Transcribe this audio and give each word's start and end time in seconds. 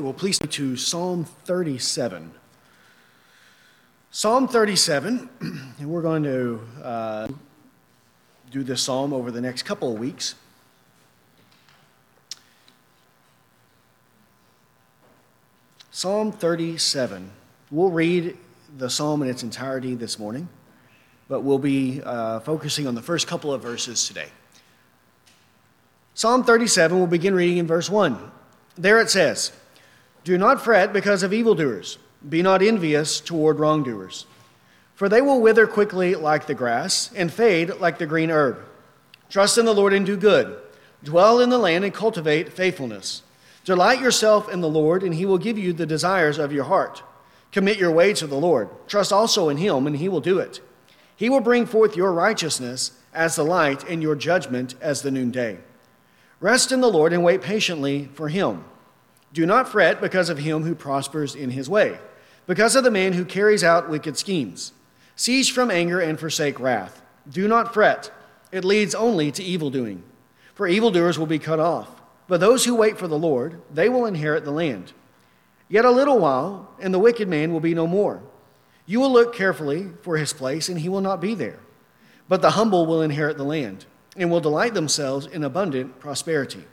Well, 0.00 0.14
please 0.14 0.38
go 0.38 0.46
to 0.46 0.76
Psalm 0.78 1.26
37. 1.44 2.30
Psalm 4.10 4.48
37, 4.48 5.28
and 5.78 5.90
we're 5.90 6.00
going 6.00 6.22
to 6.22 6.60
uh, 6.82 7.28
do 8.50 8.62
this 8.62 8.80
psalm 8.80 9.12
over 9.12 9.30
the 9.30 9.42
next 9.42 9.64
couple 9.64 9.92
of 9.92 9.98
weeks. 9.98 10.36
Psalm 15.90 16.32
37. 16.32 17.30
We'll 17.70 17.90
read 17.90 18.38
the 18.78 18.88
psalm 18.88 19.20
in 19.20 19.28
its 19.28 19.42
entirety 19.42 19.94
this 19.96 20.18
morning, 20.18 20.48
but 21.28 21.42
we'll 21.42 21.58
be 21.58 22.00
uh, 22.02 22.40
focusing 22.40 22.86
on 22.86 22.94
the 22.94 23.02
first 23.02 23.26
couple 23.26 23.52
of 23.52 23.60
verses 23.60 24.08
today. 24.08 24.28
Psalm 26.14 26.42
37, 26.42 26.96
we'll 26.96 27.06
begin 27.06 27.34
reading 27.34 27.58
in 27.58 27.66
verse 27.66 27.90
1. 27.90 28.32
There 28.78 28.98
it 28.98 29.10
says, 29.10 29.52
Do 30.24 30.36
not 30.36 30.62
fret 30.62 30.92
because 30.92 31.22
of 31.22 31.32
evildoers, 31.32 31.98
be 32.28 32.42
not 32.42 32.62
envious 32.62 33.20
toward 33.20 33.58
wrongdoers, 33.58 34.26
for 34.94 35.08
they 35.08 35.22
will 35.22 35.40
wither 35.40 35.66
quickly 35.66 36.14
like 36.14 36.46
the 36.46 36.54
grass 36.54 37.10
and 37.14 37.32
fade 37.32 37.70
like 37.80 37.98
the 37.98 38.06
green 38.06 38.30
herb. 38.30 38.58
Trust 39.30 39.56
in 39.56 39.64
the 39.64 39.74
Lord 39.74 39.92
and 39.92 40.04
do 40.04 40.16
good, 40.16 40.58
dwell 41.02 41.40
in 41.40 41.48
the 41.48 41.58
land 41.58 41.84
and 41.84 41.94
cultivate 41.94 42.52
faithfulness. 42.52 43.22
Delight 43.64 44.00
yourself 44.00 44.50
in 44.50 44.60
the 44.60 44.68
Lord, 44.68 45.02
and 45.02 45.14
he 45.14 45.26
will 45.26 45.38
give 45.38 45.58
you 45.58 45.72
the 45.72 45.86
desires 45.86 46.38
of 46.38 46.52
your 46.52 46.64
heart. 46.64 47.02
Commit 47.52 47.78
your 47.78 47.90
way 47.90 48.12
to 48.14 48.26
the 48.26 48.36
Lord. 48.36 48.68
Trust 48.86 49.12
also 49.12 49.48
in 49.48 49.56
him, 49.56 49.86
and 49.86 49.96
he 49.96 50.08
will 50.08 50.20
do 50.20 50.38
it. 50.38 50.60
He 51.14 51.28
will 51.28 51.40
bring 51.40 51.66
forth 51.66 51.96
your 51.96 52.12
righteousness 52.12 52.92
as 53.12 53.36
the 53.36 53.44
light 53.44 53.88
and 53.88 54.02
your 54.02 54.14
judgment 54.14 54.74
as 54.80 55.02
the 55.02 55.10
noonday. 55.10 55.58
Rest 56.40 56.72
in 56.72 56.80
the 56.80 56.90
Lord 56.90 57.12
and 57.12 57.22
wait 57.22 57.42
patiently 57.42 58.08
for 58.14 58.28
him. 58.28 58.64
Do 59.32 59.46
not 59.46 59.68
fret 59.68 60.00
because 60.00 60.28
of 60.28 60.38
him 60.38 60.62
who 60.62 60.74
prospers 60.74 61.34
in 61.34 61.50
his 61.50 61.68
way, 61.68 61.98
because 62.46 62.74
of 62.74 62.84
the 62.84 62.90
man 62.90 63.12
who 63.12 63.24
carries 63.24 63.62
out 63.62 63.88
wicked 63.88 64.16
schemes. 64.16 64.72
Cease 65.14 65.48
from 65.48 65.70
anger 65.70 66.00
and 66.00 66.18
forsake 66.18 66.58
wrath. 66.58 67.02
Do 67.28 67.46
not 67.46 67.72
fret, 67.72 68.10
it 68.50 68.64
leads 68.64 68.94
only 68.94 69.30
to 69.32 69.44
evil 69.44 69.70
doing. 69.70 70.02
For 70.54 70.66
evildoers 70.66 71.18
will 71.18 71.26
be 71.26 71.38
cut 71.38 71.60
off, 71.60 71.88
but 72.26 72.40
those 72.40 72.64
who 72.64 72.74
wait 72.74 72.98
for 72.98 73.06
the 73.06 73.18
Lord, 73.18 73.60
they 73.72 73.88
will 73.88 74.06
inherit 74.06 74.44
the 74.44 74.50
land. 74.50 74.92
Yet 75.68 75.84
a 75.84 75.90
little 75.90 76.18
while, 76.18 76.68
and 76.80 76.92
the 76.92 76.98
wicked 76.98 77.28
man 77.28 77.52
will 77.52 77.60
be 77.60 77.74
no 77.74 77.86
more. 77.86 78.22
You 78.86 78.98
will 78.98 79.12
look 79.12 79.34
carefully 79.34 79.90
for 80.02 80.16
his 80.16 80.32
place, 80.32 80.68
and 80.68 80.80
he 80.80 80.88
will 80.88 81.00
not 81.00 81.20
be 81.20 81.34
there. 81.34 81.60
But 82.28 82.42
the 82.42 82.50
humble 82.50 82.86
will 82.86 83.02
inherit 83.02 83.36
the 83.36 83.44
land 83.44 83.86
and 84.16 84.30
will 84.30 84.40
delight 84.40 84.74
themselves 84.74 85.26
in 85.26 85.44
abundant 85.44 86.00
prosperity. 86.00 86.64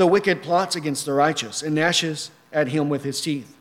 The 0.00 0.06
wicked 0.06 0.40
plots 0.42 0.76
against 0.76 1.04
the 1.04 1.12
righteous 1.12 1.62
and 1.62 1.74
gnashes 1.74 2.30
at 2.54 2.68
him 2.68 2.88
with 2.88 3.04
his 3.04 3.20
teeth. 3.20 3.54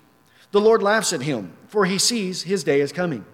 The 0.52 0.62
Lord 0.62 0.82
laughs 0.82 1.12
at 1.12 1.24
him, 1.24 1.52
for 1.68 1.84
he 1.84 1.98
sees 1.98 2.44
his 2.44 2.64
day 2.64 2.80
is 2.80 2.94
coming. 2.94 3.26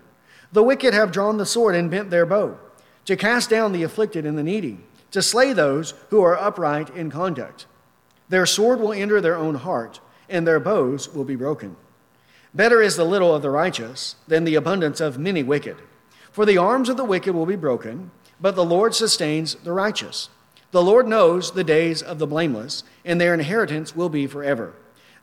The 0.52 0.64
wicked 0.64 0.96
have 0.96 1.12
drawn 1.12 1.38
the 1.38 1.46
sword 1.46 1.76
and 1.76 1.92
bent 1.92 2.10
their 2.10 2.26
bow, 2.26 2.58
to 3.06 3.16
cast 3.16 3.48
down 3.48 3.74
the 3.74 3.84
afflicted 3.84 4.26
and 4.26 4.36
the 4.36 4.42
needy, 4.42 4.80
to 5.12 5.22
slay 5.22 5.54
those 5.54 5.94
who 6.10 6.24
are 6.24 6.36
upright 6.36 6.90
in 6.96 7.12
conduct. 7.12 7.68
Their 8.30 8.48
sword 8.48 8.80
will 8.80 8.92
enter 8.92 9.22
their 9.22 9.38
own 9.38 9.54
heart, 9.54 10.00
and 10.28 10.48
their 10.48 10.60
bows 10.60 11.14
will 11.14 11.26
be 11.26 11.36
broken. 11.36 11.76
Better 12.56 12.82
is 12.82 12.96
the 12.96 13.06
little 13.06 13.36
of 13.36 13.44
the 13.44 13.52
righteous 13.52 14.16
than 14.28 14.46
the 14.46 14.56
abundance 14.56 15.00
of 15.00 15.20
many 15.20 15.44
wicked. 15.44 15.78
For 16.32 16.44
the 16.44 16.58
arms 16.58 16.90
of 16.90 16.98
the 16.98 17.06
wicked 17.06 17.36
will 17.36 17.46
be 17.46 17.56
broken 17.56 18.10
but 18.40 18.56
the 18.56 18.66
Lord 18.66 18.94
sustains 18.94 19.56
the 19.56 19.72
righteous. 19.72 20.30
The 20.76 20.84
Lord 20.84 21.08
knows 21.08 21.52
the 21.52 21.64
days 21.64 22.02
of 22.02 22.20
the 22.20 22.28
blameless, 22.28 22.84
and 23.06 23.22
their 23.22 23.34
inheritance 23.34 23.96
will 23.96 24.10
be 24.10 24.28
forever. 24.28 24.74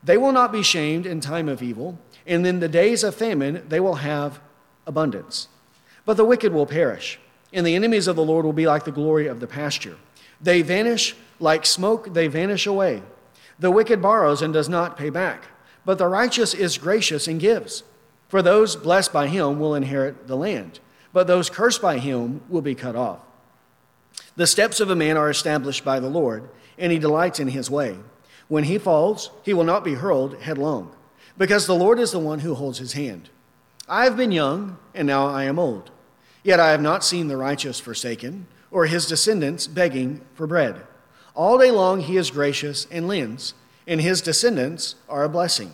They 0.03 0.17
will 0.17 0.31
not 0.31 0.51
be 0.51 0.63
shamed 0.63 1.05
in 1.05 1.21
time 1.21 1.47
of 1.47 1.61
evil, 1.61 1.99
and 2.25 2.43
in 2.47 2.59
the 2.59 2.67
days 2.67 3.03
of 3.03 3.13
famine 3.13 3.63
they 3.69 3.79
will 3.79 4.01
have 4.01 4.39
abundance. 4.87 5.49
But 6.05 6.17
the 6.17 6.25
wicked 6.25 6.53
will 6.53 6.65
perish, 6.65 7.19
and 7.53 7.67
the 7.67 7.75
enemies 7.75 8.07
of 8.07 8.15
the 8.15 8.23
Lord 8.23 8.45
will 8.45 8.51
be 8.51 8.65
like 8.65 8.83
the 8.83 8.91
glory 8.91 9.27
of 9.27 9.41
the 9.41 9.45
pasture. 9.45 9.97
They 10.41 10.63
vanish 10.63 11.15
like 11.39 11.67
smoke, 11.67 12.15
they 12.15 12.25
vanish 12.25 12.65
away. 12.65 13.03
The 13.59 13.69
wicked 13.69 14.01
borrows 14.01 14.41
and 14.41 14.55
does 14.55 14.69
not 14.69 14.97
pay 14.97 15.11
back, 15.11 15.43
but 15.85 15.99
the 15.99 16.07
righteous 16.07 16.55
is 16.55 16.79
gracious 16.79 17.27
and 17.27 17.39
gives. 17.39 17.83
For 18.27 18.41
those 18.41 18.75
blessed 18.75 19.13
by 19.13 19.27
him 19.27 19.59
will 19.59 19.75
inherit 19.75 20.25
the 20.25 20.35
land 20.35 20.79
but 21.13 21.27
those 21.27 21.49
cursed 21.49 21.79
by 21.79 21.99
him 21.99 22.41
will 22.49 22.63
be 22.63 22.75
cut 22.75 22.95
off. 22.95 23.19
The 24.35 24.47
steps 24.47 24.79
of 24.79 24.89
a 24.89 24.95
man 24.95 25.17
are 25.17 25.29
established 25.29 25.85
by 25.85 25.99
the 25.99 26.09
Lord, 26.09 26.49
and 26.77 26.91
he 26.91 26.99
delights 26.99 27.39
in 27.39 27.49
his 27.49 27.69
way. 27.69 27.97
When 28.47 28.63
he 28.63 28.77
falls, 28.77 29.29
he 29.43 29.53
will 29.53 29.63
not 29.63 29.83
be 29.83 29.93
hurled 29.93 30.41
headlong, 30.41 30.95
because 31.37 31.67
the 31.67 31.75
Lord 31.75 31.99
is 31.99 32.11
the 32.11 32.19
one 32.19 32.39
who 32.39 32.55
holds 32.55 32.79
his 32.79 32.93
hand. 32.93 33.29
I 33.87 34.05
have 34.05 34.17
been 34.17 34.31
young, 34.31 34.77
and 34.93 35.07
now 35.07 35.27
I 35.27 35.43
am 35.43 35.59
old. 35.59 35.91
Yet 36.43 36.59
I 36.59 36.71
have 36.71 36.81
not 36.81 37.03
seen 37.03 37.27
the 37.27 37.37
righteous 37.37 37.79
forsaken, 37.79 38.47
or 38.71 38.85
his 38.85 39.05
descendants 39.05 39.67
begging 39.67 40.21
for 40.33 40.47
bread. 40.47 40.81
All 41.35 41.57
day 41.57 41.71
long 41.71 42.01
he 42.01 42.17
is 42.17 42.31
gracious 42.31 42.87
and 42.91 43.07
lends, 43.07 43.53
and 43.87 44.01
his 44.01 44.21
descendants 44.21 44.95
are 45.07 45.23
a 45.23 45.29
blessing. 45.29 45.73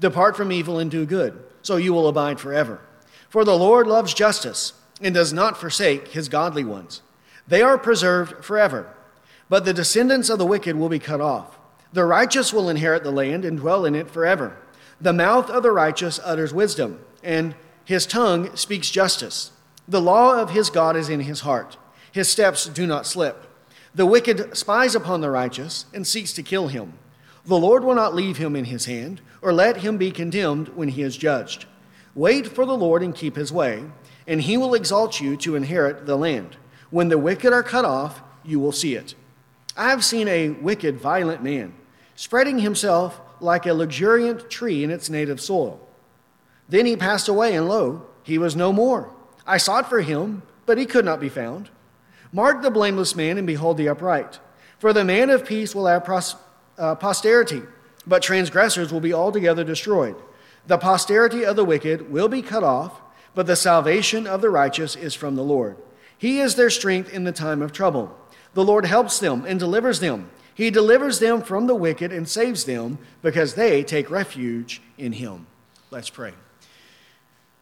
Depart 0.00 0.36
from 0.36 0.52
evil 0.52 0.78
and 0.78 0.90
do 0.90 1.06
good, 1.06 1.42
so 1.62 1.76
you 1.76 1.92
will 1.92 2.08
abide 2.08 2.40
forever. 2.40 2.80
For 3.28 3.44
the 3.44 3.56
Lord 3.56 3.86
loves 3.86 4.12
justice 4.12 4.72
and 5.00 5.14
does 5.14 5.32
not 5.32 5.56
forsake 5.56 6.08
his 6.08 6.28
godly 6.28 6.64
ones. 6.64 7.02
They 7.48 7.62
are 7.62 7.78
preserved 7.78 8.44
forever. 8.44 8.92
But 9.48 9.64
the 9.64 9.74
descendants 9.74 10.28
of 10.28 10.38
the 10.38 10.46
wicked 10.46 10.76
will 10.76 10.88
be 10.88 10.98
cut 10.98 11.20
off. 11.20 11.58
The 11.92 12.04
righteous 12.04 12.52
will 12.52 12.68
inherit 12.68 13.04
the 13.04 13.12
land 13.12 13.44
and 13.44 13.58
dwell 13.58 13.84
in 13.84 13.94
it 13.94 14.10
forever. 14.10 14.56
The 15.00 15.12
mouth 15.12 15.50
of 15.50 15.62
the 15.62 15.70
righteous 15.70 16.18
utters 16.24 16.52
wisdom, 16.52 17.00
and 17.22 17.54
his 17.84 18.06
tongue 18.06 18.54
speaks 18.56 18.90
justice. 18.90 19.52
The 19.86 20.00
law 20.00 20.40
of 20.40 20.50
his 20.50 20.70
God 20.70 20.96
is 20.96 21.08
in 21.08 21.20
his 21.20 21.40
heart. 21.40 21.76
His 22.10 22.28
steps 22.28 22.66
do 22.66 22.86
not 22.86 23.06
slip. 23.06 23.46
The 23.94 24.06
wicked 24.06 24.56
spies 24.56 24.94
upon 24.94 25.20
the 25.20 25.30
righteous 25.30 25.86
and 25.94 26.06
seeks 26.06 26.32
to 26.34 26.42
kill 26.42 26.68
him. 26.68 26.94
The 27.44 27.56
Lord 27.56 27.84
will 27.84 27.94
not 27.94 28.14
leave 28.14 28.38
him 28.38 28.56
in 28.56 28.64
his 28.64 28.86
hand, 28.86 29.20
or 29.40 29.52
let 29.52 29.78
him 29.78 29.96
be 29.96 30.10
condemned 30.10 30.68
when 30.70 30.88
he 30.88 31.02
is 31.02 31.16
judged. 31.16 31.66
Wait 32.14 32.48
for 32.48 32.66
the 32.66 32.76
Lord 32.76 33.02
and 33.02 33.14
keep 33.14 33.36
his 33.36 33.52
way, 33.52 33.84
and 34.26 34.42
he 34.42 34.56
will 34.56 34.74
exalt 34.74 35.20
you 35.20 35.36
to 35.36 35.54
inherit 35.54 36.06
the 36.06 36.16
land. 36.16 36.56
When 36.90 37.08
the 37.08 37.18
wicked 37.18 37.52
are 37.52 37.62
cut 37.62 37.84
off, 37.84 38.22
you 38.44 38.60
will 38.60 38.72
see 38.72 38.94
it. 38.94 39.14
I 39.76 39.90
have 39.90 40.04
seen 40.04 40.28
a 40.28 40.50
wicked, 40.50 40.98
violent 40.98 41.42
man 41.42 41.74
spreading 42.14 42.58
himself 42.58 43.20
like 43.40 43.66
a 43.66 43.74
luxuriant 43.74 44.48
tree 44.48 44.82
in 44.82 44.90
its 44.90 45.10
native 45.10 45.40
soil. 45.40 45.80
Then 46.68 46.86
he 46.86 46.96
passed 46.96 47.28
away, 47.28 47.54
and 47.54 47.68
lo, 47.68 48.06
he 48.22 48.38
was 48.38 48.56
no 48.56 48.72
more. 48.72 49.10
I 49.46 49.58
sought 49.58 49.88
for 49.88 50.00
him, 50.00 50.42
but 50.64 50.78
he 50.78 50.86
could 50.86 51.04
not 51.04 51.20
be 51.20 51.28
found. 51.28 51.68
Mark 52.32 52.62
the 52.62 52.70
blameless 52.70 53.14
man 53.14 53.38
and 53.38 53.46
behold 53.46 53.76
the 53.76 53.88
upright. 53.88 54.40
For 54.78 54.92
the 54.92 55.04
man 55.04 55.30
of 55.30 55.46
peace 55.46 55.74
will 55.74 55.86
have 55.86 56.04
pros- 56.04 56.36
uh, 56.78 56.94
posterity, 56.96 57.62
but 58.06 58.22
transgressors 58.22 58.92
will 58.92 59.00
be 59.00 59.12
altogether 59.12 59.62
destroyed. 59.62 60.16
The 60.66 60.78
posterity 60.78 61.44
of 61.44 61.56
the 61.56 61.64
wicked 61.64 62.10
will 62.10 62.28
be 62.28 62.42
cut 62.42 62.64
off, 62.64 63.00
but 63.34 63.46
the 63.46 63.56
salvation 63.56 64.26
of 64.26 64.40
the 64.40 64.50
righteous 64.50 64.96
is 64.96 65.14
from 65.14 65.36
the 65.36 65.44
Lord. 65.44 65.76
He 66.18 66.40
is 66.40 66.54
their 66.54 66.70
strength 66.70 67.12
in 67.12 67.24
the 67.24 67.32
time 67.32 67.62
of 67.62 67.72
trouble. 67.72 68.16
The 68.54 68.64
Lord 68.64 68.86
helps 68.86 69.18
them 69.18 69.44
and 69.44 69.58
delivers 69.58 70.00
them. 70.00 70.30
He 70.54 70.70
delivers 70.70 71.18
them 71.18 71.42
from 71.42 71.66
the 71.66 71.74
wicked 71.74 72.12
and 72.12 72.26
saves 72.26 72.64
them 72.64 72.98
because 73.20 73.54
they 73.54 73.84
take 73.84 74.10
refuge 74.10 74.80
in 74.96 75.12
Him. 75.12 75.46
Let's 75.90 76.08
pray. 76.08 76.32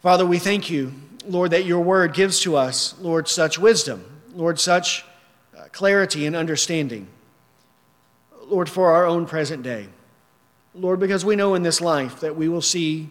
Father, 0.01 0.25
we 0.25 0.39
thank 0.39 0.71
you, 0.71 0.93
Lord, 1.27 1.51
that 1.51 1.65
your 1.65 1.81
word 1.81 2.15
gives 2.15 2.41
to 2.41 2.57
us, 2.57 2.95
Lord, 3.01 3.27
such 3.27 3.59
wisdom, 3.59 4.05
Lord, 4.35 4.61
such 4.61 5.05
uh, 5.57 5.65
clarity 5.73 6.27
and 6.27 6.37
understanding, 6.37 7.09
Lord, 8.47 8.69
for 8.69 8.93
our 8.93 9.07
own 9.07 9.27
present 9.27 9.63
day. 9.63 9.89
Lord, 10.75 11.01
because 11.01 11.25
we 11.25 11.37
know 11.37 11.55
in 11.55 11.63
this 11.63 11.81
life 11.81 12.21
that 12.21 12.37
we 12.37 12.49
will 12.49 12.63
see, 12.63 13.11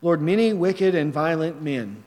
Lord, 0.00 0.22
many 0.22 0.52
wicked 0.52 0.94
and 0.94 1.12
violent 1.12 1.60
men 1.60 2.04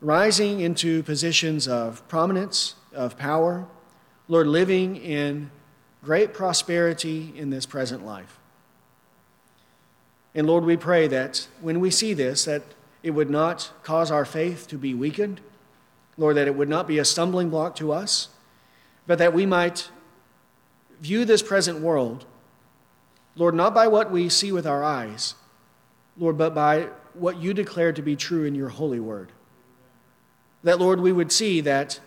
rising 0.00 0.60
into 0.60 1.02
positions 1.02 1.68
of 1.68 2.06
prominence, 2.08 2.74
of 2.92 3.18
power, 3.18 3.66
Lord, 4.28 4.46
living 4.46 4.96
in 4.96 5.50
great 6.02 6.32
prosperity 6.32 7.32
in 7.36 7.50
this 7.50 7.66
present 7.66 8.04
life. 8.04 8.38
And 10.34 10.46
Lord, 10.46 10.64
we 10.64 10.76
pray 10.76 11.08
that 11.08 11.48
when 11.60 11.80
we 11.80 11.90
see 11.90 12.14
this, 12.14 12.44
that 12.44 12.62
it 13.02 13.10
would 13.10 13.30
not 13.30 13.72
cause 13.82 14.10
our 14.10 14.24
faith 14.24 14.68
to 14.68 14.78
be 14.78 14.94
weakened, 14.94 15.40
Lord, 16.16 16.36
that 16.36 16.46
it 16.46 16.54
would 16.54 16.68
not 16.68 16.86
be 16.86 16.98
a 16.98 17.04
stumbling 17.04 17.50
block 17.50 17.74
to 17.76 17.92
us, 17.92 18.28
but 19.06 19.18
that 19.18 19.34
we 19.34 19.46
might 19.46 19.90
view 21.00 21.24
this 21.24 21.42
present 21.42 21.80
world 21.80 22.26
Lord, 23.36 23.54
not 23.54 23.74
by 23.74 23.86
what 23.86 24.10
we 24.10 24.28
see 24.28 24.52
with 24.52 24.66
our 24.66 24.82
eyes, 24.82 25.34
Lord, 26.18 26.36
but 26.36 26.54
by 26.54 26.88
what 27.14 27.38
you 27.38 27.54
declare 27.54 27.92
to 27.92 28.02
be 28.02 28.16
true 28.16 28.44
in 28.44 28.54
your 28.54 28.68
holy 28.68 29.00
word. 29.00 29.32
That, 30.62 30.78
Lord, 30.78 31.00
we 31.00 31.12
would 31.12 31.32
see 31.32 31.60
that 31.62 32.00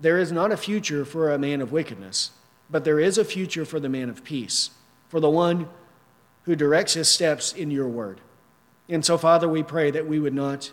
there 0.00 0.18
is 0.18 0.32
not 0.32 0.52
a 0.52 0.56
future 0.56 1.04
for 1.04 1.30
a 1.30 1.38
man 1.38 1.60
of 1.60 1.72
wickedness, 1.72 2.30
but 2.70 2.84
there 2.84 2.98
is 2.98 3.18
a 3.18 3.24
future 3.24 3.64
for 3.64 3.78
the 3.78 3.88
man 3.88 4.08
of 4.08 4.24
peace, 4.24 4.70
for 5.08 5.20
the 5.20 5.30
one 5.30 5.68
who 6.44 6.56
directs 6.56 6.94
his 6.94 7.08
steps 7.08 7.52
in 7.52 7.70
your 7.70 7.88
word. 7.88 8.20
And 8.88 9.04
so, 9.04 9.16
Father, 9.16 9.48
we 9.48 9.62
pray 9.62 9.90
that 9.90 10.06
we 10.06 10.18
would 10.18 10.34
not 10.34 10.72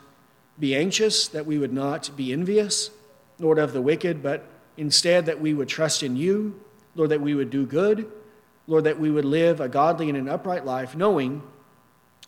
be 0.59 0.75
anxious, 0.75 1.27
that 1.29 1.45
we 1.45 1.57
would 1.57 1.73
not 1.73 2.15
be 2.15 2.33
envious, 2.33 2.91
Lord, 3.39 3.57
of 3.57 3.73
the 3.73 3.81
wicked, 3.81 4.21
but 4.21 4.45
instead 4.77 5.25
that 5.25 5.39
we 5.39 5.53
would 5.53 5.69
trust 5.69 6.03
in 6.03 6.15
you, 6.15 6.59
Lord, 6.95 7.09
that 7.11 7.21
we 7.21 7.35
would 7.35 7.49
do 7.49 7.65
good, 7.65 8.11
Lord, 8.67 8.83
that 8.83 8.99
we 8.99 9.11
would 9.11 9.25
live 9.25 9.59
a 9.59 9.69
godly 9.69 10.09
and 10.09 10.17
an 10.17 10.29
upright 10.29 10.65
life, 10.65 10.95
knowing, 10.95 11.41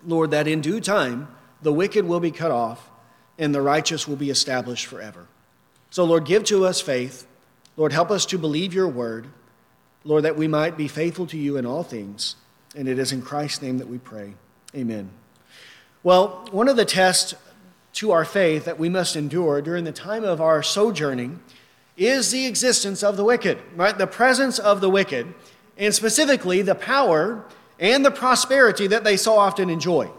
Lord, 0.06 0.32
that 0.32 0.48
in 0.48 0.62
due 0.62 0.80
time 0.80 1.28
the 1.62 1.74
wicked 1.74 2.06
will 2.06 2.20
be 2.20 2.32
cut 2.32 2.52
off 2.52 2.90
and 3.38 3.54
the 3.54 3.62
righteous 3.62 4.08
will 4.08 4.16
be 4.16 4.30
established 4.30 4.86
forever. 4.86 5.28
So, 5.90 6.04
Lord, 6.04 6.26
give 6.26 6.44
to 6.46 6.66
us 6.66 6.82
faith. 6.82 7.28
Lord, 7.78 7.92
help 7.92 8.12
us 8.12 8.26
to 8.28 8.38
believe 8.38 8.74
your 8.74 8.88
word. 8.88 9.28
Lord, 10.04 10.24
that 10.24 10.36
we 10.36 10.48
might 10.48 10.78
be 10.78 10.88
faithful 10.88 11.28
to 11.28 11.38
you 11.38 11.58
in 11.58 11.66
all 11.66 11.84
things. 11.84 12.36
And 12.76 12.88
it 12.88 13.00
is 13.00 13.12
in 13.12 13.22
Christ's 13.22 13.62
name 13.62 13.78
that 13.78 13.88
we 13.88 13.98
pray. 13.98 14.34
Amen. 14.76 15.10
Well, 16.02 16.48
one 16.52 16.68
of 16.68 16.76
the 16.76 16.86
tests 16.86 17.34
to 17.94 18.12
our 18.12 18.26
faith 18.26 18.66
that 18.66 18.80
we 18.80 18.90
must 18.90 19.16
endure 19.16 19.62
during 19.62 19.84
the 19.84 19.92
time 19.92 20.24
of 20.24 20.42
our 20.42 20.64
sojourning 20.64 21.40
is 21.96 22.32
the 22.32 22.48
existence 22.48 23.04
of 23.04 23.18
the 23.18 23.24
wicked, 23.24 23.60
right? 23.76 23.98
The 23.98 24.08
presence 24.08 24.58
of 24.58 24.82
the 24.82 24.90
wicked, 24.90 25.34
and 25.78 25.94
specifically 25.94 26.62
the 26.62 26.76
power 26.76 27.46
and 27.80 28.04
the 28.04 28.12
prosperity 28.12 28.88
that 28.88 29.04
they 29.04 29.16
so 29.16 29.38
often 29.38 29.70
enjoy. 29.70 30.10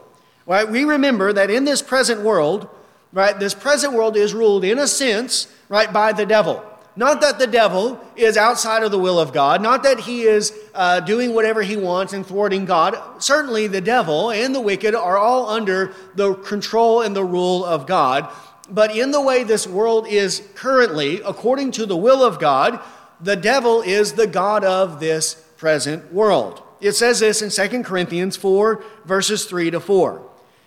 Right? 0.47 0.69
We 0.69 0.85
remember 0.85 1.33
that 1.33 1.51
in 1.51 1.65
this 1.65 1.83
present 1.83 2.21
world, 2.21 2.69
right, 3.15 3.39
this 3.39 3.55
present 3.55 3.95
world 3.95 4.17
is 4.17 4.35
ruled 4.35 4.65
in 4.65 4.79
a 4.79 4.87
sense, 4.87 5.47
right, 5.71 5.91
by 5.91 6.13
the 6.13 6.27
devil. 6.27 6.63
Not 6.97 7.21
that 7.23 7.39
the 7.39 7.47
devil 7.47 8.01
is 8.15 8.37
outside 8.37 8.83
of 8.85 8.91
the 8.93 8.99
will 8.99 9.19
of 9.19 9.33
God, 9.33 9.63
not 9.63 9.83
that 9.83 10.01
he 10.01 10.23
is 10.23 10.53
uh, 10.75 11.01
doing 11.01 11.35
whatever 11.35 11.63
he 11.63 11.77
wants 11.77 12.13
and 12.13 12.25
thwarting 12.25 12.67
God. 12.67 12.97
Certainly, 13.19 13.69
the 13.69 13.81
devil 13.81 14.31
and 14.31 14.55
the 14.55 14.61
wicked 14.61 14.95
are 14.95 15.17
all 15.17 15.49
under 15.49 15.93
the 16.15 16.35
control 16.35 17.01
and 17.01 17.17
the 17.17 17.25
rule 17.25 17.65
of 17.65 17.87
God. 17.87 18.29
But 18.71 18.97
in 18.97 19.11
the 19.11 19.21
way 19.21 19.43
this 19.43 19.67
world 19.67 20.07
is 20.07 20.43
currently, 20.55 21.21
according 21.23 21.73
to 21.73 21.87
the 21.87 21.97
will 21.97 22.23
of 22.23 22.39
God, 22.39 22.81
the 23.21 23.37
devil 23.37 23.83
is 23.83 24.13
the 24.13 24.27
God 24.27 24.65
of 24.65 25.01
this 25.01 25.35
present 25.57 26.13
world. 26.13 26.63
It 26.81 26.93
says 26.93 27.21
this 27.21 27.43
in 27.43 27.51
2 27.51 27.83
Corinthians 27.83 28.37
4, 28.37 28.85
verses 29.05 29.47
3 29.47 29.71
to 29.73 29.81
4. 29.81 30.23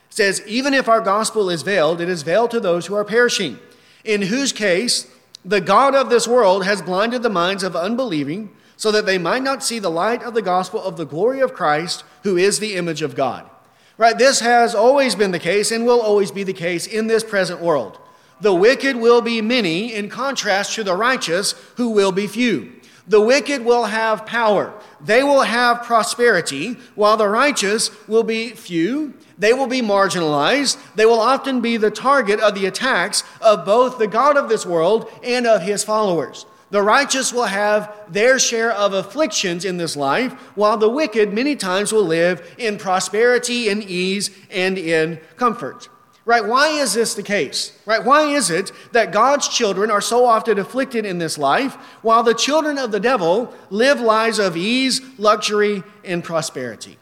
Says, 0.10 0.42
Even 0.48 0.74
if 0.74 0.88
our 0.88 1.02
gospel 1.02 1.50
is 1.50 1.62
veiled, 1.62 2.02
it 2.02 2.10
is 2.10 2.24
veiled 2.24 2.52
to 2.52 2.60
those 2.60 2.88
who 2.88 2.96
are 2.96 3.06
perishing, 3.06 3.60
in 4.04 4.24
whose 4.24 4.52
case, 4.52 5.08
the 5.44 5.62
God 5.62 5.96
of 5.96 6.10
this 6.10 6.28
world 6.28 6.66
has 6.66 6.82
blinded 6.82 7.24
the 7.24 7.30
minds 7.30 7.64
of 7.64 7.76
unbelieving 7.76 8.50
so 8.76 8.92
that 8.92 9.06
they 9.06 9.18
might 9.18 9.42
not 9.42 9.64
see 9.64 9.80
the 9.80 9.90
light 9.90 10.22
of 10.24 10.34
the 10.34 10.42
gospel 10.42 10.82
of 10.82 10.98
the 10.98 11.06
glory 11.06 11.40
of 11.40 11.54
Christ, 11.54 12.04
who 12.24 12.38
is 12.38 12.60
the 12.60 12.76
image 12.76 13.02
of 13.02 13.16
God. 13.16 13.50
Right? 13.98 14.18
This 14.18 14.42
has 14.42 14.76
always 14.76 15.16
been 15.16 15.32
the 15.32 15.40
case 15.40 15.72
and 15.72 15.86
will 15.86 16.02
always 16.02 16.32
be 16.32 16.44
the 16.44 16.54
case 16.54 16.86
in 16.86 17.08
this 17.08 17.24
present 17.24 17.60
world. 17.60 18.00
The 18.40 18.54
wicked 18.54 18.96
will 18.96 19.22
be 19.22 19.42
many 19.42 19.94
in 19.94 20.10
contrast 20.10 20.76
to 20.76 20.84
the 20.84 20.96
righteous, 20.96 21.54
who 21.78 21.90
will 21.90 22.12
be 22.12 22.28
few. 22.28 22.74
The 23.08 23.22
wicked 23.22 23.64
will 23.64 23.86
have 23.86 24.26
power. 24.26 24.74
They 25.00 25.24
will 25.24 25.44
have 25.44 25.84
prosperity, 25.84 26.74
while 26.96 27.18
the 27.18 27.30
righteous 27.30 27.90
will 28.08 28.24
be 28.24 28.50
few 28.50 29.14
they 29.38 29.54
will 29.54 29.68
be 29.68 29.82
marginalized. 29.82 30.78
They 30.96 31.06
will 31.06 31.20
often 31.20 31.62
be 31.62 31.78
the 31.78 31.92
target 31.92 32.40
of 32.40 32.56
the 32.56 32.66
attacks 32.66 33.24
of 33.40 33.66
both 33.66 33.98
the 33.98 34.08
God 34.08 34.38
of 34.38 34.50
this 34.50 34.66
world 34.66 35.12
and 35.24 35.46
of 35.46 35.62
his 35.62 35.84
followers. 35.84 36.46
The 36.70 36.82
righteous 36.82 37.32
will 37.32 37.46
have 37.46 37.94
their 38.10 38.40
share 38.40 38.72
of 38.72 38.94
afflictions 38.94 39.64
in 39.64 39.78
this 39.78 39.96
life, 39.96 40.34
while 40.56 40.78
the 40.78 40.90
wicked 40.90 41.34
many 41.34 41.56
times 41.56 41.94
will 41.94 42.04
live 42.04 42.56
in 42.58 42.78
prosperity 42.78 43.70
and 43.70 43.84
ease 43.84 44.32
and 44.50 44.78
in 44.78 45.20
comfort. 45.38 45.88
Right? 46.28 46.46
Why 46.46 46.68
is 46.68 46.94
this 46.94 47.14
the 47.14 47.24
case? 47.24 47.72
Right? 47.86 48.04
Why 48.04 48.24
is 48.24 48.50
it 48.50 48.74
that 48.92 49.14
God's 49.14 49.48
children 49.48 49.90
are 49.90 50.02
so 50.02 50.26
often 50.26 50.60
afflicted 50.60 51.06
in 51.06 51.20
this 51.20 51.38
life, 51.38 51.76
while 52.02 52.22
the 52.22 52.34
children 52.34 52.78
of 52.78 52.92
the 52.92 53.00
devil 53.00 53.54
live 53.70 54.02
lives 54.02 54.38
of 54.38 54.58
ease, 54.58 55.00
luxury, 55.18 55.84
and 56.04 56.22
prosperity? 56.22 56.98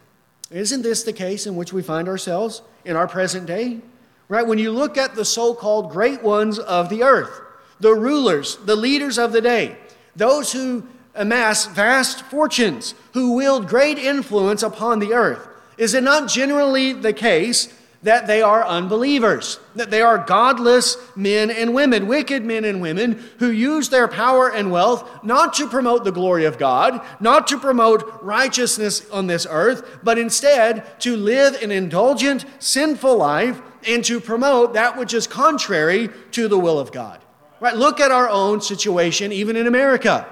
Isn't 0.52 0.82
this 0.82 1.02
the 1.02 1.12
case 1.12 1.44
in 1.44 1.56
which 1.56 1.72
we 1.72 1.82
find 1.82 2.06
ourselves 2.06 2.62
in 2.84 2.94
our 2.94 3.08
present 3.08 3.46
day? 3.46 3.80
Right? 4.28 4.46
When 4.46 4.60
you 4.60 4.70
look 4.70 4.96
at 4.96 5.16
the 5.16 5.24
so 5.24 5.54
called 5.54 5.90
great 5.90 6.22
ones 6.22 6.60
of 6.60 6.88
the 6.88 7.02
earth, 7.02 7.40
the 7.80 7.94
rulers, 7.94 8.58
the 8.64 8.76
leaders 8.76 9.18
of 9.18 9.32
the 9.32 9.40
day, 9.40 9.76
those 10.14 10.52
who 10.52 10.86
amass 11.16 11.66
vast 11.66 12.22
fortunes, 12.26 12.94
who 13.12 13.34
wield 13.34 13.66
great 13.66 13.98
influence 13.98 14.62
upon 14.62 15.00
the 15.00 15.14
earth, 15.14 15.48
is 15.78 15.94
it 15.94 16.04
not 16.04 16.28
generally 16.28 16.92
the 16.92 17.12
case 17.12 17.74
that 18.06 18.28
they 18.28 18.40
are 18.40 18.64
unbelievers, 18.64 19.58
that 19.74 19.90
they 19.90 20.00
are 20.00 20.16
godless 20.16 20.96
men 21.16 21.50
and 21.50 21.74
women, 21.74 22.06
wicked 22.06 22.44
men 22.44 22.64
and 22.64 22.80
women 22.80 23.20
who 23.40 23.50
use 23.50 23.88
their 23.88 24.06
power 24.06 24.48
and 24.48 24.70
wealth 24.70 25.24
not 25.24 25.52
to 25.54 25.68
promote 25.68 26.04
the 26.04 26.12
glory 26.12 26.44
of 26.44 26.56
God, 26.56 27.04
not 27.18 27.48
to 27.48 27.58
promote 27.58 28.22
righteousness 28.22 29.10
on 29.10 29.26
this 29.26 29.44
earth, 29.50 29.98
but 30.04 30.18
instead 30.18 31.00
to 31.00 31.16
live 31.16 31.60
an 31.60 31.72
indulgent, 31.72 32.44
sinful 32.60 33.16
life 33.16 33.60
and 33.88 34.04
to 34.04 34.20
promote 34.20 34.74
that 34.74 34.96
which 34.96 35.12
is 35.12 35.26
contrary 35.26 36.08
to 36.30 36.46
the 36.46 36.58
will 36.58 36.78
of 36.78 36.92
God. 36.92 37.20
Right? 37.58 37.74
Look 37.74 37.98
at 37.98 38.12
our 38.12 38.28
own 38.28 38.60
situation, 38.60 39.32
even 39.32 39.56
in 39.56 39.66
America, 39.66 40.28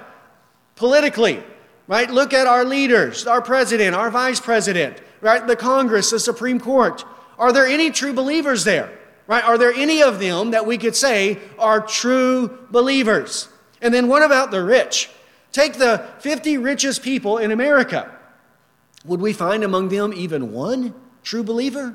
politically. 0.76 1.42
Right? 1.88 2.08
Look 2.08 2.32
at 2.32 2.46
our 2.46 2.64
leaders, 2.64 3.26
our 3.26 3.42
president, 3.42 3.96
our 3.96 4.12
vice 4.12 4.38
president, 4.38 5.02
right? 5.20 5.44
The 5.44 5.56
Congress, 5.56 6.10
the 6.10 6.20
Supreme 6.20 6.60
Court. 6.60 7.04
Are 7.44 7.52
there 7.52 7.66
any 7.66 7.90
true 7.90 8.14
believers 8.14 8.64
there? 8.64 8.90
Right? 9.26 9.44
Are 9.44 9.58
there 9.58 9.74
any 9.74 10.02
of 10.02 10.18
them 10.18 10.52
that 10.52 10.64
we 10.64 10.78
could 10.78 10.96
say 10.96 11.38
are 11.58 11.78
true 11.78 12.48
believers? 12.70 13.50
And 13.82 13.92
then 13.92 14.08
what 14.08 14.22
about 14.22 14.50
the 14.50 14.64
rich? 14.64 15.10
Take 15.52 15.74
the 15.74 16.06
50 16.20 16.56
richest 16.56 17.02
people 17.02 17.36
in 17.36 17.50
America. 17.50 18.10
Would 19.04 19.20
we 19.20 19.34
find 19.34 19.62
among 19.62 19.90
them 19.90 20.14
even 20.14 20.52
one 20.52 20.94
true 21.22 21.42
believer? 21.42 21.94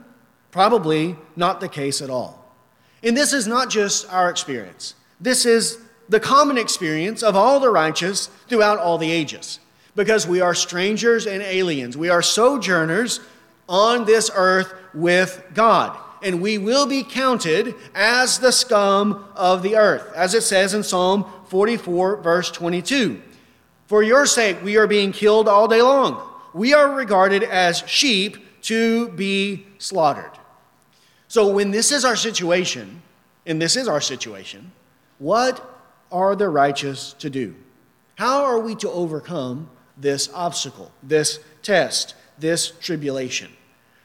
Probably 0.52 1.16
not 1.36 1.62
the 1.62 1.68
case 1.68 2.00
at 2.00 2.12
all. 2.12 2.54
And 3.02 3.18
this 3.18 3.34
is 3.34 3.48
not 3.48 3.72
just 3.72 4.08
our 4.14 4.30
experience. 4.30 4.94
This 5.20 5.48
is 5.48 5.80
the 6.10 6.20
common 6.20 6.60
experience 6.60 7.24
of 7.24 7.36
all 7.36 7.60
the 7.60 7.72
righteous 7.72 8.28
throughout 8.50 8.78
all 8.78 9.00
the 9.00 9.10
ages. 9.10 9.60
Because 9.96 10.28
we 10.28 10.42
are 10.42 10.54
strangers 10.54 11.26
and 11.26 11.42
aliens. 11.42 11.98
We 11.98 12.10
are 12.10 12.22
sojourners 12.22 13.20
on 13.68 14.06
this 14.06 14.30
earth 14.36 14.76
with 14.94 15.44
God. 15.54 15.98
And 16.22 16.42
we 16.42 16.58
will 16.58 16.86
be 16.86 17.04
counted 17.04 17.76
as 17.96 18.40
the 18.40 18.52
scum 18.52 19.26
of 19.36 19.64
the 19.64 19.76
earth, 19.78 20.12
as 20.16 20.34
it 20.34 20.44
says 20.44 20.74
in 20.74 20.84
Psalm 20.84 21.26
44, 21.48 22.18
verse 22.18 22.52
22. 22.52 23.22
For 23.88 24.04
your 24.04 24.26
sake, 24.26 24.62
we 24.64 24.78
are 24.78 24.88
being 24.88 25.12
killed 25.12 25.48
all 25.48 25.68
day 25.68 25.82
long. 25.82 26.22
We 26.54 26.74
are 26.74 26.94
regarded 26.94 27.44
as 27.44 27.84
sheep 27.88 28.62
to 28.64 29.10
be 29.10 29.66
slaughtered. 29.78 30.32
So, 31.28 31.48
when 31.48 31.72
this 31.72 31.92
is 31.92 32.06
our 32.06 32.16
situation, 32.16 33.02
and 33.46 33.62
this 33.62 33.76
is 33.76 33.88
our 33.88 34.02
situation, 34.02 34.72
what 35.18 35.64
are 36.12 36.36
the 36.36 36.50
righteous 36.50 37.14
to 37.14 37.30
do? 37.30 37.56
How 38.16 38.44
are 38.44 38.60
we 38.60 38.76
to 38.76 38.90
overcome 38.90 39.70
this 39.98 40.30
obstacle, 40.34 40.92
this 41.02 41.40
test, 41.62 42.16
this 42.38 42.72
tribulation? 42.80 43.52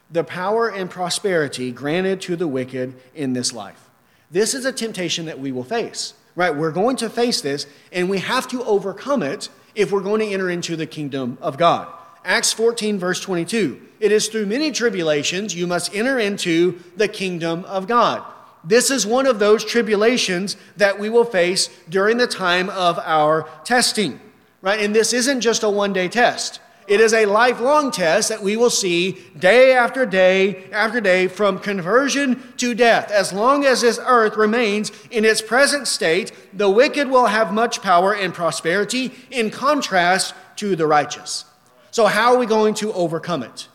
The 0.09 0.23
power 0.23 0.69
and 0.69 0.89
prosperity 0.89 1.71
granted 1.71 2.21
to 2.21 2.35
the 2.35 2.47
wicked 2.47 2.95
in 3.13 3.33
this 3.33 3.53
life. 3.53 3.89
This 4.31 4.53
is 4.53 4.65
a 4.65 4.71
temptation 4.71 5.25
that 5.25 5.39
we 5.39 5.51
will 5.51 5.63
face, 5.63 6.13
right? 6.35 6.55
We're 6.55 6.71
going 6.71 6.97
to 6.97 7.09
face 7.09 7.41
this, 7.41 7.67
and 7.91 8.09
we 8.09 8.19
have 8.19 8.47
to 8.49 8.63
overcome 8.63 9.23
it 9.23 9.49
if 9.75 9.91
we're 9.91 10.01
going 10.01 10.21
to 10.21 10.27
enter 10.27 10.49
into 10.49 10.75
the 10.75 10.85
kingdom 10.85 11.37
of 11.41 11.57
God. 11.57 11.87
Acts 12.23 12.53
14, 12.53 12.97
verse 12.97 13.19
22. 13.19 13.81
It 13.99 14.11
is 14.11 14.27
through 14.27 14.47
many 14.47 14.71
tribulations 14.71 15.55
you 15.55 15.67
must 15.67 15.95
enter 15.95 16.19
into 16.19 16.79
the 16.95 17.07
kingdom 17.07 17.63
of 17.65 17.87
God. 17.87 18.23
This 18.63 18.89
is 18.89 19.05
one 19.05 19.27
of 19.27 19.37
those 19.37 19.63
tribulations 19.63 20.57
that 20.77 20.99
we 20.99 21.09
will 21.09 21.23
face 21.23 21.69
during 21.87 22.17
the 22.17 22.27
time 22.27 22.69
of 22.71 22.97
our 22.99 23.47
testing, 23.63 24.19
right? 24.61 24.79
And 24.79 24.95
this 24.95 25.13
isn't 25.13 25.41
just 25.41 25.61
a 25.61 25.69
one 25.69 25.93
day 25.93 26.07
test. 26.07 26.59
It 26.87 26.99
is 26.99 27.13
a 27.13 27.25
lifelong 27.25 27.89
test 27.89 28.29
that 28.29 28.43
we 28.43 28.55
will 28.55 28.69
see 28.69 29.13
day 29.37 29.73
after 29.73 30.05
day 30.05 30.69
after 30.71 31.01
day 31.01 31.27
from 31.27 31.57
conversion 31.57 32.53
to 32.57 32.75
death. 32.75 33.09
As 33.11 33.33
long 33.33 33.65
as 33.65 33.81
this 33.81 33.99
earth 34.05 34.37
remains 34.37 34.91
in 35.09 35.25
its 35.25 35.41
present 35.41 35.87
state, 35.87 36.31
the 36.53 36.69
wicked 36.69 37.09
will 37.09 37.25
have 37.25 37.51
much 37.51 37.81
power 37.81 38.13
and 38.13 38.33
prosperity 38.33 39.11
in 39.31 39.49
contrast 39.49 40.35
to 40.57 40.75
the 40.75 40.85
righteous. 40.85 41.45
So, 41.89 42.05
how 42.05 42.33
are 42.33 42.37
we 42.37 42.45
going 42.45 42.75
to 42.75 42.93
overcome 42.93 43.41
it? 43.41 43.67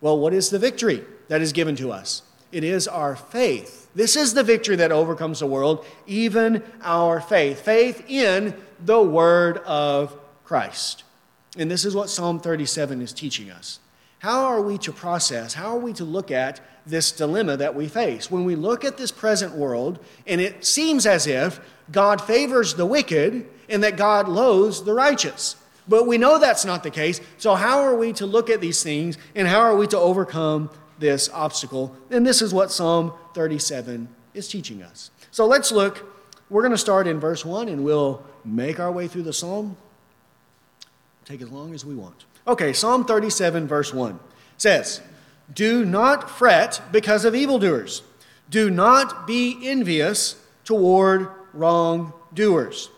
Well, 0.00 0.18
what 0.18 0.32
is 0.32 0.48
the 0.48 0.58
victory 0.58 1.04
that 1.28 1.42
is 1.42 1.52
given 1.52 1.76
to 1.76 1.92
us? 1.92 2.22
It 2.50 2.64
is 2.64 2.88
our 2.88 3.14
faith. 3.14 3.90
This 3.94 4.16
is 4.16 4.32
the 4.32 4.42
victory 4.42 4.76
that 4.76 4.92
overcomes 4.92 5.40
the 5.40 5.46
world, 5.46 5.84
even 6.06 6.62
our 6.82 7.20
faith. 7.20 7.60
Faith 7.60 8.04
in 8.08 8.54
the 8.80 9.02
Word 9.02 9.58
of 9.58 10.16
Christ. 10.44 11.04
And 11.56 11.70
this 11.70 11.84
is 11.84 11.94
what 11.94 12.10
Psalm 12.10 12.40
37 12.40 13.00
is 13.00 13.12
teaching 13.12 13.50
us. 13.50 13.80
How 14.20 14.44
are 14.46 14.60
we 14.60 14.78
to 14.78 14.92
process? 14.92 15.54
How 15.54 15.76
are 15.76 15.78
we 15.78 15.92
to 15.94 16.04
look 16.04 16.30
at 16.30 16.60
this 16.84 17.12
dilemma 17.12 17.56
that 17.56 17.74
we 17.74 17.86
face? 17.86 18.30
When 18.30 18.44
we 18.44 18.56
look 18.56 18.84
at 18.84 18.96
this 18.96 19.12
present 19.12 19.54
world, 19.54 19.98
and 20.26 20.40
it 20.40 20.64
seems 20.64 21.06
as 21.06 21.26
if 21.26 21.60
God 21.92 22.20
favors 22.20 22.74
the 22.74 22.86
wicked 22.86 23.46
and 23.68 23.82
that 23.84 23.96
God 23.96 24.28
loathes 24.28 24.82
the 24.82 24.92
righteous. 24.92 25.56
But 25.86 26.06
we 26.06 26.18
know 26.18 26.38
that's 26.38 26.64
not 26.64 26.82
the 26.82 26.90
case. 26.90 27.20
So, 27.38 27.54
how 27.54 27.80
are 27.80 27.94
we 27.94 28.12
to 28.14 28.26
look 28.26 28.50
at 28.50 28.60
these 28.60 28.82
things 28.82 29.16
and 29.34 29.48
how 29.48 29.60
are 29.60 29.76
we 29.76 29.86
to 29.88 29.98
overcome 29.98 30.70
this 30.98 31.30
obstacle? 31.32 31.96
And 32.10 32.26
this 32.26 32.42
is 32.42 32.52
what 32.52 32.70
Psalm 32.70 33.12
37 33.34 34.08
is 34.34 34.48
teaching 34.48 34.82
us. 34.82 35.10
So, 35.30 35.46
let's 35.46 35.72
look. 35.72 36.04
We're 36.50 36.62
going 36.62 36.72
to 36.72 36.78
start 36.78 37.06
in 37.06 37.20
verse 37.20 37.44
1 37.44 37.68
and 37.68 37.84
we'll 37.84 38.22
make 38.44 38.80
our 38.80 38.90
way 38.90 39.06
through 39.06 39.22
the 39.22 39.32
psalm. 39.32 39.76
Take 41.28 41.42
as 41.42 41.50
long 41.50 41.74
as 41.74 41.84
we 41.84 41.94
want. 41.94 42.24
Okay, 42.46 42.72
Psalm 42.72 43.04
37, 43.04 43.68
verse 43.68 43.92
1 43.92 44.18
says, 44.56 45.02
Do 45.52 45.84
not 45.84 46.30
fret 46.30 46.80
because 46.90 47.26
of 47.26 47.34
evildoers, 47.34 48.02
do 48.48 48.70
not 48.70 49.26
be 49.26 49.58
envious 49.62 50.42
toward 50.64 51.28
wrongdoers. 51.52 52.88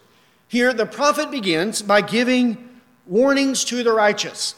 Here, 0.47 0.73
the 0.73 0.87
prophet 0.87 1.33
begins 1.33 1.83
by 1.83 2.03
giving 2.03 2.79
warnings 3.05 3.65
to 3.65 3.83
the 3.83 3.93
righteous, 3.93 4.55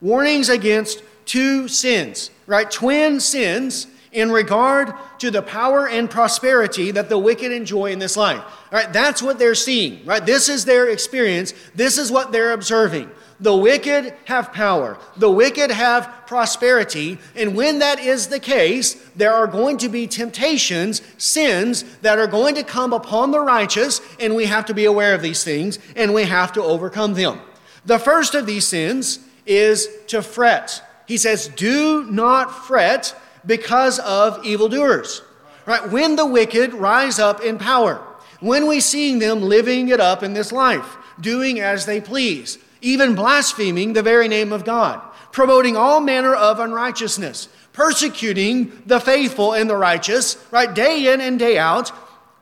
warnings 0.00 0.48
against 0.48 1.02
two 1.24 1.66
sins, 1.66 2.30
right? 2.46 2.70
Twin 2.70 3.18
sins 3.18 3.88
in 4.16 4.32
regard 4.32 4.94
to 5.18 5.30
the 5.30 5.42
power 5.42 5.86
and 5.86 6.08
prosperity 6.08 6.90
that 6.90 7.10
the 7.10 7.18
wicked 7.18 7.52
enjoy 7.52 7.92
in 7.92 7.98
this 7.98 8.16
life. 8.16 8.42
All 8.72 8.78
right, 8.78 8.90
that's 8.90 9.22
what 9.22 9.38
they're 9.38 9.54
seeing, 9.54 10.04
right? 10.06 10.24
This 10.24 10.48
is 10.48 10.64
their 10.64 10.88
experience. 10.88 11.52
This 11.74 11.98
is 11.98 12.10
what 12.10 12.32
they're 12.32 12.52
observing. 12.52 13.10
The 13.40 13.54
wicked 13.54 14.14
have 14.24 14.54
power. 14.54 14.96
The 15.18 15.30
wicked 15.30 15.70
have 15.70 16.10
prosperity. 16.26 17.18
And 17.34 17.54
when 17.54 17.80
that 17.80 18.00
is 18.00 18.28
the 18.28 18.40
case, 18.40 18.94
there 19.14 19.34
are 19.34 19.46
going 19.46 19.76
to 19.78 19.90
be 19.90 20.06
temptations, 20.06 21.02
sins 21.18 21.84
that 21.98 22.18
are 22.18 22.26
going 22.26 22.54
to 22.54 22.64
come 22.64 22.94
upon 22.94 23.32
the 23.32 23.40
righteous, 23.40 24.00
and 24.18 24.34
we 24.34 24.46
have 24.46 24.64
to 24.66 24.74
be 24.74 24.86
aware 24.86 25.14
of 25.14 25.20
these 25.20 25.44
things 25.44 25.78
and 25.94 26.14
we 26.14 26.22
have 26.22 26.54
to 26.54 26.62
overcome 26.62 27.12
them. 27.12 27.38
The 27.84 27.98
first 27.98 28.34
of 28.34 28.46
these 28.46 28.66
sins 28.66 29.18
is 29.44 29.90
to 30.06 30.22
fret. 30.22 30.82
He 31.06 31.18
says, 31.18 31.48
Do 31.48 32.04
not 32.10 32.66
fret 32.66 33.14
because 33.46 33.98
of 34.00 34.44
evildoers. 34.44 35.22
Right? 35.64 35.90
When 35.90 36.16
the 36.16 36.26
wicked 36.26 36.74
rise 36.74 37.18
up 37.18 37.40
in 37.40 37.58
power, 37.58 38.00
when 38.40 38.66
we 38.66 38.80
see 38.80 39.18
them 39.18 39.42
living 39.42 39.88
it 39.88 40.00
up 40.00 40.22
in 40.22 40.34
this 40.34 40.52
life, 40.52 40.96
doing 41.20 41.60
as 41.60 41.86
they 41.86 42.00
please, 42.00 42.58
even 42.80 43.14
blaspheming 43.14 43.92
the 43.92 44.02
very 44.02 44.28
name 44.28 44.52
of 44.52 44.64
God, 44.64 45.00
promoting 45.32 45.76
all 45.76 46.00
manner 46.00 46.34
of 46.34 46.60
unrighteousness, 46.60 47.48
persecuting 47.72 48.82
the 48.86 49.00
faithful 49.00 49.54
and 49.54 49.68
the 49.68 49.76
righteous, 49.76 50.36
right, 50.50 50.72
day 50.72 51.12
in 51.12 51.20
and 51.20 51.38
day 51.38 51.58
out, 51.58 51.90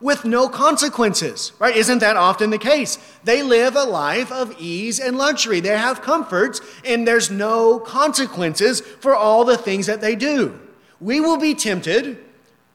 with 0.01 0.25
no 0.25 0.47
consequences, 0.49 1.53
right? 1.57 1.75
Isn't 1.75 1.99
that 1.99 2.17
often 2.17 2.49
the 2.49 2.57
case? 2.57 2.97
They 3.23 3.41
live 3.41 3.75
a 3.75 3.85
life 3.85 4.31
of 4.31 4.55
ease 4.59 4.99
and 4.99 5.17
luxury. 5.17 5.61
They 5.61 5.77
have 5.77 6.01
comforts, 6.01 6.61
and 6.83 7.07
there's 7.07 7.31
no 7.31 7.79
consequences 7.79 8.81
for 8.81 9.15
all 9.15 9.45
the 9.45 9.57
things 9.57 9.87
that 9.87 10.01
they 10.01 10.15
do. 10.15 10.59
We 10.99 11.19
will 11.19 11.37
be 11.37 11.53
tempted 11.53 12.17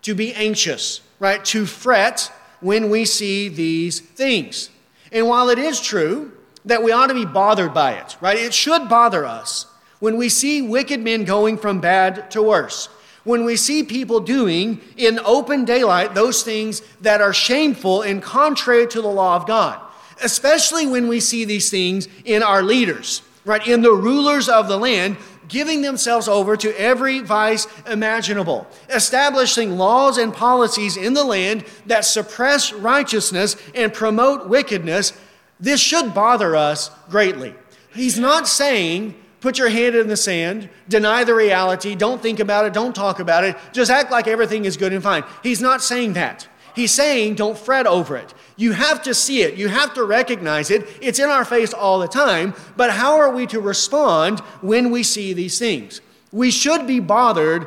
to 0.02 0.14
be 0.14 0.34
anxious, 0.34 1.00
right? 1.18 1.44
To 1.46 1.66
fret 1.66 2.32
when 2.60 2.90
we 2.90 3.04
see 3.04 3.48
these 3.48 4.00
things. 4.00 4.70
And 5.12 5.28
while 5.28 5.48
it 5.48 5.58
is 5.58 5.80
true 5.80 6.32
that 6.64 6.82
we 6.82 6.92
ought 6.92 7.08
to 7.08 7.14
be 7.14 7.24
bothered 7.24 7.72
by 7.72 7.92
it, 7.92 8.16
right? 8.20 8.38
It 8.38 8.54
should 8.54 8.88
bother 8.88 9.24
us 9.24 9.66
when 9.98 10.16
we 10.16 10.28
see 10.28 10.62
wicked 10.62 11.00
men 11.00 11.24
going 11.24 11.58
from 11.58 11.80
bad 11.80 12.30
to 12.32 12.42
worse 12.42 12.88
when 13.24 13.44
we 13.44 13.56
see 13.56 13.82
people 13.82 14.20
doing 14.20 14.80
in 14.96 15.18
open 15.20 15.64
daylight 15.64 16.14
those 16.14 16.42
things 16.42 16.80
that 17.00 17.20
are 17.20 17.32
shameful 17.32 18.02
and 18.02 18.22
contrary 18.22 18.86
to 18.86 19.02
the 19.02 19.08
law 19.08 19.36
of 19.36 19.46
God, 19.46 19.80
especially 20.22 20.86
when 20.86 21.08
we 21.08 21.20
see 21.20 21.44
these 21.44 21.70
things 21.70 22.08
in 22.24 22.42
our 22.42 22.62
leaders, 22.62 23.22
right? 23.44 23.66
In 23.66 23.82
the 23.82 23.92
rulers 23.92 24.48
of 24.48 24.68
the 24.68 24.78
land, 24.78 25.16
giving 25.50 25.82
themselves 25.82 26.28
over 26.28 26.56
to 26.56 26.80
every 26.80 27.20
vice 27.20 27.66
imaginable, 27.86 28.66
establishing 28.88 29.76
laws 29.76 30.16
and 30.16 30.32
policies 30.32 30.96
in 30.96 31.12
the 31.12 31.24
land 31.24 31.64
that 31.84 32.06
suppress 32.06 32.72
righteousness 32.72 33.56
and 33.74 33.92
promote 33.92 34.48
wickedness. 34.48 35.12
This 35.58 35.80
should 35.80 36.14
bother 36.14 36.56
us 36.56 36.90
greatly. 37.10 37.54
He's 37.92 38.18
not 38.18 38.48
saying 38.48 39.14
Put 39.40 39.56
your 39.56 39.70
hand 39.70 39.94
in 39.94 40.06
the 40.06 40.18
sand, 40.18 40.68
deny 40.88 41.24
the 41.24 41.34
reality, 41.34 41.94
don't 41.94 42.20
think 42.20 42.40
about 42.40 42.66
it, 42.66 42.74
don't 42.74 42.94
talk 42.94 43.20
about 43.20 43.42
it, 43.42 43.56
just 43.72 43.90
act 43.90 44.10
like 44.10 44.28
everything 44.28 44.66
is 44.66 44.76
good 44.76 44.92
and 44.92 45.02
fine. 45.02 45.24
He's 45.42 45.62
not 45.62 45.82
saying 45.82 46.12
that. 46.12 46.46
He's 46.74 46.92
saying 46.92 47.34
don't 47.34 47.58
fret 47.58 47.86
over 47.86 48.16
it. 48.16 48.32
You 48.56 48.72
have 48.72 49.02
to 49.02 49.14
see 49.14 49.42
it, 49.42 49.54
you 49.54 49.68
have 49.68 49.94
to 49.94 50.04
recognize 50.04 50.70
it. 50.70 50.86
It's 51.00 51.18
in 51.18 51.28
our 51.28 51.44
face 51.44 51.72
all 51.72 51.98
the 51.98 52.08
time, 52.08 52.54
but 52.76 52.90
how 52.90 53.18
are 53.18 53.30
we 53.30 53.46
to 53.48 53.60
respond 53.60 54.40
when 54.60 54.90
we 54.90 55.02
see 55.02 55.32
these 55.32 55.58
things? 55.58 56.00
We 56.32 56.50
should 56.50 56.86
be 56.86 57.00
bothered 57.00 57.66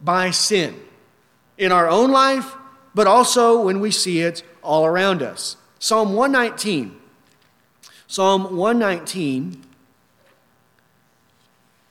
by 0.00 0.30
sin 0.30 0.80
in 1.58 1.72
our 1.72 1.88
own 1.88 2.10
life, 2.10 2.56
but 2.94 3.06
also 3.06 3.60
when 3.60 3.80
we 3.80 3.90
see 3.90 4.20
it 4.20 4.42
all 4.62 4.86
around 4.86 5.22
us. 5.22 5.56
Psalm 5.78 6.14
119. 6.14 6.96
Psalm 8.06 8.56
119 8.56 9.62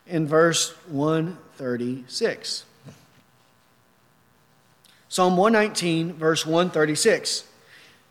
in 0.07 0.27
verse 0.27 0.71
136. 0.88 2.65
Psalm 5.09 5.35
119, 5.37 6.13
verse 6.13 6.45
136 6.45 7.45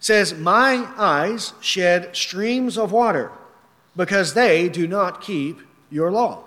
says, 0.00 0.34
My 0.34 0.88
eyes 0.96 1.54
shed 1.60 2.14
streams 2.16 2.76
of 2.76 2.92
water 2.92 3.30
because 3.96 4.34
they 4.34 4.68
do 4.68 4.86
not 4.86 5.20
keep 5.20 5.60
your 5.90 6.10
law. 6.10 6.44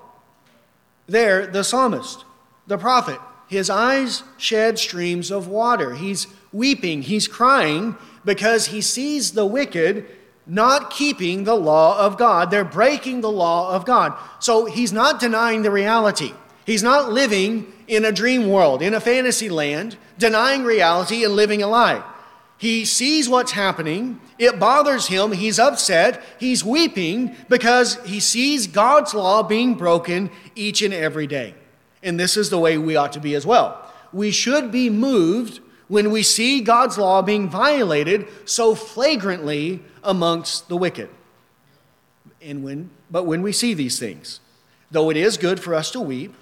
There, 1.07 1.47
the 1.47 1.63
psalmist, 1.63 2.25
the 2.67 2.77
prophet, 2.77 3.19
his 3.47 3.69
eyes 3.69 4.23
shed 4.37 4.77
streams 4.77 5.31
of 5.31 5.47
water. 5.47 5.95
He's 5.95 6.27
weeping, 6.53 7.01
he's 7.01 7.27
crying 7.27 7.95
because 8.23 8.67
he 8.67 8.81
sees 8.81 9.31
the 9.31 9.45
wicked 9.45 10.05
not 10.45 10.89
keeping 10.89 11.43
the 11.43 11.55
law 11.55 11.97
of 11.99 12.17
God. 12.17 12.51
They're 12.51 12.63
breaking 12.63 13.21
the 13.21 13.31
law 13.31 13.73
of 13.73 13.85
God. 13.85 14.13
So 14.39 14.65
he's 14.65 14.91
not 14.91 15.19
denying 15.19 15.61
the 15.61 15.71
reality. 15.71 16.33
He's 16.65 16.83
not 16.83 17.11
living 17.11 17.71
in 17.91 18.05
a 18.05 18.11
dream 18.11 18.47
world, 18.47 18.81
in 18.81 18.93
a 18.93 19.01
fantasy 19.01 19.49
land, 19.49 19.97
denying 20.17 20.63
reality 20.63 21.25
and 21.25 21.35
living 21.35 21.61
a 21.61 21.67
lie. 21.67 22.01
He 22.57 22.85
sees 22.85 23.27
what's 23.27 23.51
happening. 23.51 24.21
It 24.39 24.59
bothers 24.59 25.07
him. 25.07 25.33
He's 25.33 25.59
upset. 25.59 26.23
He's 26.39 26.63
weeping 26.63 27.35
because 27.49 27.95
he 28.05 28.21
sees 28.21 28.65
God's 28.65 29.13
law 29.13 29.43
being 29.43 29.73
broken 29.73 30.31
each 30.55 30.81
and 30.81 30.93
every 30.93 31.27
day. 31.27 31.53
And 32.01 32.17
this 32.17 32.37
is 32.37 32.49
the 32.49 32.57
way 32.57 32.77
we 32.77 32.95
ought 32.95 33.11
to 33.11 33.19
be 33.19 33.35
as 33.35 33.45
well. 33.45 33.85
We 34.13 34.31
should 34.31 34.71
be 34.71 34.89
moved 34.89 35.59
when 35.89 36.11
we 36.11 36.23
see 36.23 36.61
God's 36.61 36.97
law 36.97 37.21
being 37.21 37.49
violated 37.49 38.25
so 38.45 38.73
flagrantly 38.73 39.81
amongst 40.01 40.69
the 40.69 40.77
wicked. 40.77 41.09
And 42.41 42.63
when, 42.63 42.89
but 43.09 43.25
when 43.25 43.41
we 43.41 43.51
see 43.51 43.73
these 43.73 43.99
things, 43.99 44.39
though 44.89 45.09
it 45.09 45.17
is 45.17 45.35
good 45.35 45.59
for 45.59 45.75
us 45.75 45.91
to 45.91 45.99
weep, 45.99 46.33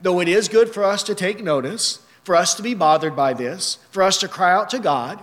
though 0.00 0.20
it 0.20 0.28
is 0.28 0.48
good 0.48 0.72
for 0.72 0.84
us 0.84 1.02
to 1.04 1.14
take 1.14 1.42
notice, 1.42 2.00
for 2.24 2.34
us 2.36 2.54
to 2.54 2.62
be 2.62 2.74
bothered 2.74 3.16
by 3.16 3.32
this, 3.32 3.78
for 3.90 4.02
us 4.02 4.18
to 4.18 4.28
cry 4.28 4.52
out 4.52 4.70
to 4.70 4.78
God, 4.78 5.18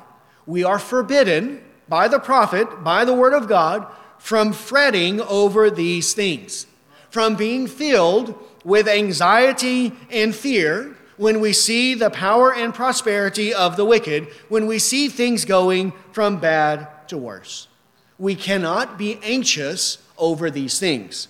we 0.45 0.63
are 0.63 0.79
forbidden 0.79 1.63
by 1.87 2.07
the 2.07 2.19
prophet, 2.19 2.83
by 2.83 3.05
the 3.05 3.13
word 3.13 3.33
of 3.33 3.47
God, 3.47 3.87
from 4.17 4.53
fretting 4.53 5.21
over 5.21 5.69
these 5.69 6.13
things, 6.13 6.67
from 7.09 7.35
being 7.35 7.67
filled 7.67 8.35
with 8.63 8.87
anxiety 8.87 9.93
and 10.09 10.35
fear 10.35 10.95
when 11.17 11.39
we 11.39 11.53
see 11.53 11.93
the 11.93 12.09
power 12.09 12.53
and 12.53 12.73
prosperity 12.73 13.53
of 13.53 13.75
the 13.75 13.85
wicked, 13.85 14.27
when 14.49 14.67
we 14.67 14.79
see 14.79 15.07
things 15.07 15.45
going 15.45 15.91
from 16.11 16.37
bad 16.39 16.87
to 17.07 17.17
worse. 17.17 17.67
We 18.19 18.35
cannot 18.35 18.97
be 18.97 19.19
anxious 19.23 19.97
over 20.17 20.49
these 20.49 20.79
things. 20.79 21.27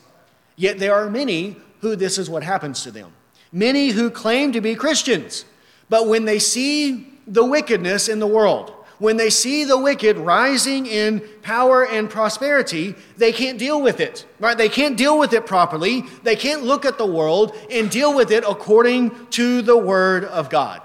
Yet 0.55 0.79
there 0.79 0.95
are 0.95 1.09
many 1.09 1.57
who 1.81 1.95
this 1.95 2.17
is 2.17 2.29
what 2.29 2.43
happens 2.43 2.83
to 2.83 2.91
them. 2.91 3.13
Many 3.51 3.89
who 3.89 4.09
claim 4.09 4.51
to 4.51 4.61
be 4.61 4.75
Christians, 4.75 5.45
but 5.89 6.07
when 6.07 6.25
they 6.25 6.39
see 6.39 7.13
the 7.25 7.45
wickedness 7.45 8.09
in 8.09 8.19
the 8.19 8.27
world, 8.27 8.73
when 8.99 9.17
they 9.17 9.29
see 9.29 9.63
the 9.63 9.77
wicked 9.77 10.17
rising 10.17 10.87
in 10.87 11.21
power 11.43 11.85
and 11.85 12.09
prosperity, 12.09 12.95
they 13.15 13.31
can't 13.31 13.59
deal 13.59 13.81
with 13.81 13.99
it. 13.99 14.25
Right? 14.39 14.57
They 14.57 14.69
can't 14.69 14.97
deal 14.97 15.19
with 15.19 15.33
it 15.33 15.45
properly. 15.45 16.01
They 16.23 16.35
can't 16.35 16.63
look 16.63 16.83
at 16.83 16.97
the 16.97 17.05
world 17.05 17.55
and 17.69 17.91
deal 17.91 18.15
with 18.15 18.31
it 18.31 18.43
according 18.47 19.27
to 19.31 19.61
the 19.61 19.77
word 19.77 20.25
of 20.25 20.49
God. 20.49 20.81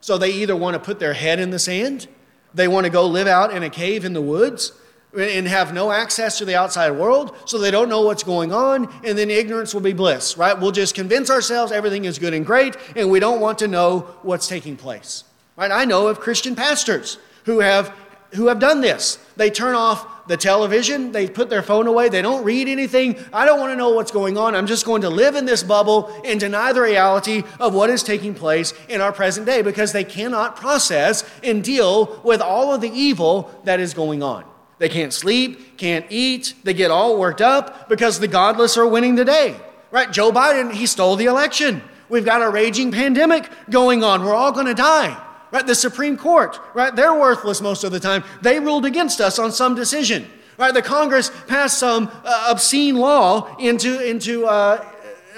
So 0.00 0.18
they 0.18 0.30
either 0.30 0.56
want 0.56 0.74
to 0.74 0.80
put 0.80 0.98
their 0.98 1.14
head 1.14 1.38
in 1.38 1.50
the 1.50 1.58
sand, 1.58 2.08
they 2.54 2.68
want 2.68 2.84
to 2.84 2.90
go 2.90 3.06
live 3.06 3.26
out 3.26 3.54
in 3.54 3.62
a 3.62 3.70
cave 3.70 4.04
in 4.04 4.12
the 4.12 4.20
woods, 4.20 4.72
and 5.16 5.48
have 5.48 5.72
no 5.72 5.90
access 5.90 6.38
to 6.38 6.44
the 6.44 6.54
outside 6.54 6.90
world, 6.90 7.36
so 7.44 7.58
they 7.58 7.70
don't 7.70 7.88
know 7.88 8.02
what's 8.02 8.22
going 8.22 8.52
on, 8.52 8.92
and 9.04 9.16
then 9.16 9.30
ignorance 9.30 9.72
will 9.72 9.80
be 9.80 9.92
bliss, 9.92 10.36
right? 10.36 10.58
We'll 10.58 10.72
just 10.72 10.94
convince 10.94 11.30
ourselves 11.30 11.72
everything 11.72 12.04
is 12.04 12.18
good 12.18 12.34
and 12.34 12.44
great, 12.44 12.76
and 12.94 13.10
we 13.10 13.20
don't 13.20 13.40
want 13.40 13.58
to 13.58 13.68
know 13.68 14.00
what's 14.22 14.46
taking 14.46 14.76
place, 14.76 15.24
right? 15.56 15.70
I 15.70 15.84
know 15.84 16.08
of 16.08 16.20
Christian 16.20 16.54
pastors 16.54 17.18
who 17.44 17.60
have 17.60 17.94
who 18.34 18.48
have 18.48 18.58
done 18.58 18.80
this. 18.80 19.18
They 19.36 19.50
turn 19.50 19.74
off 19.74 20.26
the 20.26 20.36
television, 20.36 21.12
they 21.12 21.28
put 21.28 21.48
their 21.48 21.62
phone 21.62 21.86
away, 21.86 22.08
they 22.08 22.22
don't 22.22 22.44
read 22.44 22.68
anything. 22.68 23.16
I 23.32 23.46
don't 23.46 23.60
want 23.60 23.72
to 23.72 23.76
know 23.76 23.90
what's 23.90 24.10
going 24.10 24.36
on. 24.36 24.54
I'm 24.54 24.66
just 24.66 24.84
going 24.84 25.02
to 25.02 25.10
live 25.10 25.36
in 25.36 25.44
this 25.44 25.62
bubble 25.62 26.12
and 26.24 26.40
deny 26.40 26.72
the 26.72 26.82
reality 26.82 27.44
of 27.60 27.74
what 27.74 27.90
is 27.90 28.02
taking 28.02 28.34
place 28.34 28.74
in 28.88 29.00
our 29.00 29.12
present 29.12 29.46
day 29.46 29.62
because 29.62 29.92
they 29.92 30.04
cannot 30.04 30.56
process 30.56 31.28
and 31.44 31.62
deal 31.62 32.20
with 32.24 32.40
all 32.40 32.74
of 32.74 32.80
the 32.80 32.90
evil 32.90 33.54
that 33.64 33.78
is 33.78 33.94
going 33.94 34.22
on. 34.22 34.44
They 34.78 34.88
can't 34.88 35.12
sleep, 35.12 35.78
can't 35.78 36.06
eat, 36.10 36.54
they 36.64 36.74
get 36.74 36.90
all 36.90 37.18
worked 37.18 37.40
up 37.40 37.88
because 37.88 38.20
the 38.20 38.28
godless 38.28 38.76
are 38.76 38.86
winning 38.86 39.14
the 39.14 39.24
day. 39.24 39.56
Right? 39.90 40.10
Joe 40.10 40.32
Biden, 40.32 40.72
he 40.72 40.86
stole 40.86 41.16
the 41.16 41.26
election. 41.26 41.82
We've 42.08 42.24
got 42.24 42.42
a 42.42 42.50
raging 42.50 42.92
pandemic 42.92 43.48
going 43.70 44.04
on. 44.04 44.24
We're 44.24 44.34
all 44.34 44.52
going 44.52 44.66
to 44.66 44.74
die. 44.74 45.22
Right? 45.50 45.66
The 45.66 45.74
Supreme 45.74 46.16
Court, 46.16 46.60
right? 46.74 46.94
They're 46.94 47.14
worthless 47.14 47.60
most 47.60 47.84
of 47.84 47.92
the 47.92 48.00
time. 48.00 48.24
They 48.42 48.60
ruled 48.60 48.84
against 48.84 49.20
us 49.20 49.38
on 49.38 49.52
some 49.52 49.74
decision. 49.74 50.28
Right? 50.58 50.74
The 50.74 50.82
Congress 50.82 51.30
passed 51.46 51.78
some 51.78 52.10
uh, 52.24 52.48
obscene 52.50 52.96
law 52.96 53.56
into, 53.58 54.00
into, 54.06 54.46
uh, 54.46 54.84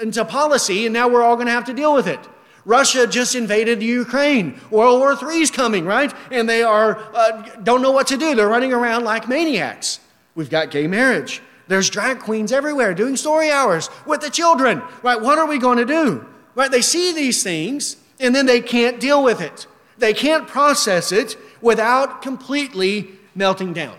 into 0.01 0.25
policy, 0.25 0.85
and 0.85 0.93
now 0.93 1.07
we're 1.07 1.23
all 1.23 1.35
going 1.35 1.47
to 1.47 1.53
have 1.53 1.65
to 1.65 1.73
deal 1.73 1.93
with 1.93 2.07
it. 2.07 2.19
Russia 2.65 3.07
just 3.07 3.35
invaded 3.35 3.81
Ukraine. 3.81 4.59
World 4.69 4.99
War 4.99 5.13
III 5.13 5.41
is 5.41 5.51
coming, 5.51 5.85
right? 5.85 6.13
And 6.31 6.47
they 6.47 6.61
are 6.63 6.99
uh, 7.13 7.41
don't 7.63 7.81
know 7.81 7.91
what 7.91 8.07
to 8.07 8.17
do. 8.17 8.35
They're 8.35 8.47
running 8.47 8.73
around 8.73 9.03
like 9.03 9.27
maniacs. 9.27 9.99
We've 10.35 10.49
got 10.49 10.71
gay 10.71 10.87
marriage. 10.87 11.41
There's 11.67 11.89
drag 11.89 12.19
queens 12.19 12.51
everywhere 12.51 12.93
doing 12.93 13.15
story 13.15 13.51
hours 13.51 13.89
with 14.05 14.21
the 14.21 14.29
children. 14.29 14.81
Right? 15.03 15.19
What 15.19 15.37
are 15.37 15.47
we 15.47 15.57
going 15.59 15.77
to 15.77 15.85
do? 15.85 16.25
Right? 16.55 16.71
They 16.71 16.81
see 16.81 17.13
these 17.13 17.43
things 17.43 17.97
and 18.19 18.35
then 18.35 18.45
they 18.45 18.61
can't 18.61 18.99
deal 18.99 19.23
with 19.23 19.41
it. 19.41 19.67
They 19.97 20.13
can't 20.13 20.47
process 20.47 21.11
it 21.11 21.37
without 21.61 22.21
completely 22.21 23.09
melting 23.35 23.73
down. 23.73 23.97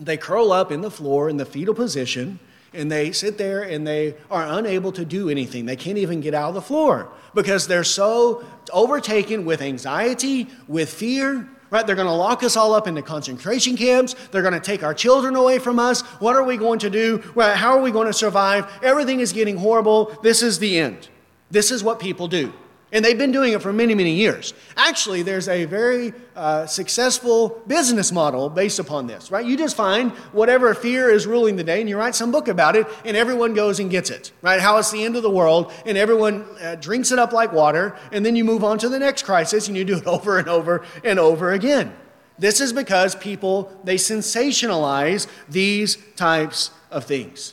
They 0.00 0.16
curl 0.16 0.52
up 0.52 0.70
in 0.70 0.82
the 0.82 0.90
floor 0.90 1.28
in 1.28 1.36
the 1.36 1.46
fetal 1.46 1.74
position 1.74 2.38
and 2.76 2.90
they 2.90 3.10
sit 3.12 3.38
there 3.38 3.62
and 3.62 3.86
they 3.86 4.14
are 4.30 4.46
unable 4.58 4.92
to 4.92 5.04
do 5.04 5.28
anything. 5.28 5.66
They 5.66 5.76
can't 5.76 5.98
even 5.98 6.20
get 6.20 6.34
out 6.34 6.50
of 6.50 6.54
the 6.54 6.62
floor 6.62 7.10
because 7.34 7.66
they're 7.66 7.84
so 7.84 8.44
overtaken 8.72 9.44
with 9.44 9.60
anxiety, 9.62 10.48
with 10.68 10.92
fear. 10.92 11.48
Right? 11.68 11.84
They're 11.84 11.96
going 11.96 12.06
to 12.06 12.12
lock 12.12 12.44
us 12.44 12.56
all 12.56 12.74
up 12.74 12.86
into 12.86 13.02
concentration 13.02 13.76
camps. 13.76 14.14
They're 14.30 14.42
going 14.42 14.54
to 14.54 14.60
take 14.60 14.84
our 14.84 14.94
children 14.94 15.34
away 15.34 15.58
from 15.58 15.80
us. 15.80 16.02
What 16.20 16.36
are 16.36 16.44
we 16.44 16.56
going 16.56 16.78
to 16.78 16.90
do? 16.90 17.18
How 17.36 17.76
are 17.76 17.82
we 17.82 17.90
going 17.90 18.06
to 18.06 18.12
survive? 18.12 18.70
Everything 18.84 19.18
is 19.18 19.32
getting 19.32 19.56
horrible. 19.56 20.16
This 20.22 20.44
is 20.44 20.60
the 20.60 20.78
end. 20.78 21.08
This 21.50 21.72
is 21.72 21.82
what 21.82 21.98
people 21.98 22.28
do. 22.28 22.52
And 22.96 23.04
they've 23.04 23.18
been 23.18 23.30
doing 23.30 23.52
it 23.52 23.60
for 23.60 23.74
many, 23.74 23.94
many 23.94 24.14
years. 24.14 24.54
Actually, 24.74 25.20
there's 25.20 25.48
a 25.48 25.66
very 25.66 26.14
uh, 26.34 26.64
successful 26.64 27.60
business 27.66 28.10
model 28.10 28.48
based 28.48 28.78
upon 28.78 29.06
this, 29.06 29.30
right? 29.30 29.44
You 29.44 29.54
just 29.58 29.76
find 29.76 30.12
whatever 30.32 30.72
fear 30.72 31.10
is 31.10 31.26
ruling 31.26 31.56
the 31.56 31.62
day 31.62 31.80
and 31.80 31.90
you 31.90 31.98
write 31.98 32.14
some 32.14 32.32
book 32.32 32.48
about 32.48 32.74
it, 32.74 32.86
and 33.04 33.14
everyone 33.14 33.52
goes 33.52 33.80
and 33.80 33.90
gets 33.90 34.08
it, 34.08 34.32
right? 34.40 34.60
How 34.60 34.78
it's 34.78 34.90
the 34.90 35.04
end 35.04 35.14
of 35.14 35.22
the 35.22 35.30
world, 35.30 35.70
and 35.84 35.98
everyone 35.98 36.46
uh, 36.62 36.76
drinks 36.76 37.12
it 37.12 37.18
up 37.18 37.34
like 37.34 37.52
water, 37.52 37.94
and 38.12 38.24
then 38.24 38.34
you 38.34 38.46
move 38.46 38.64
on 38.64 38.78
to 38.78 38.88
the 38.88 38.98
next 38.98 39.24
crisis 39.24 39.68
and 39.68 39.76
you 39.76 39.84
do 39.84 39.98
it 39.98 40.06
over 40.06 40.38
and 40.38 40.48
over 40.48 40.82
and 41.04 41.18
over 41.18 41.52
again. 41.52 41.94
This 42.38 42.62
is 42.62 42.72
because 42.72 43.14
people, 43.14 43.78
they 43.84 43.96
sensationalize 43.96 45.26
these 45.50 45.98
types 46.16 46.70
of 46.90 47.04
things. 47.04 47.52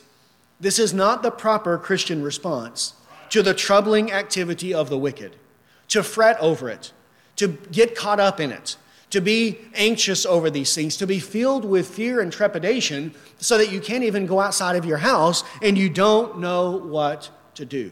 This 0.58 0.78
is 0.78 0.94
not 0.94 1.22
the 1.22 1.30
proper 1.30 1.76
Christian 1.76 2.22
response 2.22 2.94
to 3.34 3.42
the 3.42 3.52
troubling 3.52 4.12
activity 4.12 4.72
of 4.72 4.88
the 4.88 4.96
wicked, 4.96 5.34
to 5.88 6.04
fret 6.04 6.38
over 6.38 6.68
it, 6.68 6.92
to 7.34 7.48
get 7.72 7.96
caught 7.96 8.20
up 8.20 8.38
in 8.38 8.52
it, 8.52 8.76
to 9.10 9.20
be 9.20 9.58
anxious 9.74 10.24
over 10.24 10.48
these 10.48 10.72
things, 10.72 10.96
to 10.96 11.04
be 11.04 11.18
filled 11.18 11.64
with 11.64 11.88
fear 11.88 12.20
and 12.20 12.32
trepidation 12.32 13.12
so 13.38 13.58
that 13.58 13.72
you 13.72 13.80
can't 13.80 14.04
even 14.04 14.24
go 14.24 14.38
outside 14.38 14.76
of 14.76 14.84
your 14.84 14.98
house 14.98 15.42
and 15.60 15.76
you 15.76 15.88
don't 15.88 16.38
know 16.38 16.76
what 16.76 17.28
to 17.56 17.64
do. 17.64 17.90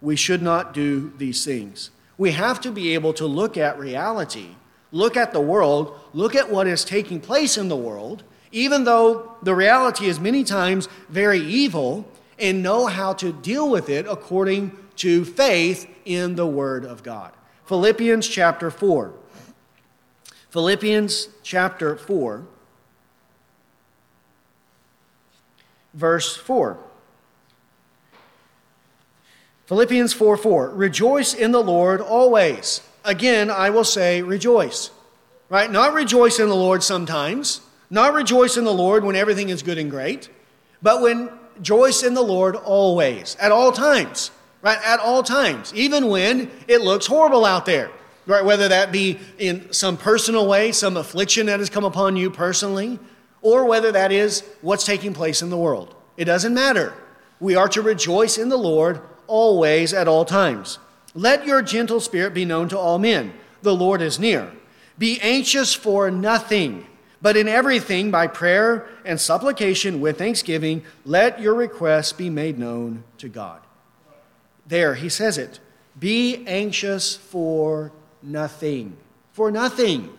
We 0.00 0.16
should 0.16 0.40
not 0.40 0.72
do 0.72 1.12
these 1.18 1.44
things. 1.44 1.90
We 2.16 2.30
have 2.30 2.58
to 2.62 2.72
be 2.72 2.94
able 2.94 3.12
to 3.12 3.26
look 3.26 3.58
at 3.58 3.78
reality, 3.78 4.56
look 4.90 5.18
at 5.18 5.34
the 5.34 5.40
world, 5.42 6.00
look 6.14 6.34
at 6.34 6.50
what 6.50 6.66
is 6.66 6.82
taking 6.82 7.20
place 7.20 7.58
in 7.58 7.68
the 7.68 7.76
world, 7.76 8.22
even 8.52 8.84
though 8.84 9.36
the 9.42 9.54
reality 9.54 10.06
is 10.06 10.18
many 10.18 10.44
times 10.44 10.88
very 11.10 11.40
evil, 11.40 12.10
and 12.38 12.62
know 12.62 12.86
how 12.86 13.12
to 13.14 13.32
deal 13.32 13.68
with 13.70 13.88
it 13.88 14.06
according 14.08 14.76
to 14.96 15.24
faith 15.24 15.88
in 16.04 16.34
the 16.34 16.46
Word 16.46 16.84
of 16.84 17.02
God. 17.02 17.32
Philippians 17.66 18.26
chapter 18.26 18.70
4. 18.70 19.12
Philippians 20.50 21.28
chapter 21.42 21.96
4, 21.96 22.42
verse 25.92 26.36
4. 26.36 26.78
Philippians 29.66 30.14
4 30.14 30.36
4. 30.38 30.70
Rejoice 30.70 31.34
in 31.34 31.52
the 31.52 31.62
Lord 31.62 32.00
always. 32.00 32.80
Again, 33.04 33.50
I 33.50 33.68
will 33.68 33.84
say 33.84 34.22
rejoice. 34.22 34.90
Right? 35.50 35.70
Not 35.70 35.92
rejoice 35.92 36.38
in 36.38 36.48
the 36.48 36.56
Lord 36.56 36.82
sometimes, 36.82 37.60
not 37.90 38.14
rejoice 38.14 38.56
in 38.56 38.64
the 38.64 38.72
Lord 38.72 39.04
when 39.04 39.16
everything 39.16 39.50
is 39.50 39.62
good 39.62 39.78
and 39.78 39.90
great, 39.90 40.28
but 40.82 41.00
when 41.00 41.30
rejoice 41.58 42.02
in 42.02 42.14
the 42.14 42.22
Lord 42.22 42.56
always, 42.56 43.36
at 43.40 43.52
all 43.52 43.72
times, 43.72 44.30
right? 44.62 44.78
At 44.84 45.00
all 45.00 45.22
times, 45.22 45.74
even 45.74 46.08
when 46.08 46.50
it 46.66 46.80
looks 46.80 47.06
horrible 47.06 47.44
out 47.44 47.66
there, 47.66 47.90
right? 48.26 48.44
Whether 48.44 48.68
that 48.68 48.92
be 48.92 49.18
in 49.38 49.72
some 49.72 49.96
personal 49.96 50.46
way, 50.46 50.72
some 50.72 50.96
affliction 50.96 51.46
that 51.46 51.58
has 51.58 51.70
come 51.70 51.84
upon 51.84 52.16
you 52.16 52.30
personally, 52.30 52.98
or 53.42 53.64
whether 53.64 53.92
that 53.92 54.12
is 54.12 54.44
what's 54.60 54.84
taking 54.84 55.14
place 55.14 55.42
in 55.42 55.50
the 55.50 55.56
world. 55.56 55.94
It 56.16 56.24
doesn't 56.24 56.54
matter. 56.54 56.94
We 57.40 57.54
are 57.54 57.68
to 57.68 57.82
rejoice 57.82 58.38
in 58.38 58.48
the 58.48 58.56
Lord 58.56 59.00
always 59.26 59.92
at 59.92 60.08
all 60.08 60.24
times. 60.24 60.78
Let 61.14 61.46
your 61.46 61.62
gentle 61.62 62.00
spirit 62.00 62.34
be 62.34 62.44
known 62.44 62.68
to 62.70 62.78
all 62.78 62.98
men. 62.98 63.32
The 63.62 63.74
Lord 63.74 64.02
is 64.02 64.18
near. 64.18 64.52
Be 64.98 65.20
anxious 65.20 65.74
for 65.74 66.10
nothing 66.10 66.86
but 67.20 67.36
in 67.36 67.48
everything, 67.48 68.10
by 68.10 68.28
prayer 68.28 68.88
and 69.04 69.20
supplication 69.20 70.00
with 70.00 70.18
thanksgiving, 70.18 70.84
let 71.04 71.40
your 71.40 71.54
requests 71.54 72.12
be 72.12 72.30
made 72.30 72.58
known 72.58 73.02
to 73.18 73.28
God. 73.28 73.60
There, 74.66 74.94
he 74.94 75.08
says 75.08 75.38
it. 75.38 75.58
Be 75.98 76.44
anxious 76.46 77.16
for 77.16 77.90
nothing. 78.22 78.96
For 79.32 79.50
nothing. 79.50 80.16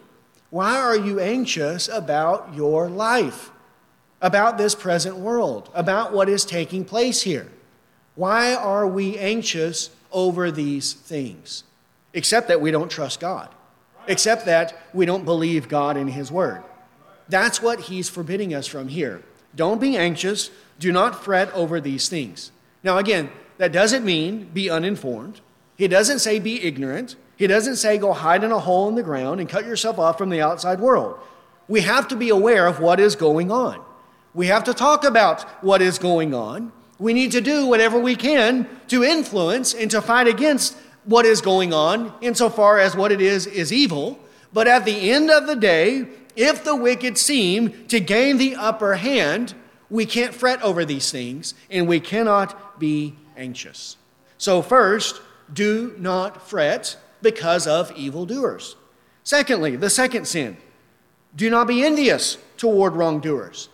Why 0.50 0.78
are 0.78 0.98
you 0.98 1.20
anxious 1.20 1.88
about 1.88 2.54
your 2.54 2.90
life, 2.90 3.52
about 4.22 4.58
this 4.58 4.76
present 4.76 5.16
world, 5.16 5.70
about 5.74 6.12
what 6.12 6.28
is 6.28 6.44
taking 6.44 6.84
place 6.84 7.22
here? 7.22 7.50
Why 8.16 8.56
are 8.56 8.88
we 8.88 9.18
anxious 9.18 9.92
over 10.12 10.52
these 10.52 10.94
things? 10.94 11.64
Except 12.14 12.50
that 12.50 12.60
we 12.60 12.72
don't 12.72 12.90
trust 12.90 13.20
God, 13.20 13.50
except 14.08 14.46
that 14.48 14.76
we 14.94 15.06
don't 15.06 15.24
believe 15.24 15.70
God 15.70 15.96
in 15.96 16.10
His 16.10 16.32
Word. 16.32 16.64
That's 17.30 17.62
what 17.62 17.82
he's 17.82 18.10
forbidding 18.10 18.54
us 18.54 18.68
from 18.68 18.88
here. 18.88 19.22
Don't 19.56 19.80
be 19.80 19.96
anxious. 19.96 20.50
Do 20.80 20.92
not 20.92 21.24
fret 21.24 21.52
over 21.54 21.80
these 21.80 22.10
things. 22.10 22.52
Now, 22.84 22.98
again, 22.98 23.30
that 23.58 23.72
doesn't 23.72 24.06
mean 24.06 24.50
be 24.54 24.70
uninformed. 24.70 25.42
He 25.78 25.88
doesn't 25.88 26.20
say 26.20 26.40
be 26.40 26.64
ignorant. 26.64 27.16
He 27.38 27.48
doesn't 27.48 27.78
say 27.78 27.98
go 27.98 28.14
hide 28.14 28.44
in 28.44 28.52
a 28.52 28.60
hole 28.60 28.90
in 28.90 28.96
the 28.96 29.04
ground 29.04 29.40
and 29.40 29.48
cut 29.48 29.66
yourself 29.66 30.00
off 30.00 30.18
from 30.18 30.30
the 30.30 30.42
outside 30.42 30.80
world. 30.80 31.18
We 31.68 31.82
have 31.82 32.08
to 32.10 32.16
be 32.16 32.30
aware 32.30 32.68
of 32.68 32.80
what 32.80 33.00
is 33.00 33.16
going 33.16 33.52
on. 33.52 33.82
We 34.34 34.48
have 34.48 34.64
to 34.66 34.74
talk 34.74 35.04
about 35.04 35.44
what 35.64 35.82
is 35.82 36.00
going 36.00 36.34
on. 36.34 36.72
We 36.98 37.14
need 37.14 37.32
to 37.32 37.42
do 37.42 37.66
whatever 37.66 38.00
we 38.00 38.16
can 38.16 38.68
to 38.90 39.04
influence 39.04 39.74
and 39.74 39.90
to 39.92 40.02
fight 40.02 40.28
against 40.28 40.76
what 41.06 41.26
is 41.26 41.42
going 41.42 41.74
on 41.74 42.14
insofar 42.22 42.80
as 42.80 42.96
what 42.96 43.12
it 43.12 43.22
is 43.22 43.48
is 43.48 43.72
evil. 43.72 44.20
But 44.52 44.68
at 44.68 44.86
the 44.86 45.12
end 45.12 45.30
of 45.30 45.48
the 45.48 45.56
day, 45.56 46.08
if 46.40 46.64
the 46.64 46.76
wicked 46.76 47.18
seem 47.18 47.86
to 47.88 48.00
gain 48.00 48.38
the 48.38 48.56
upper 48.56 48.96
hand, 48.96 49.54
we 49.90 50.06
can't 50.06 50.34
fret 50.34 50.62
over 50.62 50.86
these 50.86 51.12
things 51.12 51.54
and 51.70 51.86
we 51.86 52.00
cannot 52.00 52.80
be 52.80 53.16
anxious. 53.36 53.98
So, 54.38 54.62
first, 54.62 55.22
do 55.52 55.94
not 55.98 56.48
fret 56.48 56.96
because 57.22 57.68
of 57.68 57.92
evildoers. 57.92 58.78
Secondly, 59.24 59.76
the 59.76 59.90
second 59.90 60.26
sin 60.26 60.56
do 61.36 61.50
not 61.50 61.68
be 61.68 61.84
envious 61.84 62.38
toward 62.56 62.94
wrongdoers. 62.94 63.68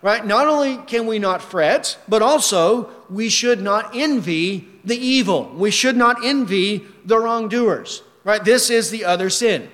Right? 0.00 0.24
Not 0.24 0.46
only 0.46 0.78
can 0.78 1.06
we 1.06 1.18
not 1.18 1.42
fret, 1.42 1.98
but 2.08 2.22
also 2.22 2.88
we 3.10 3.28
should 3.28 3.60
not 3.60 3.94
envy 3.94 4.66
the 4.82 4.96
evil. 4.96 5.52
We 5.54 5.70
should 5.70 5.96
not 5.96 6.24
envy 6.24 6.86
the 7.04 7.18
wrongdoers. 7.18 8.02
Right? 8.24 8.42
This 8.42 8.70
is 8.70 8.90
the 8.90 9.04
other 9.04 9.28
sin. 9.28 9.68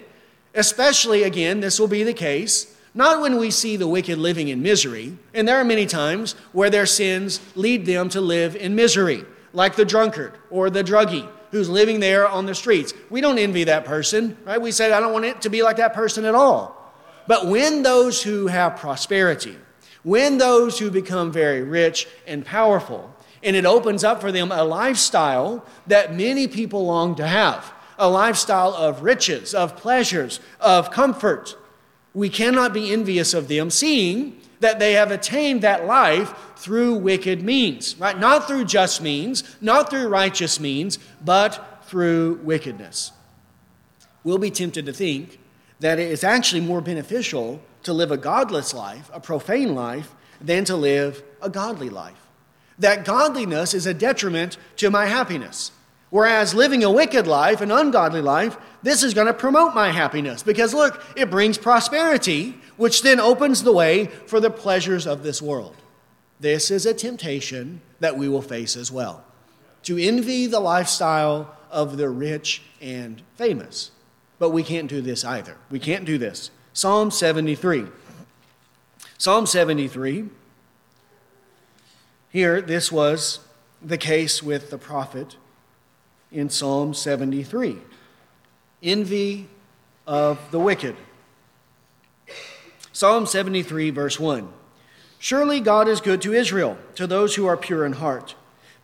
Especially, 0.54 1.24
again, 1.24 1.60
this 1.60 1.78
will 1.78 1.88
be 1.88 2.04
the 2.04 2.14
case 2.14 2.74
not 2.94 3.20
when 3.20 3.38
we 3.38 3.50
see 3.50 3.76
the 3.76 3.88
wicked 3.88 4.18
living 4.18 4.48
in 4.48 4.62
misery, 4.62 5.16
and 5.34 5.48
there 5.48 5.60
are 5.60 5.64
many 5.64 5.84
times 5.84 6.34
where 6.52 6.70
their 6.70 6.86
sins 6.86 7.40
lead 7.56 7.84
them 7.86 8.08
to 8.10 8.20
live 8.20 8.54
in 8.54 8.76
misery, 8.76 9.24
like 9.52 9.74
the 9.74 9.84
drunkard 9.84 10.32
or 10.48 10.70
the 10.70 10.84
druggie 10.84 11.28
who's 11.50 11.68
living 11.68 11.98
there 11.98 12.28
on 12.28 12.46
the 12.46 12.54
streets. 12.54 12.94
We 13.10 13.20
don't 13.20 13.38
envy 13.38 13.64
that 13.64 13.84
person, 13.84 14.36
right? 14.44 14.60
We 14.60 14.70
say, 14.70 14.92
I 14.92 15.00
don't 15.00 15.12
want 15.12 15.24
it 15.24 15.42
to 15.42 15.48
be 15.48 15.62
like 15.62 15.76
that 15.78 15.92
person 15.92 16.24
at 16.24 16.36
all. 16.36 16.94
But 17.26 17.46
when 17.46 17.82
those 17.82 18.22
who 18.22 18.46
have 18.46 18.76
prosperity, 18.76 19.56
when 20.04 20.38
those 20.38 20.78
who 20.78 20.90
become 20.90 21.32
very 21.32 21.62
rich 21.62 22.06
and 22.28 22.44
powerful, 22.44 23.12
and 23.42 23.56
it 23.56 23.66
opens 23.66 24.04
up 24.04 24.20
for 24.20 24.30
them 24.30 24.52
a 24.52 24.62
lifestyle 24.62 25.64
that 25.88 26.14
many 26.14 26.46
people 26.46 26.86
long 26.86 27.16
to 27.16 27.26
have 27.26 27.72
a 27.98 28.08
lifestyle 28.08 28.74
of 28.74 29.02
riches, 29.02 29.54
of 29.54 29.76
pleasures, 29.76 30.40
of 30.60 30.90
comfort. 30.90 31.56
We 32.12 32.28
cannot 32.28 32.72
be 32.72 32.92
envious 32.92 33.34
of 33.34 33.48
them, 33.48 33.70
seeing 33.70 34.40
that 34.60 34.78
they 34.78 34.94
have 34.94 35.10
attained 35.10 35.62
that 35.62 35.86
life 35.86 36.34
through 36.56 36.94
wicked 36.94 37.42
means, 37.42 37.98
right? 37.98 38.18
Not 38.18 38.46
through 38.46 38.64
just 38.64 39.02
means, 39.02 39.44
not 39.60 39.90
through 39.90 40.08
righteous 40.08 40.58
means, 40.58 40.98
but 41.22 41.82
through 41.86 42.40
wickedness. 42.42 43.12
We'll 44.22 44.38
be 44.38 44.50
tempted 44.50 44.86
to 44.86 44.92
think 44.92 45.38
that 45.80 45.98
it 45.98 46.10
is 46.10 46.24
actually 46.24 46.62
more 46.62 46.80
beneficial 46.80 47.60
to 47.82 47.92
live 47.92 48.10
a 48.10 48.16
godless 48.16 48.72
life, 48.72 49.10
a 49.12 49.20
profane 49.20 49.74
life, 49.74 50.14
than 50.40 50.64
to 50.64 50.76
live 50.76 51.22
a 51.42 51.50
godly 51.50 51.90
life. 51.90 52.26
That 52.78 53.04
godliness 53.04 53.74
is 53.74 53.86
a 53.86 53.94
detriment 53.94 54.56
to 54.76 54.90
my 54.90 55.06
happiness. 55.06 55.72
Whereas 56.14 56.54
living 56.54 56.84
a 56.84 56.92
wicked 56.92 57.26
life, 57.26 57.60
an 57.60 57.72
ungodly 57.72 58.20
life, 58.20 58.56
this 58.84 59.02
is 59.02 59.14
going 59.14 59.26
to 59.26 59.34
promote 59.34 59.74
my 59.74 59.90
happiness 59.90 60.44
because 60.44 60.72
look, 60.72 61.02
it 61.16 61.28
brings 61.28 61.58
prosperity, 61.58 62.54
which 62.76 63.02
then 63.02 63.18
opens 63.18 63.64
the 63.64 63.72
way 63.72 64.06
for 64.28 64.38
the 64.38 64.48
pleasures 64.48 65.08
of 65.08 65.24
this 65.24 65.42
world. 65.42 65.74
This 66.38 66.70
is 66.70 66.86
a 66.86 66.94
temptation 66.94 67.80
that 67.98 68.16
we 68.16 68.28
will 68.28 68.42
face 68.42 68.76
as 68.76 68.92
well 68.92 69.24
to 69.82 69.98
envy 69.98 70.46
the 70.46 70.60
lifestyle 70.60 71.56
of 71.68 71.96
the 71.96 72.08
rich 72.08 72.62
and 72.80 73.20
famous. 73.34 73.90
But 74.38 74.50
we 74.50 74.62
can't 74.62 74.88
do 74.88 75.00
this 75.00 75.24
either. 75.24 75.56
We 75.68 75.80
can't 75.80 76.04
do 76.04 76.16
this. 76.16 76.52
Psalm 76.72 77.10
73. 77.10 77.86
Psalm 79.18 79.46
73. 79.46 80.28
Here, 82.30 82.60
this 82.60 82.92
was 82.92 83.40
the 83.82 83.98
case 83.98 84.44
with 84.44 84.70
the 84.70 84.78
prophet 84.78 85.38
in 86.34 86.50
Psalm 86.50 86.92
73 86.92 87.78
envy 88.84 89.48
of 90.06 90.38
the 90.50 90.58
wicked. 90.58 90.94
Psalm 92.92 93.26
73, 93.26 93.90
verse 93.90 94.20
1 94.20 94.52
Surely 95.18 95.58
God 95.58 95.88
is 95.88 96.00
good 96.00 96.20
to 96.22 96.34
Israel, 96.34 96.76
to 96.94 97.06
those 97.06 97.34
who 97.34 97.46
are 97.46 97.56
pure 97.56 97.86
in 97.86 97.94
heart. 97.94 98.34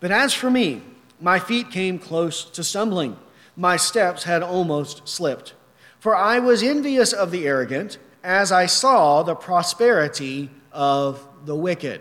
But 0.01 0.11
as 0.11 0.33
for 0.33 0.51
me, 0.51 0.83
my 1.21 1.39
feet 1.39 1.71
came 1.71 1.99
close 1.99 2.45
to 2.45 2.65
stumbling, 2.65 3.19
my 3.57 3.77
steps 3.77 4.25
had 4.25 4.43
almost 4.43 5.07
slipped. 5.07 5.53
For 5.99 6.17
I 6.17 6.39
was 6.39 6.63
envious 6.63 7.13
of 7.13 7.31
the 7.31 7.47
arrogant 7.47 7.99
as 8.25 8.51
I 8.51 8.65
saw 8.65 9.23
the 9.23 9.35
prosperity 9.35 10.49
of 10.73 11.27
the 11.45 11.55
wicked. 11.55 12.01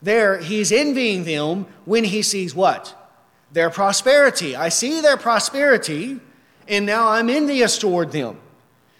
There, 0.00 0.38
he's 0.38 0.72
envying 0.72 1.22
them 1.22 1.66
when 1.84 2.02
he 2.02 2.22
sees 2.22 2.52
what? 2.52 3.01
Their 3.52 3.70
prosperity. 3.70 4.56
I 4.56 4.68
see 4.70 5.00
their 5.00 5.16
prosperity, 5.16 6.20
and 6.66 6.86
now 6.86 7.08
I'm 7.08 7.28
envious 7.28 7.78
toward 7.78 8.12
them. 8.12 8.38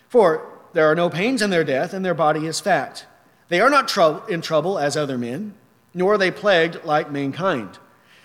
For 0.08 0.46
there 0.74 0.86
are 0.86 0.94
no 0.94 1.08
pains 1.08 1.42
in 1.42 1.50
their 1.50 1.64
death, 1.64 1.92
and 1.94 2.04
their 2.04 2.14
body 2.14 2.46
is 2.46 2.60
fat. 2.60 3.06
They 3.48 3.60
are 3.60 3.70
not 3.70 3.96
in 4.28 4.40
trouble 4.42 4.78
as 4.78 4.96
other 4.96 5.18
men, 5.18 5.54
nor 5.94 6.14
are 6.14 6.18
they 6.18 6.30
plagued 6.30 6.84
like 6.84 7.10
mankind. 7.10 7.78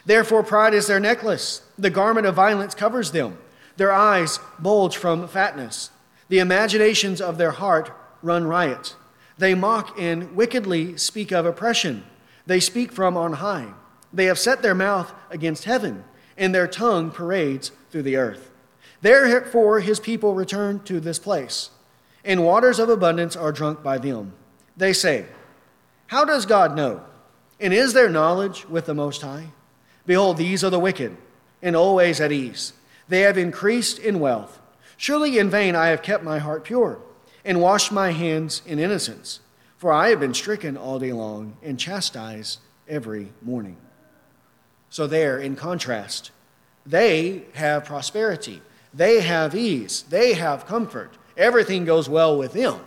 Therefore, 0.05 0.43
pride 0.43 0.73
is 0.73 0.87
their 0.87 0.99
necklace. 0.99 1.61
The 1.77 1.89
garment 1.89 2.27
of 2.27 2.35
violence 2.35 2.73
covers 2.73 3.11
them. 3.11 3.37
Their 3.75 3.91
eyes 3.91 4.39
bulge 4.57 4.97
from 4.97 5.27
fatness. 5.27 5.91
The 6.29 6.39
imaginations 6.39 7.21
of 7.21 7.37
their 7.37 7.51
heart 7.51 7.91
run 8.21 8.45
riot. 8.45 8.95
They 9.37 9.53
mock 9.53 9.99
and 9.99 10.35
wickedly 10.35 10.97
speak 10.97 11.31
of 11.31 11.45
oppression. 11.45 12.05
They 12.45 12.59
speak 12.59 12.91
from 12.91 13.15
on 13.15 13.33
high. 13.33 13.73
They 14.11 14.25
have 14.25 14.39
set 14.39 14.61
their 14.61 14.75
mouth 14.75 15.13
against 15.29 15.65
heaven, 15.65 16.05
and 16.37 16.53
their 16.53 16.67
tongue 16.67 17.11
parades 17.11 17.71
through 17.89 18.03
the 18.03 18.17
earth. 18.17 18.51
Therefore, 19.01 19.79
his 19.79 19.99
people 19.99 20.33
return 20.33 20.79
to 20.81 20.99
this 20.99 21.19
place, 21.19 21.69
and 22.23 22.43
waters 22.43 22.79
of 22.79 22.89
abundance 22.89 23.35
are 23.35 23.51
drunk 23.51 23.83
by 23.83 23.97
them. 23.97 24.33
They 24.75 24.93
say, 24.93 25.25
How 26.07 26.25
does 26.25 26.45
God 26.45 26.75
know? 26.75 27.01
And 27.59 27.73
is 27.73 27.93
there 27.93 28.09
knowledge 28.09 28.65
with 28.67 28.85
the 28.85 28.93
Most 28.93 29.21
High? 29.21 29.47
Behold, 30.05 30.37
these 30.37 30.63
are 30.63 30.69
the 30.69 30.79
wicked, 30.79 31.17
and 31.61 31.75
always 31.75 32.21
at 32.21 32.31
ease. 32.31 32.73
They 33.07 33.21
have 33.21 33.37
increased 33.37 33.99
in 33.99 34.19
wealth. 34.19 34.59
Surely 34.95 35.37
in 35.37 35.49
vain 35.49 35.75
I 35.75 35.87
have 35.87 36.01
kept 36.01 36.23
my 36.23 36.39
heart 36.39 36.63
pure, 36.63 36.99
and 37.45 37.61
washed 37.61 37.91
my 37.91 38.11
hands 38.11 38.61
in 38.65 38.79
innocence. 38.79 39.39
For 39.77 39.91
I 39.91 40.09
have 40.09 40.19
been 40.19 40.33
stricken 40.33 40.75
all 40.75 40.99
day 40.99 41.13
long, 41.13 41.57
and 41.61 41.79
chastised 41.79 42.59
every 42.87 43.31
morning. 43.41 43.77
So, 44.89 45.07
there, 45.07 45.37
in 45.37 45.55
contrast, 45.55 46.31
they 46.85 47.43
have 47.53 47.85
prosperity, 47.85 48.61
they 48.93 49.21
have 49.21 49.53
ease, 49.53 50.03
they 50.09 50.33
have 50.33 50.65
comfort. 50.65 51.11
Everything 51.35 51.85
goes 51.85 52.09
well 52.09 52.37
with 52.37 52.53
them. 52.53 52.79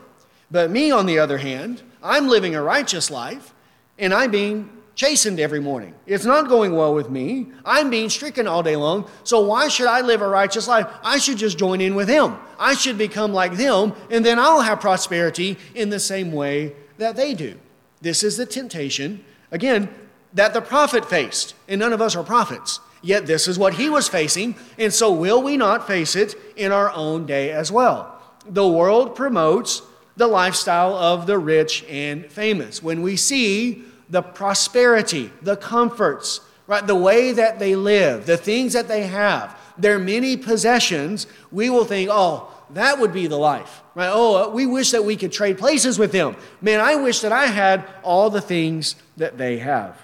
But 0.51 0.71
me, 0.71 0.91
on 0.91 1.07
the 1.07 1.19
other 1.19 1.39
hand, 1.39 1.83
I'm 2.03 2.29
living 2.29 2.55
a 2.55 2.63
righteous 2.63 3.11
life 3.11 3.55
and 3.99 4.13
I'm 4.13 4.31
being 4.31 4.71
chastened 4.97 5.39
every 5.39 5.61
morning. 5.61 5.95
It's 6.07 6.25
not 6.25 6.49
going 6.49 6.75
well 6.75 6.93
with 6.93 7.09
me. 7.09 7.47
I'm 7.65 7.91
being 7.91 8.11
stricken 8.11 8.47
all 8.47 8.63
day 8.63 8.77
long. 8.77 9.09
So 9.25 9.41
why 9.41 9.69
should 9.69 9.87
I 9.87 10.01
live 10.01 10.21
a 10.21 10.29
righteous 10.29 10.67
life? 10.67 10.87
I 11.03 11.19
should 11.19 11.39
just 11.39 11.59
join 11.59 11.81
in 11.81 11.95
with 11.95 12.09
Him. 12.09 12.37
I 12.59 12.75
should 12.75 12.99
become 12.99 13.33
like 13.33 13.55
them, 13.55 13.95
and 14.11 14.27
then 14.27 14.39
I'll 14.39 14.61
have 14.61 14.81
prosperity 14.81 15.57
in 15.75 15.91
the 15.91 16.01
same 16.01 16.33
way 16.33 16.75
that 16.99 17.17
they 17.17 17.35
do. 17.35 17.59
This 18.03 18.23
is 18.23 18.37
the 18.37 18.47
temptation, 18.47 19.25
again, 19.51 19.89
that 20.33 20.55
the 20.55 20.61
prophet 20.61 21.09
faced. 21.09 21.55
And 21.69 21.81
none 21.81 21.93
of 21.93 22.01
us 22.01 22.17
are 22.17 22.25
prophets. 22.25 22.81
Yet 23.03 23.27
this 23.27 23.49
is 23.49 23.59
what 23.59 23.75
he 23.75 23.89
was 23.89 24.09
facing. 24.09 24.57
And 24.79 24.93
so 24.93 25.13
will 25.13 25.43
we 25.43 25.57
not 25.57 25.87
face 25.87 26.15
it 26.15 26.35
in 26.57 26.73
our 26.73 26.91
own 26.93 27.27
day 27.27 27.51
as 27.51 27.73
well? 27.73 28.21
The 28.47 28.67
world 28.67 29.15
promotes 29.15 29.83
the 30.17 30.27
lifestyle 30.27 30.95
of 30.95 31.27
the 31.27 31.39
rich 31.39 31.85
and 31.89 32.27
famous. 32.27 32.83
When 32.83 33.03
we 33.03 33.17
see 33.17 33.85
the 34.09 34.23
prosperity, 34.23 35.31
the 35.41 35.57
comforts, 35.57 36.41
right, 36.67 36.87
the 36.87 36.97
way 36.97 37.33
that 37.33 37.59
they 37.59 37.75
live, 37.75 38.27
the 38.27 38.37
things 38.37 38.73
that 38.75 38.89
they 38.89 39.07
have, 39.07 39.59
their 39.79 39.99
many 39.99 40.37
possessions, 40.37 41.27
we 41.51 41.71
will 41.71 41.85
think, 41.85 42.11
oh, 42.13 42.53
that 42.71 42.99
would 42.99 43.13
be 43.13 43.27
the 43.27 43.39
life. 43.39 43.83
Right? 43.95 44.11
Oh, 44.13 44.51
we 44.51 44.67
wish 44.67 44.91
that 44.91 45.05
we 45.05 45.17
could 45.17 45.33
trade 45.33 45.59
places 45.59 45.99
with 45.99 46.13
them. 46.13 46.37
Man, 46.61 46.81
I 46.81 46.97
wish 46.97 47.21
that 47.21 47.33
I 47.33 47.47
had 47.47 47.85
all 48.03 48.31
the 48.31 48.41
things 48.41 48.95
that 49.17 49.39
they 49.39 49.59
have 49.59 49.97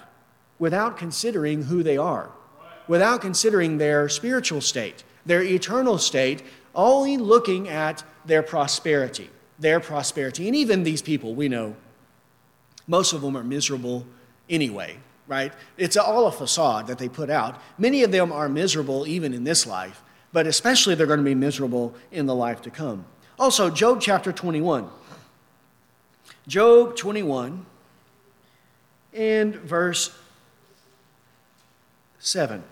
without 0.59 0.97
considering 0.97 1.63
who 1.63 1.83
they 1.83 1.97
are, 1.97 2.29
without 2.87 3.21
considering 3.21 3.77
their 3.77 4.09
spiritual 4.09 4.61
state, 4.61 5.03
their 5.25 5.43
eternal 5.43 5.97
state, 5.97 6.43
only 6.73 7.17
looking 7.17 7.67
at 7.67 8.03
their 8.25 8.43
prosperity 8.43 9.29
their 9.59 9.79
prosperity. 9.79 10.47
And 10.47 10.55
even 10.55 10.83
these 10.83 11.01
people, 11.01 11.35
we 11.35 11.49
know, 11.49 11.75
most 12.87 13.13
of 13.13 13.21
them 13.21 13.35
are 13.35 13.43
miserable 13.43 14.05
anyway, 14.49 14.97
right? 15.27 15.51
It's 15.77 15.97
all 15.97 16.27
a 16.27 16.31
facade 16.31 16.87
that 16.87 16.97
they 16.97 17.09
put 17.09 17.29
out. 17.29 17.61
Many 17.77 18.03
of 18.03 18.11
them 18.11 18.31
are 18.31 18.47
miserable 18.47 19.07
even 19.07 19.33
in 19.33 19.43
this 19.43 19.65
life, 19.65 20.03
but 20.31 20.47
especially 20.47 20.95
they're 20.95 21.07
going 21.07 21.19
to 21.19 21.25
be 21.25 21.35
miserable 21.35 21.95
in 22.11 22.25
the 22.25 22.35
life 22.35 22.61
to 22.63 22.69
come. 22.69 23.05
Also, 23.39 23.69
Job 23.69 23.99
chapter 24.01 24.31
21. 24.31 24.87
Job 26.47 26.95
21 26.95 27.65
and 29.13 29.55
verse 29.55 30.17
7. 32.19 32.63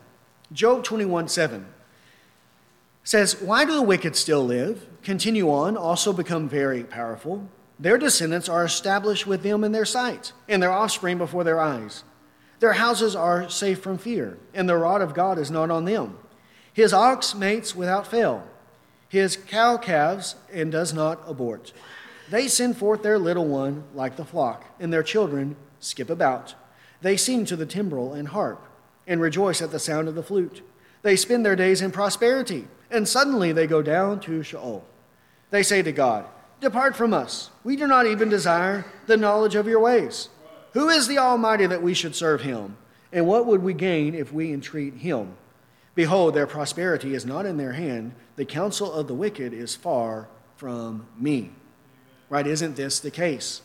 Job 0.51 0.83
21 0.83 1.27
7 1.27 1.65
says, 3.03 3.41
Why 3.41 3.65
do 3.65 3.73
the 3.73 3.81
wicked 3.81 4.15
still 4.15 4.43
live? 4.43 4.87
continue 5.05 5.51
on, 5.51 5.77
also 5.77 6.11
become 6.11 6.49
very 6.49 6.83
powerful. 6.83 7.47
Their 7.79 7.97
descendants 7.97 8.49
are 8.49 8.65
established 8.65 9.27
with 9.27 9.43
them 9.43 9.63
in 9.63 9.71
their 9.71 9.85
sight, 9.85 10.33
and 10.49 10.61
their 10.61 10.71
offspring 10.71 11.17
before 11.17 11.43
their 11.43 11.59
eyes. 11.59 12.03
Their 12.59 12.73
houses 12.73 13.15
are 13.15 13.49
safe 13.49 13.79
from 13.81 13.97
fear, 13.97 14.37
and 14.53 14.67
the 14.67 14.77
rod 14.77 15.01
of 15.01 15.13
God 15.13 15.37
is 15.37 15.51
not 15.51 15.69
on 15.69 15.85
them. 15.85 16.17
His 16.73 16.93
ox 16.93 17.35
mates 17.35 17.75
without 17.75 18.07
fail, 18.07 18.47
his 19.07 19.37
cow 19.37 19.77
calves, 19.77 20.35
and 20.51 20.71
does 20.71 20.93
not 20.93 21.21
abort. 21.27 21.71
They 22.29 22.47
send 22.47 22.77
forth 22.77 23.03
their 23.03 23.19
little 23.19 23.45
one 23.45 23.83
like 23.93 24.15
the 24.15 24.25
flock, 24.25 24.65
and 24.79 24.91
their 24.91 25.03
children 25.03 25.55
skip 25.79 26.09
about. 26.09 26.55
They 27.01 27.17
sing 27.17 27.45
to 27.45 27.55
the 27.55 27.67
timbrel 27.67 28.13
and 28.13 28.29
harp, 28.29 28.65
and 29.07 29.21
rejoice 29.21 29.61
at 29.61 29.71
the 29.71 29.79
sound 29.79 30.07
of 30.07 30.15
the 30.15 30.23
flute. 30.23 30.61
They 31.01 31.15
spend 31.15 31.45
their 31.45 31.55
days 31.55 31.81
in 31.81 31.91
prosperity, 31.91 32.67
and 32.89 33.07
suddenly 33.07 33.51
they 33.51 33.67
go 33.67 33.81
down 33.81 34.19
to 34.21 34.43
Sheol. 34.43 34.83
They 35.51 35.63
say 35.63 35.81
to 35.81 35.91
God, 35.91 36.25
Depart 36.61 36.95
from 36.95 37.13
us. 37.13 37.51
We 37.63 37.75
do 37.75 37.85
not 37.85 38.07
even 38.07 38.29
desire 38.29 38.85
the 39.05 39.17
knowledge 39.17 39.55
of 39.55 39.67
your 39.67 39.79
ways. 39.79 40.29
Who 40.73 40.89
is 40.89 41.07
the 41.07 41.19
Almighty 41.19 41.67
that 41.67 41.83
we 41.83 41.93
should 41.93 42.15
serve 42.15 42.41
him? 42.41 42.77
And 43.11 43.27
what 43.27 43.45
would 43.45 43.61
we 43.61 43.73
gain 43.73 44.15
if 44.15 44.33
we 44.33 44.51
entreat 44.51 44.95
him? 44.95 45.35
Behold, 45.93 46.33
their 46.33 46.47
prosperity 46.47 47.13
is 47.13 47.25
not 47.25 47.45
in 47.45 47.57
their 47.57 47.73
hand. 47.73 48.13
The 48.35 48.45
counsel 48.45 48.91
of 48.91 49.07
the 49.07 49.13
wicked 49.13 49.53
is 49.53 49.75
far 49.75 50.27
from 50.57 51.07
me. 51.17 51.51
Right? 52.29 52.45
Isn't 52.45 52.75
this 52.75 52.99
the 52.99 53.11
case? 53.11 53.61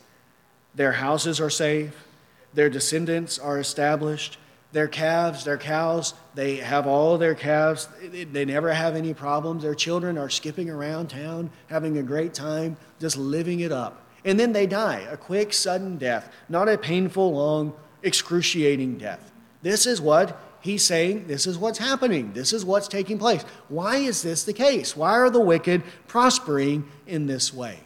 Their 0.75 0.93
houses 0.93 1.41
are 1.41 1.51
safe, 1.51 2.05
their 2.55 2.71
descendants 2.71 3.39
are 3.39 3.59
established, 3.59 4.39
their 4.73 4.89
calves, 4.89 5.45
their 5.45 5.59
cows, 5.59 6.15
they 6.35 6.57
have 6.57 6.87
all 6.87 7.19
their 7.19 7.35
calves. 7.35 7.89
They 8.03 8.45
never 8.45 8.73
have 8.73 8.95
any 8.95 9.15
problems. 9.15 9.63
Their 9.63 9.75
children 9.75 10.17
are 10.17 10.31
skipping 10.31 10.71
around 10.71 11.11
town, 11.11 11.51
having 11.69 11.99
a 11.99 12.03
great 12.03 12.35
time, 12.35 12.77
just 13.01 13.17
living 13.17 13.61
it 13.61 13.73
up. 13.73 14.07
And 14.25 14.39
then 14.39 14.53
they 14.53 14.67
die 14.67 15.07
a 15.11 15.17
quick, 15.17 15.53
sudden 15.53 15.99
death, 15.99 16.33
not 16.49 16.69
a 16.69 16.79
painful, 16.79 17.33
long, 17.33 17.73
excruciating 18.03 18.99
death. 18.99 19.33
This 19.63 19.87
is 19.87 20.01
what 20.01 20.39
he's 20.61 20.85
saying. 20.85 21.27
This 21.27 21.47
is 21.47 21.59
what's 21.59 21.79
happening. 21.79 22.33
This 22.33 22.53
is 22.53 22.65
what's 22.65 22.89
taking 22.89 23.19
place. 23.19 23.43
Why 23.69 23.97
is 23.97 24.23
this 24.23 24.45
the 24.45 24.53
case? 24.53 24.97
Why 24.97 25.13
are 25.13 25.31
the 25.31 25.41
wicked 25.41 25.83
prospering 26.07 26.87
in 27.07 27.27
this 27.27 27.53
way? 27.53 27.81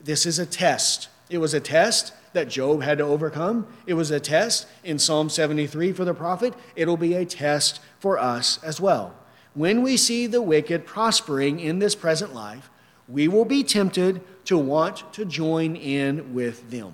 This 0.00 0.24
is 0.24 0.38
a 0.38 0.46
test. 0.46 1.08
It 1.28 1.38
was 1.38 1.52
a 1.52 1.60
test 1.60 2.12
that 2.36 2.48
Job 2.48 2.82
had 2.82 2.98
to 2.98 3.04
overcome. 3.04 3.66
It 3.86 3.94
was 3.94 4.10
a 4.10 4.20
test 4.20 4.66
in 4.84 4.98
Psalm 4.98 5.28
73 5.28 5.92
for 5.92 6.04
the 6.04 6.14
prophet. 6.14 6.54
It'll 6.76 6.96
be 6.96 7.14
a 7.14 7.24
test 7.24 7.80
for 7.98 8.18
us 8.18 8.62
as 8.62 8.80
well. 8.80 9.14
When 9.54 9.82
we 9.82 9.96
see 9.96 10.26
the 10.26 10.42
wicked 10.42 10.86
prospering 10.86 11.58
in 11.58 11.78
this 11.78 11.94
present 11.94 12.34
life, 12.34 12.70
we 13.08 13.26
will 13.26 13.44
be 13.44 13.64
tempted 13.64 14.20
to 14.44 14.58
want 14.58 15.10
to 15.14 15.24
join 15.24 15.76
in 15.76 16.34
with 16.34 16.70
them. 16.70 16.92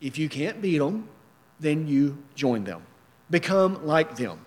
If 0.00 0.16
you 0.16 0.28
can't 0.28 0.62
beat 0.62 0.78
them, 0.78 1.08
then 1.58 1.88
you 1.88 2.18
join 2.34 2.64
them. 2.64 2.82
Become 3.30 3.84
like 3.84 4.16
them, 4.16 4.38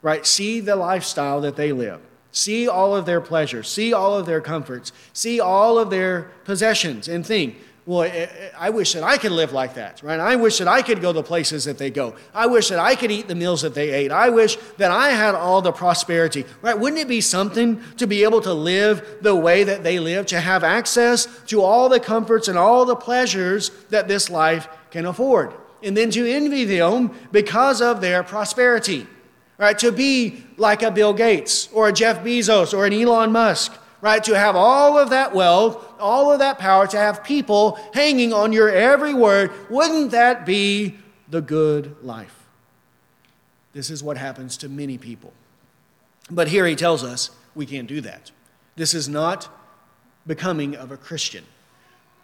right? 0.00 0.26
See 0.26 0.60
the 0.60 0.76
lifestyle 0.76 1.42
that 1.42 1.56
they 1.56 1.72
live. 1.72 2.00
See 2.32 2.68
all 2.68 2.96
of 2.96 3.06
their 3.06 3.20
pleasures. 3.20 3.68
See 3.68 3.92
all 3.92 4.14
of 4.14 4.26
their 4.26 4.40
comforts. 4.40 4.92
See 5.12 5.40
all 5.40 5.78
of 5.78 5.90
their 5.90 6.30
possessions 6.44 7.08
and 7.08 7.26
think, 7.26 7.56
well, 7.86 8.02
eh, 8.02 8.08
eh, 8.08 8.50
I 8.58 8.70
wish 8.70 8.94
that 8.94 9.04
I 9.04 9.16
could 9.16 9.30
live 9.30 9.52
like 9.52 9.74
that, 9.74 10.02
right? 10.02 10.18
I 10.18 10.34
wish 10.34 10.58
that 10.58 10.66
I 10.66 10.82
could 10.82 11.00
go 11.00 11.12
the 11.12 11.22
places 11.22 11.66
that 11.66 11.78
they 11.78 11.88
go. 11.88 12.16
I 12.34 12.46
wish 12.46 12.68
that 12.70 12.80
I 12.80 12.96
could 12.96 13.12
eat 13.12 13.28
the 13.28 13.36
meals 13.36 13.62
that 13.62 13.74
they 13.74 13.90
ate. 13.90 14.10
I 14.10 14.28
wish 14.28 14.56
that 14.78 14.90
I 14.90 15.10
had 15.10 15.36
all 15.36 15.62
the 15.62 15.70
prosperity, 15.70 16.44
right? 16.62 16.76
Wouldn't 16.76 17.00
it 17.00 17.06
be 17.06 17.20
something 17.20 17.80
to 17.98 18.08
be 18.08 18.24
able 18.24 18.40
to 18.40 18.52
live 18.52 19.18
the 19.22 19.36
way 19.36 19.62
that 19.62 19.84
they 19.84 20.00
live, 20.00 20.26
to 20.26 20.40
have 20.40 20.64
access 20.64 21.28
to 21.46 21.62
all 21.62 21.88
the 21.88 22.00
comforts 22.00 22.48
and 22.48 22.58
all 22.58 22.84
the 22.86 22.96
pleasures 22.96 23.70
that 23.90 24.08
this 24.08 24.28
life 24.30 24.68
can 24.90 25.06
afford? 25.06 25.54
And 25.80 25.96
then 25.96 26.10
to 26.10 26.28
envy 26.28 26.64
them 26.64 27.12
because 27.30 27.80
of 27.80 28.00
their 28.00 28.24
prosperity, 28.24 29.06
right? 29.58 29.78
To 29.78 29.92
be 29.92 30.44
like 30.56 30.82
a 30.82 30.90
Bill 30.90 31.12
Gates 31.12 31.68
or 31.72 31.88
a 31.88 31.92
Jeff 31.92 32.24
Bezos 32.24 32.76
or 32.76 32.84
an 32.84 32.92
Elon 32.92 33.30
Musk 33.30 33.78
right? 34.00 34.22
To 34.24 34.36
have 34.36 34.56
all 34.56 34.98
of 34.98 35.10
that 35.10 35.34
wealth, 35.34 35.84
all 35.98 36.32
of 36.32 36.38
that 36.40 36.58
power, 36.58 36.86
to 36.86 36.96
have 36.96 37.24
people 37.24 37.78
hanging 37.92 38.32
on 38.32 38.52
your 38.52 38.68
every 38.68 39.14
word, 39.14 39.50
wouldn't 39.70 40.10
that 40.10 40.46
be 40.46 40.96
the 41.28 41.40
good 41.40 41.96
life? 42.02 42.46
This 43.72 43.90
is 43.90 44.02
what 44.02 44.16
happens 44.16 44.56
to 44.58 44.68
many 44.68 44.96
people. 44.98 45.32
But 46.30 46.48
here 46.48 46.66
he 46.66 46.74
tells 46.74 47.04
us 47.04 47.30
we 47.54 47.66
can't 47.66 47.88
do 47.88 48.00
that. 48.00 48.30
This 48.74 48.94
is 48.94 49.08
not 49.08 49.48
becoming 50.26 50.74
of 50.74 50.90
a 50.90 50.96
Christian, 50.96 51.44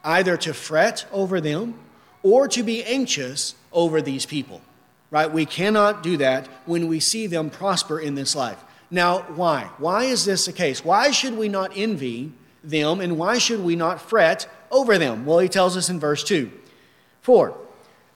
either 0.04 0.36
to 0.38 0.54
fret 0.54 1.06
over 1.12 1.40
them 1.40 1.78
or 2.22 2.48
to 2.48 2.62
be 2.62 2.84
anxious 2.84 3.54
over 3.72 4.02
these 4.02 4.26
people. 4.26 4.60
Right? 5.10 5.30
We 5.30 5.44
cannot 5.44 6.02
do 6.02 6.16
that 6.16 6.46
when 6.64 6.88
we 6.88 6.98
see 6.98 7.26
them 7.26 7.50
prosper 7.50 8.00
in 8.00 8.14
this 8.14 8.34
life. 8.34 8.62
Now, 8.92 9.20
why? 9.22 9.70
Why 9.78 10.04
is 10.04 10.26
this 10.26 10.44
the 10.44 10.52
case? 10.52 10.84
Why 10.84 11.12
should 11.12 11.38
we 11.38 11.48
not 11.48 11.72
envy 11.74 12.30
them 12.62 13.00
and 13.00 13.16
why 13.16 13.38
should 13.38 13.64
we 13.64 13.74
not 13.74 14.02
fret 14.02 14.46
over 14.70 14.98
them? 14.98 15.24
Well, 15.24 15.38
he 15.38 15.48
tells 15.48 15.78
us 15.78 15.88
in 15.88 15.98
verse 15.98 16.22
2 16.22 16.52
For 17.22 17.56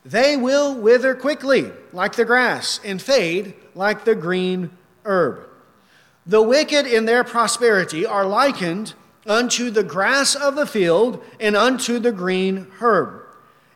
they 0.05 0.37
will 0.37 0.75
wither 0.75 1.15
quickly 1.15 1.73
like 1.95 2.15
the 2.15 2.27
grass 2.27 2.79
and 2.85 3.01
fade 3.01 3.55
like 3.75 4.05
the 4.05 4.15
green 4.15 4.71
herb. 5.07 5.49
The 6.27 6.43
wicked 6.43 6.87
in 6.87 7.07
their 7.07 7.25
prosperity 7.25 8.05
are 8.05 8.27
likened 8.27 8.93
unto 9.27 9.71
the 9.71 9.83
grass 9.83 10.35
of 10.35 10.57
the 10.57 10.67
field 10.67 11.25
and 11.41 11.57
unto 11.57 11.99
the 11.99 12.13
green 12.13 12.67
herb. 12.81 13.23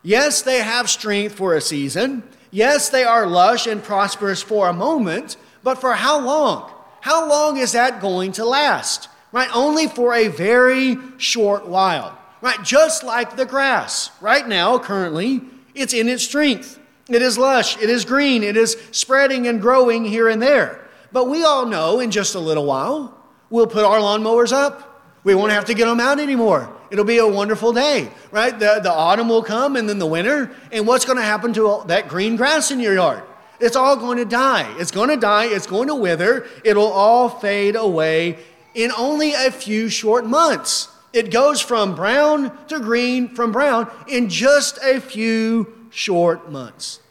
Yes, 0.03 0.43
they 0.43 0.59
have 0.59 0.87
strength 0.87 1.33
for 1.33 1.55
a 1.55 1.61
season. 1.61 2.21
Yes, 2.51 2.89
they 2.89 3.03
are 3.03 3.25
lush 3.25 3.65
and 3.65 3.83
prosperous 3.83 4.43
for 4.43 4.67
a 4.67 4.73
moment, 4.73 5.35
but 5.63 5.81
for 5.81 5.93
how 5.93 6.19
long? 6.23 6.71
How 7.01 7.27
long 7.27 7.57
is 7.57 7.73
that 7.73 7.99
going 7.99 8.31
to 8.33 8.45
last? 8.45 9.09
Right? 9.31 9.49
Only 9.53 9.87
for 9.87 10.13
a 10.13 10.27
very 10.27 10.97
short 11.17 11.67
while. 11.67 12.17
Right? 12.41 12.61
Just 12.63 13.03
like 13.03 13.35
the 13.35 13.45
grass. 13.45 14.11
Right 14.21 14.47
now, 14.47 14.79
currently, 14.79 15.41
it's 15.75 15.93
in 15.93 16.09
its 16.09 16.23
strength. 16.23 16.79
It 17.07 17.21
is 17.21 17.37
lush, 17.37 17.77
it 17.81 17.89
is 17.89 18.05
green, 18.05 18.41
it 18.41 18.55
is 18.55 18.77
spreading 18.91 19.47
and 19.47 19.59
growing 19.59 20.05
here 20.05 20.29
and 20.29 20.41
there. 20.41 20.87
But 21.11 21.27
we 21.27 21.43
all 21.43 21.65
know 21.65 21.99
in 21.99 22.09
just 22.09 22.35
a 22.35 22.39
little 22.39 22.65
while, 22.65 23.17
we'll 23.49 23.67
put 23.67 23.83
our 23.83 23.99
lawnmowers 23.99 24.53
up. 24.53 24.87
We 25.23 25.35
won't 25.35 25.51
have 25.51 25.65
to 25.65 25.73
get 25.73 25.85
them 25.85 25.99
out 25.99 26.19
anymore. 26.19 26.73
It'll 26.89 27.05
be 27.05 27.17
a 27.17 27.27
wonderful 27.27 27.73
day, 27.73 28.09
right? 28.31 28.57
The, 28.57 28.79
the 28.81 28.91
autumn 28.91 29.29
will 29.29 29.43
come 29.43 29.75
and 29.75 29.87
then 29.87 29.99
the 29.99 30.05
winter. 30.05 30.51
And 30.71 30.87
what's 30.87 31.05
going 31.05 31.17
to 31.17 31.23
happen 31.23 31.53
to 31.53 31.67
all 31.67 31.83
that 31.85 32.07
green 32.07 32.37
grass 32.37 32.71
in 32.71 32.79
your 32.79 32.93
yard? 32.93 33.23
It's 33.61 33.75
all 33.75 33.95
going 33.95 34.17
to 34.17 34.25
die. 34.25 34.73
It's 34.79 34.91
going 34.91 35.09
to 35.09 35.17
die. 35.17 35.45
It's 35.45 35.67
going 35.67 35.87
to 35.87 35.95
wither. 35.95 36.47
It'll 36.65 36.91
all 36.91 37.29
fade 37.29 37.75
away 37.75 38.39
in 38.73 38.91
only 38.97 39.33
a 39.33 39.51
few 39.51 39.89
short 39.89 40.25
months. 40.25 40.89
It 41.13 41.31
goes 41.31 41.61
from 41.61 41.93
brown 41.93 42.57
to 42.67 42.79
green, 42.79 43.29
from 43.29 43.51
brown, 43.51 43.91
in 44.07 44.29
just 44.29 44.79
a 44.83 44.99
few 44.99 45.87
short 45.89 46.51
months. 46.51 47.01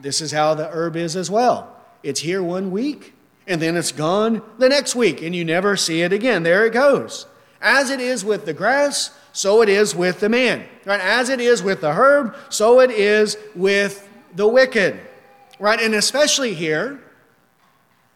This 0.00 0.20
is 0.20 0.32
how 0.32 0.54
the 0.54 0.68
herb 0.68 0.96
is 0.96 1.16
as 1.16 1.30
well. 1.30 1.74
It's 2.02 2.20
here 2.20 2.42
one 2.42 2.70
week, 2.70 3.14
and 3.46 3.62
then 3.62 3.76
it's 3.76 3.92
gone 3.92 4.42
the 4.58 4.68
next 4.68 4.94
week, 4.94 5.22
and 5.22 5.34
you 5.34 5.44
never 5.44 5.76
see 5.76 6.02
it 6.02 6.12
again. 6.12 6.42
There 6.42 6.66
it 6.66 6.72
goes. 6.72 7.26
As 7.60 7.90
it 7.90 8.00
is 8.00 8.24
with 8.24 8.44
the 8.44 8.52
grass, 8.52 9.16
so 9.32 9.62
it 9.62 9.68
is 9.68 9.94
with 9.94 10.20
the 10.20 10.28
man. 10.28 10.64
Right? 10.84 11.00
As 11.00 11.28
it 11.28 11.40
is 11.40 11.62
with 11.62 11.80
the 11.80 11.92
herb, 11.92 12.36
so 12.48 12.80
it 12.80 12.90
is 12.90 13.38
with 13.54 14.08
the 14.34 14.46
wicked 14.46 15.00
right? 15.58 15.80
And 15.80 15.94
especially 15.94 16.54
here, 16.54 17.00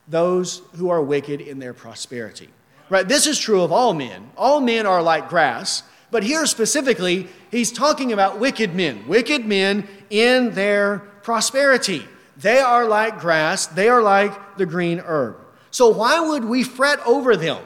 those 0.08 0.62
who 0.76 0.90
are 0.90 1.02
wicked 1.02 1.40
in 1.40 1.58
their 1.58 1.74
prosperity. 1.74 2.48
Right? 2.88 3.06
This 3.06 3.26
is 3.26 3.38
true 3.38 3.62
of 3.62 3.70
all 3.70 3.94
men. 3.94 4.30
All 4.36 4.60
men 4.60 4.84
are 4.84 5.02
like 5.02 5.28
grass, 5.28 5.84
but 6.10 6.24
here 6.24 6.44
specifically, 6.46 7.28
he's 7.50 7.70
talking 7.70 8.12
about 8.12 8.40
wicked 8.40 8.74
men. 8.74 9.06
Wicked 9.06 9.46
men 9.46 9.86
in 10.10 10.52
their 10.54 10.98
prosperity. 11.22 12.04
They 12.36 12.58
are 12.58 12.86
like 12.86 13.20
grass, 13.20 13.66
they 13.66 13.88
are 13.88 14.02
like 14.02 14.56
the 14.56 14.66
green 14.66 14.98
herb. 15.00 15.36
So 15.70 15.88
why 15.90 16.18
would 16.18 16.44
we 16.44 16.64
fret 16.64 16.98
over 17.06 17.36
them? 17.36 17.62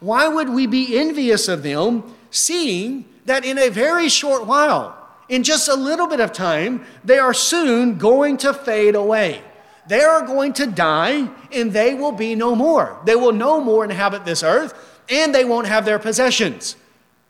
Why 0.00 0.28
would 0.28 0.50
we 0.50 0.66
be 0.66 0.98
envious 0.98 1.48
of 1.48 1.62
them, 1.62 2.14
seeing 2.30 3.06
that 3.24 3.44
in 3.44 3.56
a 3.56 3.70
very 3.70 4.08
short 4.08 4.46
while 4.46 4.95
in 5.28 5.42
just 5.42 5.68
a 5.68 5.74
little 5.74 6.06
bit 6.06 6.20
of 6.20 6.32
time, 6.32 6.84
they 7.04 7.18
are 7.18 7.34
soon 7.34 7.98
going 7.98 8.36
to 8.38 8.54
fade 8.54 8.94
away. 8.94 9.42
They 9.88 10.02
are 10.02 10.26
going 10.26 10.52
to 10.54 10.66
die 10.66 11.28
and 11.52 11.72
they 11.72 11.94
will 11.94 12.12
be 12.12 12.34
no 12.34 12.54
more. 12.54 12.98
They 13.04 13.16
will 13.16 13.32
no 13.32 13.60
more 13.60 13.84
inhabit 13.84 14.24
this 14.24 14.42
earth 14.42 14.74
and 15.08 15.34
they 15.34 15.44
won't 15.44 15.68
have 15.68 15.84
their 15.84 15.98
possessions 15.98 16.76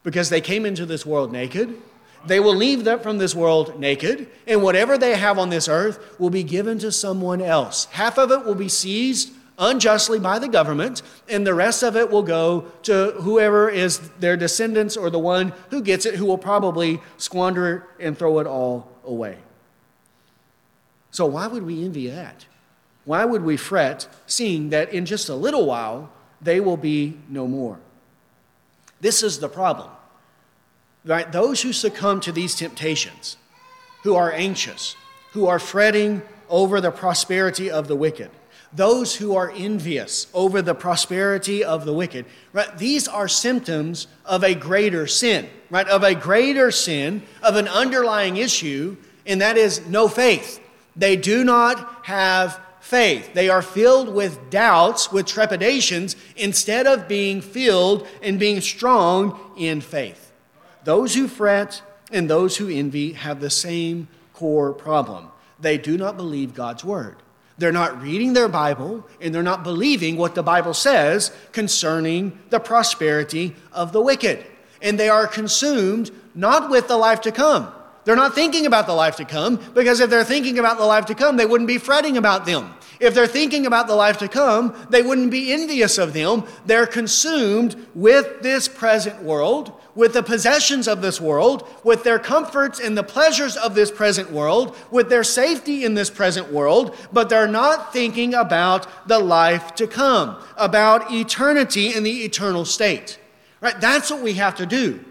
because 0.02 0.30
they 0.30 0.40
came 0.40 0.64
into 0.64 0.86
this 0.86 1.04
world 1.04 1.32
naked. 1.32 1.80
They 2.26 2.40
will 2.40 2.54
leave 2.54 2.84
them 2.84 3.00
from 3.00 3.18
this 3.18 3.36
world 3.36 3.78
naked, 3.78 4.28
and 4.48 4.62
whatever 4.62 4.98
they 4.98 5.16
have 5.16 5.38
on 5.38 5.48
this 5.50 5.68
earth 5.68 6.18
will 6.18 6.30
be 6.30 6.42
given 6.42 6.78
to 6.80 6.90
someone 6.90 7.40
else. 7.40 7.84
Half 7.86 8.18
of 8.18 8.32
it 8.32 8.44
will 8.44 8.56
be 8.56 8.68
seized 8.68 9.32
unjustly 9.58 10.18
by 10.18 10.38
the 10.38 10.48
government, 10.48 11.02
and 11.28 11.46
the 11.46 11.54
rest 11.54 11.82
of 11.82 11.96
it 11.96 12.10
will 12.10 12.22
go 12.22 12.66
to 12.82 13.12
whoever 13.20 13.68
is 13.68 13.98
their 14.20 14.36
descendants 14.36 14.96
or 14.96 15.10
the 15.10 15.18
one 15.18 15.52
who 15.70 15.82
gets 15.82 16.06
it, 16.06 16.16
who 16.16 16.26
will 16.26 16.38
probably 16.38 17.00
squander 17.16 17.76
it 17.76 18.04
and 18.04 18.18
throw 18.18 18.38
it 18.38 18.46
all 18.46 18.90
away. 19.04 19.38
So, 21.10 21.24
why 21.26 21.46
would 21.46 21.64
we 21.64 21.84
envy 21.84 22.08
that? 22.08 22.44
Why 23.04 23.24
would 23.24 23.42
we 23.42 23.56
fret 23.56 24.08
seeing 24.26 24.70
that 24.70 24.92
in 24.92 25.06
just 25.06 25.28
a 25.28 25.34
little 25.34 25.64
while 25.64 26.10
they 26.42 26.60
will 26.60 26.76
be 26.76 27.16
no 27.28 27.46
more? 27.46 27.78
This 29.00 29.22
is 29.22 29.38
the 29.38 29.48
problem. 29.48 29.90
Right? 31.04 31.30
Those 31.30 31.62
who 31.62 31.72
succumb 31.72 32.20
to 32.20 32.32
these 32.32 32.56
temptations, 32.56 33.36
who 34.02 34.16
are 34.16 34.32
anxious, 34.32 34.96
who 35.32 35.46
are 35.46 35.60
fretting 35.60 36.22
over 36.48 36.80
the 36.80 36.90
prosperity 36.90 37.70
of 37.70 37.86
the 37.86 37.94
wicked, 37.94 38.30
those 38.72 39.16
who 39.16 39.34
are 39.34 39.50
envious 39.50 40.26
over 40.34 40.60
the 40.60 40.74
prosperity 40.74 41.64
of 41.64 41.84
the 41.84 41.92
wicked, 41.92 42.26
right? 42.52 42.76
These 42.78 43.08
are 43.08 43.28
symptoms 43.28 44.06
of 44.24 44.44
a 44.44 44.54
greater 44.54 45.06
sin, 45.06 45.48
right? 45.70 45.88
Of 45.88 46.02
a 46.02 46.14
greater 46.14 46.70
sin, 46.70 47.22
of 47.42 47.56
an 47.56 47.68
underlying 47.68 48.36
issue, 48.36 48.96
and 49.24 49.40
that 49.40 49.56
is 49.56 49.86
no 49.86 50.08
faith. 50.08 50.60
They 50.94 51.16
do 51.16 51.44
not 51.44 52.06
have 52.06 52.60
faith. 52.80 53.34
They 53.34 53.48
are 53.48 53.62
filled 53.62 54.14
with 54.14 54.50
doubts, 54.50 55.10
with 55.10 55.26
trepidations, 55.26 56.16
instead 56.36 56.86
of 56.86 57.08
being 57.08 57.40
filled 57.40 58.06
and 58.22 58.38
being 58.38 58.60
strong 58.60 59.54
in 59.56 59.80
faith. 59.80 60.32
Those 60.84 61.14
who 61.14 61.26
fret 61.26 61.82
and 62.12 62.30
those 62.30 62.56
who 62.56 62.68
envy 62.68 63.12
have 63.14 63.40
the 63.40 63.50
same 63.50 64.08
core 64.32 64.72
problem. 64.72 65.28
They 65.58 65.78
do 65.78 65.96
not 65.98 66.16
believe 66.16 66.54
God's 66.54 66.84
word. 66.84 67.16
They're 67.58 67.72
not 67.72 68.02
reading 68.02 68.34
their 68.34 68.48
Bible 68.48 69.06
and 69.20 69.34
they're 69.34 69.42
not 69.42 69.64
believing 69.64 70.16
what 70.16 70.34
the 70.34 70.42
Bible 70.42 70.74
says 70.74 71.32
concerning 71.52 72.38
the 72.50 72.60
prosperity 72.60 73.56
of 73.72 73.92
the 73.92 74.00
wicked. 74.00 74.44
And 74.82 75.00
they 75.00 75.08
are 75.08 75.26
consumed 75.26 76.10
not 76.34 76.70
with 76.70 76.86
the 76.88 76.98
life 76.98 77.22
to 77.22 77.32
come. 77.32 77.72
They're 78.04 78.14
not 78.14 78.34
thinking 78.34 78.66
about 78.66 78.86
the 78.86 78.92
life 78.92 79.16
to 79.16 79.24
come 79.24 79.56
because 79.74 80.00
if 80.00 80.10
they're 80.10 80.22
thinking 80.22 80.58
about 80.58 80.78
the 80.78 80.84
life 80.84 81.06
to 81.06 81.14
come, 81.14 81.36
they 81.36 81.46
wouldn't 81.46 81.66
be 81.66 81.78
fretting 81.78 82.16
about 82.16 82.46
them. 82.46 82.72
If 83.00 83.14
they're 83.14 83.26
thinking 83.26 83.66
about 83.66 83.88
the 83.88 83.94
life 83.94 84.18
to 84.18 84.28
come, 84.28 84.74
they 84.90 85.02
wouldn't 85.02 85.30
be 85.30 85.52
envious 85.52 85.98
of 85.98 86.12
them. 86.12 86.44
They're 86.66 86.86
consumed 86.86 87.74
with 87.94 88.42
this 88.42 88.68
present 88.68 89.22
world, 89.22 89.72
with 89.96 90.12
the 90.12 90.22
possessions 90.22 90.86
of 90.86 91.00
this 91.00 91.20
world, 91.20 91.66
with 91.82 92.04
their 92.04 92.18
comforts 92.18 92.78
and 92.78 92.96
the 92.96 93.02
pleasures 93.02 93.56
of 93.56 93.74
this 93.74 93.90
present 93.90 94.30
world, 94.30 94.76
with 94.92 95.08
their 95.08 95.24
safety 95.24 95.84
in 95.84 95.94
this 95.94 96.10
present 96.10 96.52
world, 96.52 96.94
but 97.12 97.28
they're 97.28 97.48
not 97.48 97.92
thinking 97.92 98.34
about 98.34 99.08
the 99.08 99.18
life 99.18 99.74
to 99.74 99.86
come, 99.88 100.36
about 100.56 101.10
eternity 101.10 101.92
and 101.94 102.06
the 102.06 102.24
eternal 102.24 102.64
state. 102.64 103.18
Right? 103.60 103.80
That's 103.80 104.10
what 104.10 104.22
we 104.22 104.34
have 104.34 104.54
to 104.56 104.66
do. 104.66 105.02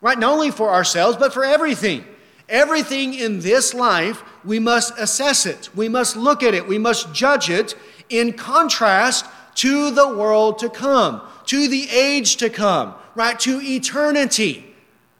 Right? 0.00 0.18
Not 0.18 0.32
only 0.32 0.50
for 0.50 0.70
ourselves, 0.70 1.16
but 1.18 1.32
for 1.32 1.44
everything. 1.44 2.04
Everything 2.48 3.14
in 3.14 3.40
this 3.40 3.74
life, 3.74 4.24
we 4.44 4.58
must 4.58 4.98
assess 4.98 5.46
it. 5.46 5.68
We 5.74 5.88
must 5.88 6.16
look 6.16 6.42
at 6.42 6.54
it. 6.54 6.66
We 6.66 6.78
must 6.78 7.12
judge 7.12 7.50
it 7.50 7.74
in 8.08 8.32
contrast 8.32 9.26
to 9.56 9.90
the 9.90 10.08
world 10.08 10.58
to 10.60 10.70
come, 10.70 11.20
to 11.52 11.68
the 11.68 11.86
age 11.90 12.36
to 12.36 12.48
come, 12.48 12.94
right? 13.14 13.38
To 13.40 13.60
eternity, 13.60 14.74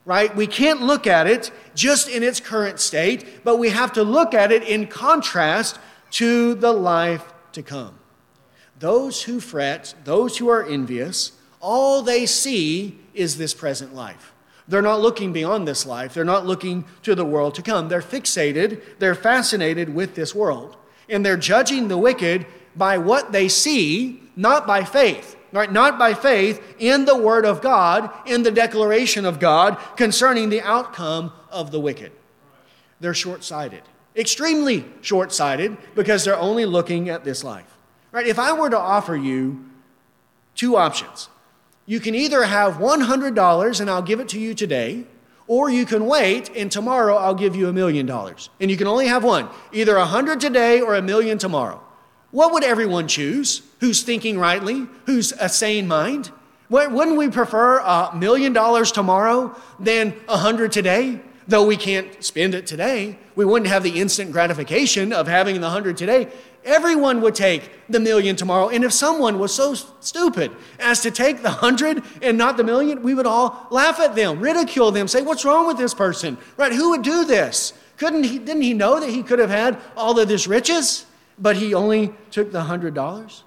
right? 0.06 0.34
We 0.34 0.46
can't 0.46 0.80
look 0.80 1.06
at 1.06 1.26
it 1.26 1.50
just 1.74 2.08
in 2.08 2.22
its 2.22 2.40
current 2.40 2.80
state, 2.80 3.44
but 3.44 3.58
we 3.58 3.68
have 3.68 3.92
to 3.92 4.02
look 4.02 4.32
at 4.32 4.50
it 4.50 4.62
in 4.62 4.86
contrast 4.86 5.78
to 6.12 6.54
the 6.54 6.72
life 6.72 7.34
to 7.52 7.62
come. 7.62 7.98
Those 8.78 9.24
who 9.24 9.40
fret, 9.40 9.94
those 10.04 10.38
who 10.38 10.48
are 10.48 10.64
envious, 10.64 11.32
all 11.60 12.00
they 12.00 12.24
see 12.24 12.98
is 13.12 13.36
this 13.36 13.52
present 13.52 13.94
life. 13.94 14.32
They're 14.66 14.80
not 14.80 15.02
looking 15.02 15.34
beyond 15.34 15.68
this 15.68 15.84
life. 15.84 16.14
They're 16.14 16.24
not 16.24 16.46
looking 16.46 16.86
to 17.02 17.14
the 17.14 17.26
world 17.26 17.54
to 17.56 17.62
come. 17.62 17.90
They're 17.90 18.00
fixated, 18.00 18.80
they're 19.00 19.14
fascinated 19.14 19.94
with 19.94 20.14
this 20.14 20.34
world. 20.34 20.78
And 21.10 21.26
they're 21.26 21.36
judging 21.36 21.88
the 21.88 21.98
wicked 21.98 22.46
by 22.74 22.96
what 22.96 23.32
they 23.32 23.48
see, 23.48 24.22
not 24.34 24.66
by 24.66 24.82
faith 24.82 25.36
right? 25.52 25.70
Not 25.70 25.98
by 25.98 26.14
faith 26.14 26.60
in 26.78 27.04
the 27.04 27.16
word 27.16 27.44
of 27.44 27.60
God, 27.60 28.10
in 28.26 28.42
the 28.42 28.50
declaration 28.50 29.24
of 29.24 29.38
God 29.38 29.78
concerning 29.96 30.48
the 30.48 30.62
outcome 30.62 31.32
of 31.50 31.70
the 31.70 31.80
wicked. 31.80 32.12
They're 33.00 33.14
short 33.14 33.44
sighted, 33.44 33.82
extremely 34.16 34.84
short 35.00 35.32
sighted, 35.32 35.76
because 35.94 36.24
they're 36.24 36.36
only 36.38 36.64
looking 36.64 37.08
at 37.08 37.24
this 37.24 37.44
life, 37.44 37.76
right? 38.10 38.26
If 38.26 38.38
I 38.38 38.52
were 38.52 38.70
to 38.70 38.78
offer 38.78 39.16
you 39.16 39.64
two 40.54 40.76
options, 40.76 41.28
you 41.84 42.00
can 42.00 42.14
either 42.14 42.44
have 42.44 42.74
$100 42.74 43.80
and 43.80 43.90
I'll 43.90 44.02
give 44.02 44.20
it 44.20 44.28
to 44.30 44.40
you 44.40 44.54
today, 44.54 45.04
or 45.46 45.68
you 45.68 45.84
can 45.84 46.06
wait 46.06 46.48
and 46.54 46.70
tomorrow 46.70 47.16
I'll 47.16 47.34
give 47.34 47.56
you 47.56 47.68
a 47.68 47.72
million 47.72 48.06
dollars. 48.06 48.48
And 48.60 48.70
you 48.70 48.76
can 48.76 48.86
only 48.86 49.08
have 49.08 49.24
one 49.24 49.48
either 49.72 49.96
a 49.96 50.00
100 50.00 50.40
today 50.40 50.80
or 50.80 50.94
a 50.94 51.02
million 51.02 51.38
tomorrow. 51.38 51.82
What 52.32 52.52
would 52.54 52.64
everyone 52.64 53.08
choose? 53.08 53.60
Who's 53.80 54.02
thinking 54.02 54.38
rightly? 54.38 54.86
Who's 55.04 55.32
a 55.32 55.50
sane 55.50 55.86
mind? 55.86 56.30
Wouldn't 56.70 57.18
we 57.18 57.28
prefer 57.28 57.78
a 57.80 58.16
million 58.16 58.54
dollars 58.54 58.90
tomorrow 58.90 59.54
than 59.78 60.14
a 60.26 60.38
hundred 60.38 60.72
today? 60.72 61.20
Though 61.46 61.66
we 61.66 61.76
can't 61.76 62.24
spend 62.24 62.54
it 62.54 62.66
today, 62.66 63.18
we 63.34 63.44
wouldn't 63.44 63.70
have 63.70 63.82
the 63.82 64.00
instant 64.00 64.32
gratification 64.32 65.12
of 65.12 65.28
having 65.28 65.60
the 65.60 65.68
hundred 65.68 65.98
today. 65.98 66.28
Everyone 66.64 67.20
would 67.20 67.34
take 67.34 67.70
the 67.90 68.00
million 68.00 68.34
tomorrow. 68.36 68.70
And 68.70 68.82
if 68.82 68.92
someone 68.94 69.38
was 69.38 69.52
so 69.54 69.74
stupid 69.74 70.52
as 70.78 71.00
to 71.00 71.10
take 71.10 71.42
the 71.42 71.50
hundred 71.50 72.02
and 72.22 72.38
not 72.38 72.56
the 72.56 72.64
million, 72.64 73.02
we 73.02 73.12
would 73.12 73.26
all 73.26 73.66
laugh 73.70 74.00
at 74.00 74.14
them, 74.14 74.40
ridicule 74.40 74.90
them, 74.90 75.06
say, 75.06 75.20
What's 75.20 75.44
wrong 75.44 75.66
with 75.66 75.76
this 75.76 75.92
person? 75.92 76.38
Right? 76.56 76.72
Who 76.72 76.90
would 76.90 77.02
do 77.02 77.26
this? 77.26 77.74
Couldn't 77.98 78.24
he, 78.24 78.38
didn't 78.38 78.62
he 78.62 78.72
know 78.72 79.00
that 79.00 79.10
he 79.10 79.22
could 79.22 79.38
have 79.38 79.50
had 79.50 79.78
all 79.96 80.18
of 80.18 80.28
this 80.28 80.46
riches? 80.46 81.04
But 81.38 81.56
he 81.56 81.74
only 81.74 82.12
took 82.30 82.52
the 82.52 82.62
hundred 82.62 82.94
dollars? 82.94 83.44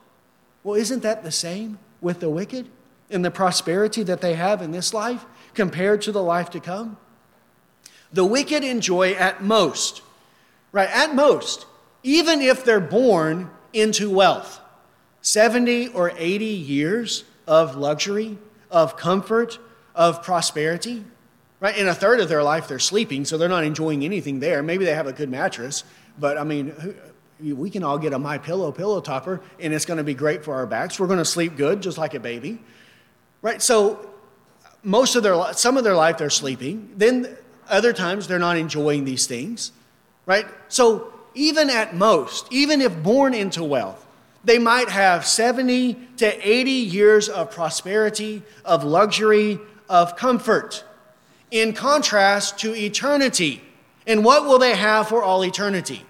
Well, 0.63 0.75
isn't 0.75 1.03
that 1.03 1.23
the 1.23 1.31
same 1.31 1.77
with 2.01 2.19
the 2.19 2.29
wicked 2.29 2.67
and 3.09 3.23
the 3.23 3.31
prosperity 3.31 4.03
that 4.03 4.21
they 4.21 4.33
have 4.33 4.61
in 4.61 4.71
this 4.71 4.93
life 4.93 5.25
compared 5.53 6.01
to 6.03 6.11
the 6.11 6.23
life 6.23 6.49
to 6.51 6.59
come? 6.59 6.97
The 8.11 8.25
wicked 8.25 8.63
enjoy 8.63 9.13
at 9.13 9.43
most, 9.43 10.01
right? 10.71 10.89
At 10.89 11.13
most, 11.13 11.65
even 12.03 12.41
if 12.41 12.63
they're 12.63 12.79
born 12.79 13.49
into 13.73 14.09
wealth, 14.09 14.59
70 15.21 15.89
or 15.89 16.13
80 16.15 16.45
years 16.45 17.23
of 17.47 17.75
luxury, 17.75 18.37
of 18.71 18.95
comfort, 18.97 19.59
of 19.93 20.23
prosperity, 20.23 21.03
right? 21.59 21.77
In 21.77 21.87
a 21.87 21.93
third 21.93 22.19
of 22.19 22.29
their 22.29 22.43
life, 22.43 22.67
they're 22.67 22.79
sleeping, 22.79 23.25
so 23.25 23.37
they're 23.37 23.49
not 23.49 23.63
enjoying 23.63 24.03
anything 24.03 24.39
there. 24.39 24.61
Maybe 24.61 24.85
they 24.85 24.93
have 24.93 25.07
a 25.07 25.13
good 25.13 25.29
mattress, 25.29 25.83
but 26.19 26.37
I 26.37 26.43
mean, 26.43 26.73
we 27.39 27.69
can 27.69 27.83
all 27.83 27.97
get 27.97 28.13
a 28.13 28.19
my 28.19 28.37
pillow 28.37 28.71
pillow 28.71 29.01
topper 29.01 29.41
and 29.59 29.73
it's 29.73 29.85
going 29.85 29.97
to 29.97 30.03
be 30.03 30.13
great 30.13 30.43
for 30.43 30.55
our 30.55 30.65
backs. 30.65 30.99
We're 30.99 31.07
going 31.07 31.19
to 31.19 31.25
sleep 31.25 31.57
good 31.57 31.81
just 31.81 31.97
like 31.97 32.13
a 32.13 32.19
baby. 32.19 32.59
Right 33.41 33.61
so 33.61 34.09
most 34.83 35.15
of 35.15 35.23
their 35.23 35.53
some 35.53 35.77
of 35.77 35.83
their 35.83 35.95
life 35.95 36.17
they're 36.17 36.29
sleeping. 36.29 36.93
Then 36.95 37.35
other 37.67 37.93
times 37.93 38.27
they're 38.27 38.39
not 38.39 38.57
enjoying 38.57 39.05
these 39.05 39.27
things. 39.27 39.71
Right 40.25 40.45
so 40.69 41.13
even 41.33 41.69
at 41.69 41.95
most 41.95 42.47
even 42.51 42.81
if 42.81 43.03
born 43.03 43.33
into 43.33 43.63
wealth 43.63 44.05
they 44.45 44.59
might 44.59 44.89
have 44.89 45.25
70 45.25 45.95
to 46.17 46.47
80 46.49 46.71
years 46.71 47.27
of 47.27 47.49
prosperity 47.51 48.43
of 48.63 48.83
luxury 48.83 49.59
of 49.89 50.15
comfort. 50.15 50.85
In 51.51 51.73
contrast 51.73 52.59
to 52.59 52.73
eternity 52.75 53.61
and 54.07 54.23
what 54.23 54.45
will 54.45 54.59
they 54.59 54.75
have 54.75 55.09
for 55.09 55.21
all 55.21 55.43
eternity 55.43 56.05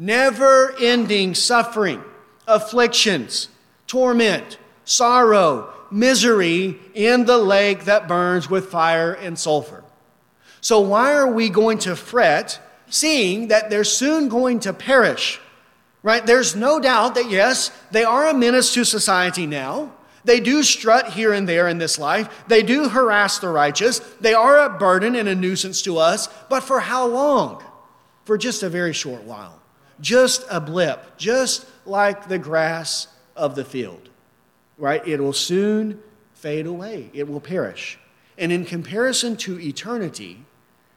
never 0.00 0.74
ending 0.80 1.34
suffering, 1.34 2.02
afflictions, 2.48 3.48
torment, 3.86 4.58
sorrow, 4.84 5.72
misery 5.90 6.78
in 6.94 7.26
the 7.26 7.36
lake 7.36 7.84
that 7.84 8.08
burns 8.08 8.48
with 8.48 8.70
fire 8.70 9.12
and 9.12 9.38
sulfur. 9.38 9.84
So, 10.62 10.80
why 10.80 11.12
are 11.12 11.30
we 11.30 11.50
going 11.50 11.78
to 11.80 11.94
fret 11.94 12.60
seeing 12.88 13.48
that 13.48 13.70
they're 13.70 13.84
soon 13.84 14.28
going 14.28 14.60
to 14.60 14.72
perish? 14.72 15.38
Right? 16.02 16.24
There's 16.24 16.56
no 16.56 16.80
doubt 16.80 17.14
that, 17.16 17.30
yes, 17.30 17.70
they 17.90 18.04
are 18.04 18.28
a 18.28 18.34
menace 18.34 18.72
to 18.74 18.84
society 18.84 19.46
now. 19.46 19.92
They 20.24 20.40
do 20.40 20.62
strut 20.62 21.12
here 21.12 21.34
and 21.34 21.46
there 21.46 21.68
in 21.68 21.76
this 21.76 21.98
life. 21.98 22.44
They 22.46 22.62
do 22.62 22.88
harass 22.88 23.38
the 23.38 23.48
righteous. 23.48 23.98
They 24.20 24.32
are 24.32 24.58
a 24.58 24.78
burden 24.78 25.14
and 25.14 25.28
a 25.28 25.34
nuisance 25.34 25.82
to 25.82 25.98
us. 25.98 26.28
But 26.48 26.62
for 26.62 26.80
how 26.80 27.06
long? 27.06 27.62
For 28.24 28.38
just 28.38 28.62
a 28.62 28.70
very 28.70 28.94
short 28.94 29.24
while 29.24 29.59
just 30.00 30.44
a 30.50 30.60
blip, 30.60 31.16
just 31.16 31.66
like 31.84 32.28
the 32.28 32.38
grass 32.38 33.08
of 33.36 33.54
the 33.54 33.64
field, 33.64 34.08
right? 34.78 35.06
It 35.06 35.20
will 35.20 35.32
soon 35.32 36.00
fade 36.34 36.66
away, 36.66 37.10
it 37.12 37.28
will 37.28 37.40
perish. 37.40 37.98
And 38.38 38.50
in 38.50 38.64
comparison 38.64 39.36
to 39.38 39.60
eternity, 39.60 40.44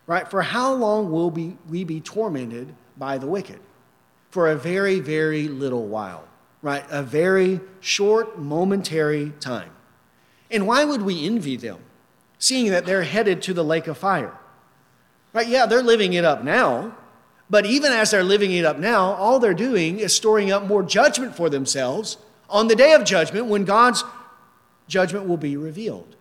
right, 0.08 0.30
for 0.30 0.42
how 0.42 0.74
long 0.74 1.12
will 1.12 1.30
we, 1.30 1.58
we 1.70 1.84
be 1.84 2.00
tormented 2.00 2.74
by 2.98 3.18
the 3.18 3.28
wicked? 3.28 3.60
For 4.32 4.50
a 4.50 4.56
very, 4.56 5.00
very 5.00 5.48
little 5.48 5.86
while, 5.86 6.24
right? 6.62 6.86
A 6.90 7.04
very 7.04 7.60
short, 7.82 8.40
momentary 8.40 9.34
time. 9.40 9.72
And 10.50 10.66
why 10.66 10.86
would 10.86 11.02
we 11.02 11.26
envy 11.26 11.58
them, 11.58 11.80
seeing 12.38 12.72
that 12.72 12.86
they're 12.86 13.04
headed 13.04 13.42
to 13.44 13.54
the 13.54 13.64
lake 13.64 13.88
of 13.88 13.98
fire? 13.98 14.38
Right? 15.34 15.48
Yeah, 15.48 15.66
they're 15.66 15.84
living 15.84 16.14
it 16.14 16.24
up 16.24 16.44
now, 16.44 16.96
but 17.50 17.66
even 17.66 17.92
as 17.92 18.12
they're 18.12 18.24
living 18.24 18.52
it 18.52 18.66
up 18.66 18.78
now, 18.78 19.14
all 19.14 19.40
they're 19.40 19.54
doing 19.54 20.00
is 20.00 20.16
storing 20.16 20.52
up 20.52 20.66
more 20.66 20.84
judgment 20.84 21.36
for 21.36 21.50
themselves 21.50 22.18
on 22.50 22.68
the 22.68 22.76
day 22.76 22.94
of 22.94 23.04
judgment 23.04 23.48
when 23.48 23.66
God's 23.66 24.04
judgment 24.88 25.28
will 25.28 25.38
be 25.38 25.58
revealed. 25.58 26.16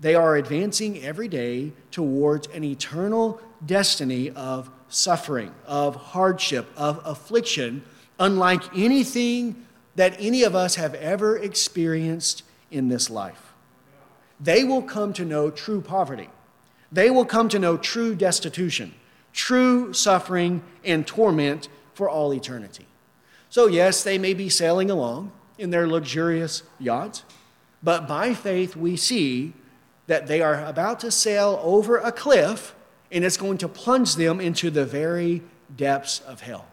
They 0.00 0.14
are 0.14 0.36
advancing 0.36 1.02
every 1.02 1.28
day 1.28 1.72
towards 1.90 2.48
an 2.48 2.64
eternal 2.64 3.40
destiny 3.64 4.30
of 4.30 4.70
suffering, 4.88 5.54
of 5.64 5.94
hardship, 5.96 6.68
of 6.76 7.00
affliction, 7.04 7.84
unlike 8.18 8.76
anything 8.76 9.64
that 9.94 10.16
any 10.18 10.42
of 10.42 10.54
us 10.54 10.74
have 10.74 10.94
ever 10.94 11.38
experienced 11.38 12.42
in 12.70 12.88
this 12.88 13.10
life. 13.10 13.52
They 14.40 14.64
will 14.64 14.82
come 14.82 15.12
to 15.14 15.24
know 15.24 15.50
true 15.50 15.80
poverty. 15.80 16.30
They 16.90 17.10
will 17.10 17.24
come 17.24 17.48
to 17.50 17.58
know 17.58 17.76
true 17.76 18.14
destitution, 18.14 18.94
true 19.32 19.92
suffering 19.92 20.62
and 20.84 21.06
torment 21.06 21.68
for 21.94 22.08
all 22.08 22.32
eternity. 22.32 22.86
So, 23.50 23.66
yes, 23.66 24.02
they 24.02 24.18
may 24.18 24.34
be 24.34 24.48
sailing 24.48 24.90
along 24.90 25.32
in 25.58 25.70
their 25.70 25.86
luxurious 25.86 26.62
yachts, 26.78 27.24
but 27.82 28.08
by 28.08 28.34
faith 28.34 28.76
we 28.76 28.96
see 28.96 29.52
that 30.06 30.26
they 30.26 30.40
are 30.40 30.64
about 30.64 31.00
to 31.00 31.10
sail 31.10 31.60
over 31.62 31.98
a 31.98 32.12
cliff 32.12 32.74
and 33.10 33.24
it's 33.24 33.36
going 33.36 33.58
to 33.58 33.68
plunge 33.68 34.16
them 34.16 34.40
into 34.40 34.70
the 34.70 34.86
very 34.86 35.42
depths 35.76 36.20
of 36.20 36.40
hell. 36.40 36.66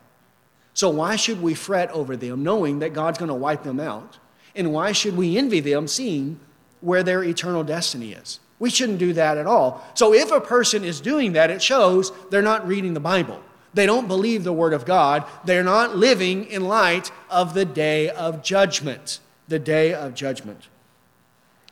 So, 0.73 0.89
why 0.89 1.17
should 1.17 1.41
we 1.41 1.53
fret 1.53 1.91
over 1.91 2.15
them 2.15 2.43
knowing 2.43 2.79
that 2.79 2.93
God's 2.93 3.17
going 3.17 3.29
to 3.29 3.35
wipe 3.35 3.63
them 3.63 3.79
out? 3.79 4.17
And 4.55 4.71
why 4.71 4.93
should 4.93 5.17
we 5.17 5.37
envy 5.37 5.59
them 5.59 5.87
seeing 5.87 6.39
where 6.79 7.03
their 7.03 7.23
eternal 7.23 7.63
destiny 7.63 8.13
is? 8.13 8.39
We 8.59 8.69
shouldn't 8.69 8.99
do 8.99 9.13
that 9.13 9.37
at 9.37 9.47
all. 9.47 9.83
So, 9.93 10.13
if 10.13 10.31
a 10.31 10.41
person 10.41 10.83
is 10.83 10.99
doing 11.01 11.33
that, 11.33 11.49
it 11.49 11.61
shows 11.61 12.11
they're 12.29 12.41
not 12.41 12.67
reading 12.67 12.93
the 12.93 12.99
Bible. 12.99 13.41
They 13.73 13.85
don't 13.85 14.07
believe 14.07 14.43
the 14.43 14.53
Word 14.53 14.73
of 14.73 14.85
God. 14.85 15.23
They're 15.45 15.63
not 15.63 15.95
living 15.95 16.45
in 16.45 16.67
light 16.67 17.11
of 17.29 17.53
the 17.53 17.65
day 17.65 18.09
of 18.09 18.43
judgment. 18.43 19.19
The 19.47 19.59
day 19.59 19.93
of 19.93 20.13
judgment. 20.13 20.67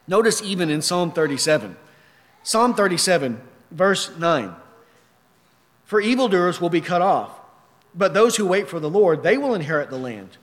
Notice 0.07 0.41
even 0.41 0.69
in 0.69 0.81
Psalm 0.81 1.11
37. 1.11 1.75
Psalm 2.43 2.73
37, 2.73 3.41
verse 3.71 4.15
9. 4.17 4.55
For 5.83 5.99
evildoers 5.99 6.61
will 6.61 6.69
be 6.69 6.81
cut 6.81 7.01
off, 7.01 7.31
but 7.93 8.13
those 8.13 8.38
who 8.38 8.45
wait 8.45 8.69
for 8.69 8.79
the 8.79 8.89
Lord, 8.89 9.23
they 9.23 9.38
will 9.38 9.53
inherit 9.53 9.89
the 9.89 9.97
land. 9.97 10.38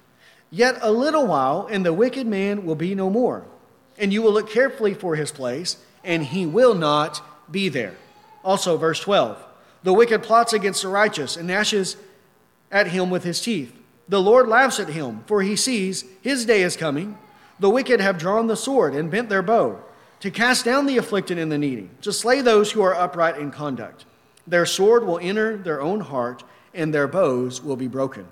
Yet 0.50 0.78
a 0.82 0.92
little 0.92 1.26
while, 1.26 1.66
and 1.70 1.84
the 1.84 1.92
wicked 1.92 2.26
man 2.26 2.66
will 2.66 2.74
be 2.74 2.94
no 2.94 3.08
more. 3.08 3.44
And 3.98 4.12
you 4.12 4.22
will 4.22 4.32
look 4.32 4.50
carefully 4.50 4.92
for 4.92 5.16
his 5.16 5.30
place, 5.30 5.78
and 6.04 6.24
he 6.24 6.46
will 6.46 6.74
not 6.74 7.22
be 7.50 7.68
there. 7.68 7.96
Also, 8.44 8.76
verse 8.76 9.00
12. 9.00 9.42
The 9.82 9.92
wicked 9.92 10.22
plots 10.22 10.52
against 10.52 10.82
the 10.82 10.88
righteous 10.88 11.36
and 11.36 11.48
gnashes 11.48 11.96
at 12.70 12.88
him 12.88 13.10
with 13.10 13.24
his 13.24 13.40
teeth. 13.40 13.74
The 14.08 14.20
Lord 14.20 14.48
laughs 14.48 14.78
at 14.78 14.88
him, 14.88 15.24
for 15.26 15.42
he 15.42 15.56
sees 15.56 16.04
his 16.22 16.44
day 16.44 16.62
is 16.62 16.76
coming. 16.76 17.18
The 17.58 17.70
wicked 17.70 18.00
have 18.00 18.18
drawn 18.18 18.46
the 18.46 18.56
sword 18.56 18.94
and 18.94 19.10
bent 19.10 19.28
their 19.28 19.42
bow 19.42 19.80
to 20.20 20.30
cast 20.30 20.64
down 20.64 20.86
the 20.86 20.96
afflicted 20.96 21.38
and 21.38 21.52
the 21.52 21.58
needy, 21.58 21.90
to 22.00 22.12
slay 22.12 22.40
those 22.40 22.72
who 22.72 22.80
are 22.80 22.94
upright 22.94 23.38
in 23.38 23.50
conduct. 23.50 24.06
Their 24.46 24.66
sword 24.66 25.06
will 25.06 25.18
enter 25.18 25.56
their 25.56 25.82
own 25.82 26.00
heart, 26.00 26.42
and 26.72 26.92
their 26.92 27.06
bows 27.06 27.62
will 27.62 27.76
be 27.76 27.88
broken. 27.88 28.26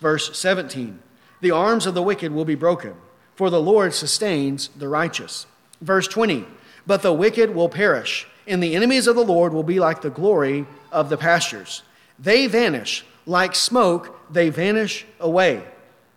Verse 0.00 0.36
17 0.36 1.00
The 1.40 1.50
arms 1.52 1.86
of 1.86 1.94
the 1.94 2.02
wicked 2.02 2.32
will 2.32 2.44
be 2.44 2.54
broken, 2.54 2.94
for 3.36 3.50
the 3.50 3.60
Lord 3.60 3.94
sustains 3.94 4.68
the 4.76 4.88
righteous. 4.88 5.46
Verse 5.80 6.08
20 6.08 6.44
But 6.88 7.02
the 7.02 7.12
wicked 7.12 7.54
will 7.54 7.68
perish, 7.68 8.26
and 8.46 8.62
the 8.62 8.74
enemies 8.74 9.06
of 9.06 9.14
the 9.14 9.22
Lord 9.22 9.52
will 9.52 9.62
be 9.62 9.78
like 9.78 10.00
the 10.00 10.08
glory 10.08 10.66
of 10.90 11.10
the 11.10 11.18
pastures. 11.18 11.82
They 12.18 12.46
vanish 12.46 13.04
like 13.26 13.54
smoke, 13.54 14.32
they 14.32 14.48
vanish 14.48 15.04
away. 15.20 15.64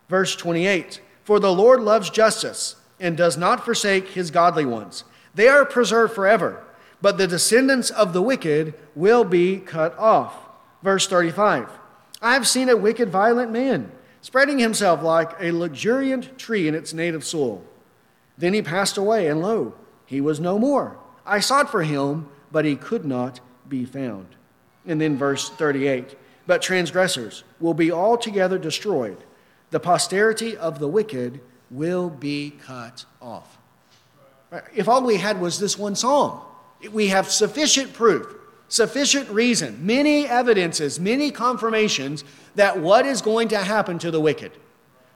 Verse 0.08 0.34
28 0.34 1.02
For 1.26 1.42
the 1.42 1.54
Lord 1.54 1.82
loves 1.82 2.10
justice 2.10 2.78
and 3.02 3.18
does 3.18 3.36
not 3.36 3.66
forsake 3.66 4.08
his 4.08 4.32
godly 4.32 4.64
ones. 4.64 5.04
They 5.36 5.50
are 5.50 5.66
preserved 5.66 6.14
forever, 6.14 6.64
but 7.02 7.18
the 7.18 7.28
descendants 7.28 7.90
of 7.90 8.14
the 8.14 8.22
wicked 8.22 8.74
will 8.96 9.26
be 9.26 9.58
cut 9.58 9.94
off. 10.00 10.36
Verse 10.82 11.06
35 11.06 11.68
I 12.22 12.32
have 12.32 12.48
seen 12.48 12.70
a 12.70 12.78
wicked, 12.78 13.10
violent 13.10 13.52
man 13.52 13.92
spreading 14.22 14.60
himself 14.60 15.04
like 15.04 15.34
a 15.42 15.52
luxuriant 15.52 16.38
tree 16.38 16.70
in 16.70 16.76
its 16.76 16.94
native 16.94 17.26
soil. 17.26 17.62
Then 18.38 18.54
he 18.54 18.62
passed 18.62 18.96
away, 18.96 19.28
and 19.28 19.42
lo, 19.42 19.74
he 20.12 20.20
was 20.20 20.42
no 20.42 20.60
more. 20.60 20.98
I 21.26 21.40
sought 21.40 21.72
for 21.72 21.84
him, 21.84 22.28
but 22.52 22.66
he 22.66 22.76
could 22.76 23.06
not 23.06 23.40
be 23.70 23.86
found. 23.86 24.28
And 24.86 25.00
then 25.00 25.18
verse 25.18 25.50
38 25.52 26.18
But 26.46 26.62
transgressors 26.62 27.46
will 27.62 27.74
be 27.74 27.94
altogether 27.94 28.58
destroyed, 28.58 29.24
the 29.70 29.80
posterity 29.80 30.58
of 30.58 30.80
the 30.80 30.90
wicked 30.90 31.40
will 31.70 32.10
be 32.10 32.52
cut 32.62 33.06
off. 33.22 33.58
If 34.76 34.90
all 34.90 35.02
we 35.02 35.16
had 35.16 35.40
was 35.40 35.60
this 35.60 35.78
one 35.78 35.96
psalm, 35.96 36.42
we 36.92 37.08
have 37.08 37.32
sufficient 37.32 37.94
proof, 37.94 38.36
sufficient 38.68 39.30
reason, 39.30 39.86
many 39.86 40.28
evidences, 40.28 41.00
many 41.00 41.32
confirmations 41.32 42.26
that 42.56 42.78
what 42.78 43.06
is 43.06 43.22
going 43.22 43.48
to 43.48 43.60
happen 43.60 43.98
to 44.00 44.12
the 44.12 44.20
wicked? 44.20 44.52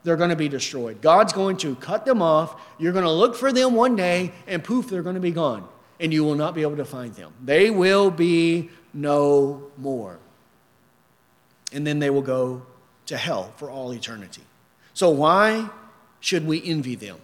They're 0.06 0.16
going 0.16 0.30
to 0.30 0.36
be 0.36 0.48
destroyed. 0.48 1.02
God's 1.02 1.32
going 1.32 1.56
to 1.56 1.74
cut 1.74 2.06
them 2.06 2.22
off. 2.22 2.62
You're 2.78 2.92
going 2.92 3.04
to 3.04 3.10
look 3.10 3.34
for 3.34 3.52
them 3.52 3.74
one 3.74 3.96
day, 3.96 4.30
and 4.46 4.62
poof, 4.62 4.88
they're 4.88 5.02
going 5.02 5.16
to 5.16 5.20
be 5.20 5.32
gone, 5.32 5.66
and 5.98 6.12
you 6.12 6.22
will 6.22 6.36
not 6.36 6.54
be 6.54 6.62
able 6.62 6.76
to 6.76 6.84
find 6.84 7.12
them. 7.14 7.32
They 7.44 7.70
will 7.70 8.12
be 8.12 8.70
no 8.94 9.64
more. 9.76 10.20
And 11.72 11.84
then 11.84 11.98
they 11.98 12.08
will 12.08 12.22
go 12.22 12.62
to 13.06 13.16
hell 13.16 13.52
for 13.56 13.68
all 13.68 13.92
eternity. 13.92 14.42
So, 14.94 15.10
why 15.10 15.68
should 16.20 16.46
we 16.46 16.62
envy 16.64 16.94
them? 16.94 17.18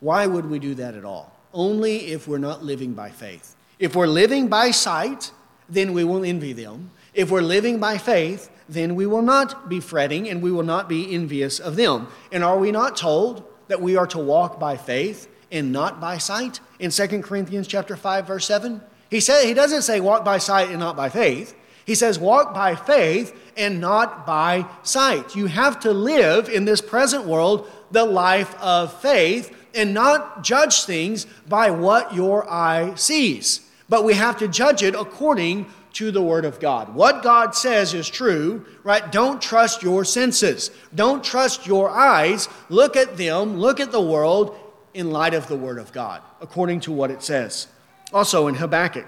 Why 0.00 0.26
would 0.26 0.46
we 0.46 0.58
do 0.58 0.74
that 0.74 0.96
at 0.96 1.04
all? 1.04 1.32
Only 1.54 2.06
if 2.06 2.26
we're 2.26 2.38
not 2.38 2.64
living 2.64 2.94
by 2.94 3.10
faith. 3.10 3.54
If 3.78 3.94
we're 3.94 4.08
living 4.08 4.48
by 4.48 4.72
sight, 4.72 5.30
then 5.68 5.92
we 5.92 6.02
will 6.02 6.24
envy 6.24 6.52
them. 6.52 6.90
If 7.14 7.30
we're 7.30 7.42
living 7.42 7.78
by 7.78 7.96
faith, 7.96 8.50
then 8.70 8.94
we 8.94 9.04
will 9.04 9.22
not 9.22 9.68
be 9.68 9.80
fretting 9.80 10.28
and 10.28 10.40
we 10.40 10.52
will 10.52 10.62
not 10.62 10.88
be 10.88 11.12
envious 11.12 11.58
of 11.58 11.76
them. 11.76 12.06
And 12.30 12.44
are 12.44 12.58
we 12.58 12.70
not 12.70 12.96
told 12.96 13.44
that 13.68 13.82
we 13.82 13.96
are 13.96 14.06
to 14.08 14.18
walk 14.18 14.60
by 14.60 14.76
faith 14.76 15.28
and 15.50 15.72
not 15.72 16.00
by 16.00 16.18
sight 16.18 16.60
in 16.78 16.90
2 16.90 17.22
Corinthians 17.22 17.66
chapter 17.66 17.96
5 17.96 18.26
verse 18.26 18.46
7? 18.46 18.80
He, 19.10 19.20
said, 19.20 19.44
he 19.44 19.54
doesn't 19.54 19.82
say 19.82 20.00
walk 20.00 20.24
by 20.24 20.38
sight 20.38 20.70
and 20.70 20.78
not 20.78 20.96
by 20.96 21.08
faith. 21.08 21.56
He 21.84 21.96
says 21.96 22.18
walk 22.18 22.54
by 22.54 22.76
faith 22.76 23.36
and 23.56 23.80
not 23.80 24.24
by 24.24 24.66
sight. 24.84 25.34
You 25.34 25.46
have 25.46 25.80
to 25.80 25.92
live 25.92 26.48
in 26.48 26.64
this 26.64 26.80
present 26.80 27.24
world 27.24 27.68
the 27.90 28.04
life 28.04 28.54
of 28.60 28.92
faith 29.00 29.56
and 29.74 29.92
not 29.92 30.44
judge 30.44 30.84
things 30.84 31.26
by 31.48 31.72
what 31.72 32.14
your 32.14 32.48
eye 32.48 32.94
sees. 32.94 33.68
But 33.88 34.04
we 34.04 34.14
have 34.14 34.38
to 34.38 34.46
judge 34.46 34.84
it 34.84 34.94
according 34.94 35.66
to 35.94 36.10
the 36.10 36.22
Word 36.22 36.44
of 36.44 36.60
God. 36.60 36.94
What 36.94 37.22
God 37.22 37.54
says 37.54 37.94
is 37.94 38.08
true, 38.08 38.64
right? 38.84 39.10
Don't 39.10 39.42
trust 39.42 39.82
your 39.82 40.04
senses. 40.04 40.70
Don't 40.94 41.24
trust 41.24 41.66
your 41.66 41.90
eyes. 41.90 42.48
Look 42.68 42.96
at 42.96 43.16
them, 43.16 43.58
look 43.58 43.80
at 43.80 43.92
the 43.92 44.00
world 44.00 44.56
in 44.94 45.10
light 45.10 45.34
of 45.34 45.48
the 45.48 45.56
Word 45.56 45.78
of 45.78 45.92
God, 45.92 46.22
according 46.40 46.80
to 46.80 46.92
what 46.92 47.10
it 47.10 47.22
says. 47.22 47.68
Also 48.12 48.48
in 48.48 48.54
Habakkuk, 48.56 49.06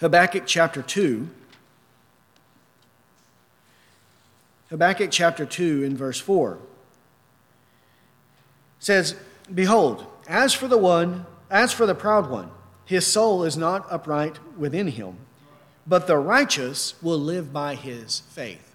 Habakkuk 0.00 0.44
chapter 0.46 0.82
2. 0.82 1.28
Habakkuk 4.68 5.10
chapter 5.10 5.46
2 5.46 5.84
in 5.84 5.96
verse 5.96 6.18
4 6.18 6.58
says, 8.78 9.14
Behold, 9.52 10.06
as 10.28 10.52
for 10.52 10.66
the 10.68 10.78
one, 10.78 11.24
as 11.50 11.72
for 11.72 11.86
the 11.86 11.94
proud 11.94 12.28
one, 12.28 12.50
his 12.84 13.06
soul 13.06 13.44
is 13.44 13.56
not 13.56 13.86
upright 13.90 14.38
within 14.56 14.88
him, 14.88 15.18
but 15.86 16.06
the 16.06 16.18
righteous 16.18 16.94
will 17.02 17.18
live 17.18 17.52
by 17.52 17.74
his 17.74 18.20
faith. 18.30 18.74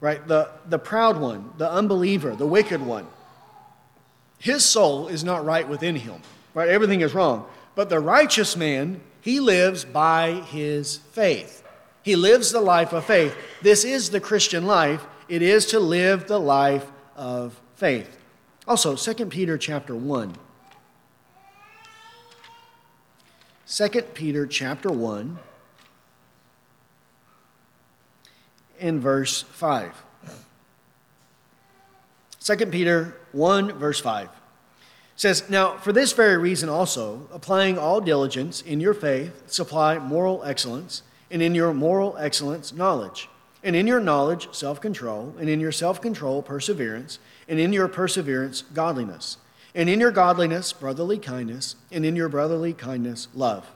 Right? 0.00 0.26
The, 0.26 0.50
the 0.68 0.78
proud 0.78 1.20
one, 1.20 1.52
the 1.58 1.70
unbeliever, 1.70 2.36
the 2.36 2.46
wicked 2.46 2.80
one, 2.80 3.06
his 4.38 4.64
soul 4.64 5.08
is 5.08 5.24
not 5.24 5.44
right 5.44 5.68
within 5.68 5.96
him. 5.96 6.22
Right? 6.54 6.68
Everything 6.68 7.00
is 7.00 7.14
wrong. 7.14 7.46
But 7.74 7.88
the 7.88 7.98
righteous 7.98 8.56
man, 8.56 9.00
he 9.20 9.40
lives 9.40 9.84
by 9.84 10.34
his 10.34 10.98
faith. 11.12 11.64
He 12.02 12.14
lives 12.14 12.52
the 12.52 12.60
life 12.60 12.92
of 12.92 13.04
faith. 13.04 13.36
This 13.60 13.84
is 13.84 14.10
the 14.10 14.20
Christian 14.20 14.66
life. 14.66 15.04
It 15.28 15.42
is 15.42 15.66
to 15.66 15.80
live 15.80 16.28
the 16.28 16.38
life 16.38 16.90
of 17.16 17.60
faith. 17.74 18.16
Also, 18.66 18.94
2 18.94 19.26
Peter 19.26 19.58
chapter 19.58 19.94
1. 19.94 20.34
2 23.66 23.88
Peter 24.14 24.46
chapter 24.46 24.90
1 24.90 25.38
in 28.78 29.00
verse 29.00 29.42
5. 29.42 30.04
2 32.40 32.56
Peter 32.66 33.14
1 33.32 33.72
verse 33.72 34.00
5 34.00 34.30
says, 35.16 35.50
Now, 35.50 35.76
for 35.76 35.92
this 35.92 36.12
very 36.12 36.38
reason 36.38 36.68
also, 36.68 37.28
applying 37.32 37.76
all 37.76 38.00
diligence 38.00 38.62
in 38.62 38.80
your 38.80 38.94
faith, 38.94 39.50
supply 39.50 39.98
moral 39.98 40.42
excellence, 40.44 41.02
and 41.30 41.42
in 41.42 41.54
your 41.54 41.74
moral 41.74 42.16
excellence, 42.18 42.72
knowledge, 42.72 43.28
and 43.62 43.74
in 43.74 43.86
your 43.86 44.00
knowledge, 44.00 44.48
self 44.52 44.80
control, 44.80 45.34
and 45.38 45.48
in 45.48 45.60
your 45.60 45.72
self 45.72 46.00
control, 46.00 46.40
perseverance, 46.40 47.18
and 47.48 47.58
in 47.58 47.72
your 47.72 47.88
perseverance, 47.88 48.62
godliness, 48.62 49.38
and 49.74 49.90
in 49.90 50.00
your 50.00 50.12
godliness, 50.12 50.72
brotherly 50.72 51.18
kindness, 51.18 51.74
and 51.90 52.06
in 52.06 52.16
your 52.16 52.28
brotherly 52.28 52.72
kindness, 52.72 53.28
love. 53.34 53.70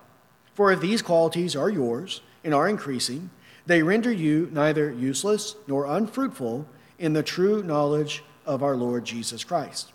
For 0.54 0.70
if 0.70 0.80
these 0.80 1.02
qualities 1.02 1.56
are 1.56 1.70
yours 1.70 2.20
and 2.44 2.54
are 2.54 2.68
increasing, 2.68 3.30
they 3.66 3.82
render 3.82 4.12
you 4.12 4.48
neither 4.52 4.90
useless 4.90 5.56
nor 5.66 5.86
unfruitful 5.86 6.66
in 6.98 7.12
the 7.12 7.22
true 7.22 7.62
knowledge 7.62 8.24
of 8.44 8.62
our 8.62 8.76
Lord 8.76 9.04
Jesus 9.04 9.44
Christ. 9.44 9.92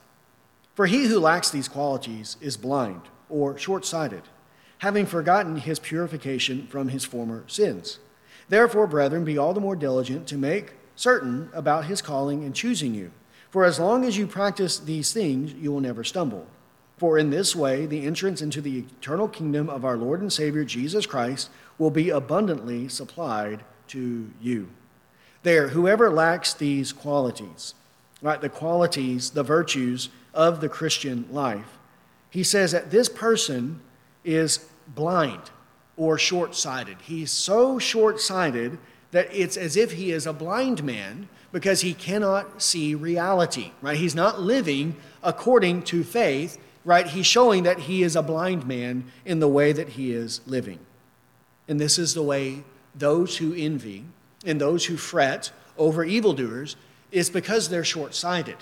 For 0.76 0.86
he 0.86 1.06
who 1.06 1.20
lacks 1.20 1.50
these 1.50 1.68
qualities 1.68 2.38
is 2.40 2.56
blind 2.56 3.02
or 3.30 3.58
short 3.58 3.86
sighted, 3.86 4.24
having 4.80 5.06
forgotten 5.06 5.58
his 5.58 5.80
purification 5.80 6.68
from 6.68 6.90
his 6.90 7.04
former 7.04 7.44
sins. 7.48 8.00
Therefore, 8.50 8.88
brethren, 8.88 9.26
be 9.26 9.38
all 9.38 9.54
the 9.54 9.60
more 9.60 9.76
diligent 9.76 10.28
to 10.28 10.38
make 10.38 10.74
certain 10.96 11.50
about 11.54 11.86
his 11.86 12.02
calling 12.02 12.44
and 12.44 12.56
choosing 12.56 12.94
you. 12.94 13.12
For 13.50 13.66
as 13.66 13.80
long 13.80 14.06
as 14.06 14.18
you 14.18 14.28
practice 14.28 14.78
these 14.78 15.12
things, 15.14 15.54
you 15.54 15.72
will 15.72 15.82
never 15.82 16.04
stumble. 16.04 16.48
For 16.98 17.18
in 17.18 17.30
this 17.30 17.56
way, 17.56 17.86
the 17.86 18.06
entrance 18.06 18.42
into 18.42 18.62
the 18.62 18.80
eternal 18.80 19.28
kingdom 19.28 19.70
of 19.70 19.86
our 19.86 19.98
Lord 19.98 20.22
and 20.22 20.34
Savior 20.34 20.64
Jesus 20.64 21.06
Christ 21.06 21.50
will 21.78 21.92
be 21.92 22.10
abundantly 22.10 22.88
supplied 22.88 23.64
to 23.88 24.30
you. 24.42 24.68
There, 25.44 25.70
whoever 25.70 26.10
lacks 26.10 26.54
these 26.54 26.92
qualities, 26.92 27.74
right, 28.22 28.42
the 28.42 28.50
qualities, 28.50 29.32
the 29.32 29.44
virtues 29.44 30.10
of 30.34 30.62
the 30.62 30.70
Christian 30.70 31.28
life, 31.32 31.78
he 32.30 32.44
says 32.44 32.72
that 32.72 32.92
this 32.92 33.10
person 33.10 33.80
is 34.24 34.66
blind 34.88 35.52
or 35.96 36.18
short 36.18 36.56
sighted. 36.56 36.98
He's 37.02 37.32
so 37.32 37.80
short 37.80 38.20
sighted 38.20 38.78
that 39.12 39.30
it's 39.32 39.58
as 39.58 39.78
if 39.78 39.94
he 39.94 40.12
is 40.12 40.28
a 40.28 40.34
blind 40.34 40.84
man 40.84 41.30
because 41.52 41.82
he 41.82 41.94
cannot 41.94 42.62
see 42.62 42.94
reality, 42.94 43.72
right? 43.82 43.98
He's 43.98 44.16
not 44.16 44.42
living 44.42 44.96
according 45.24 45.84
to 45.84 46.04
faith, 46.04 46.60
right? 46.84 47.08
He's 47.08 47.26
showing 47.26 47.64
that 47.64 47.80
he 47.80 48.04
is 48.04 48.16
a 48.16 48.22
blind 48.22 48.68
man 48.68 49.06
in 49.26 49.40
the 49.40 49.48
way 49.48 49.72
that 49.72 49.90
he 49.90 50.12
is 50.12 50.42
living. 50.46 50.80
And 51.68 51.80
this 51.80 51.98
is 51.98 52.14
the 52.14 52.24
way 52.24 52.64
those 52.96 53.38
who 53.38 53.54
envy 53.54 54.06
and 54.46 54.60
those 54.60 54.86
who 54.86 54.98
fret 54.98 55.52
over 55.78 56.04
evildoers 56.04 56.76
is 57.12 57.30
because 57.30 57.70
they're 57.70 57.84
short 57.84 58.16
sighted, 58.16 58.58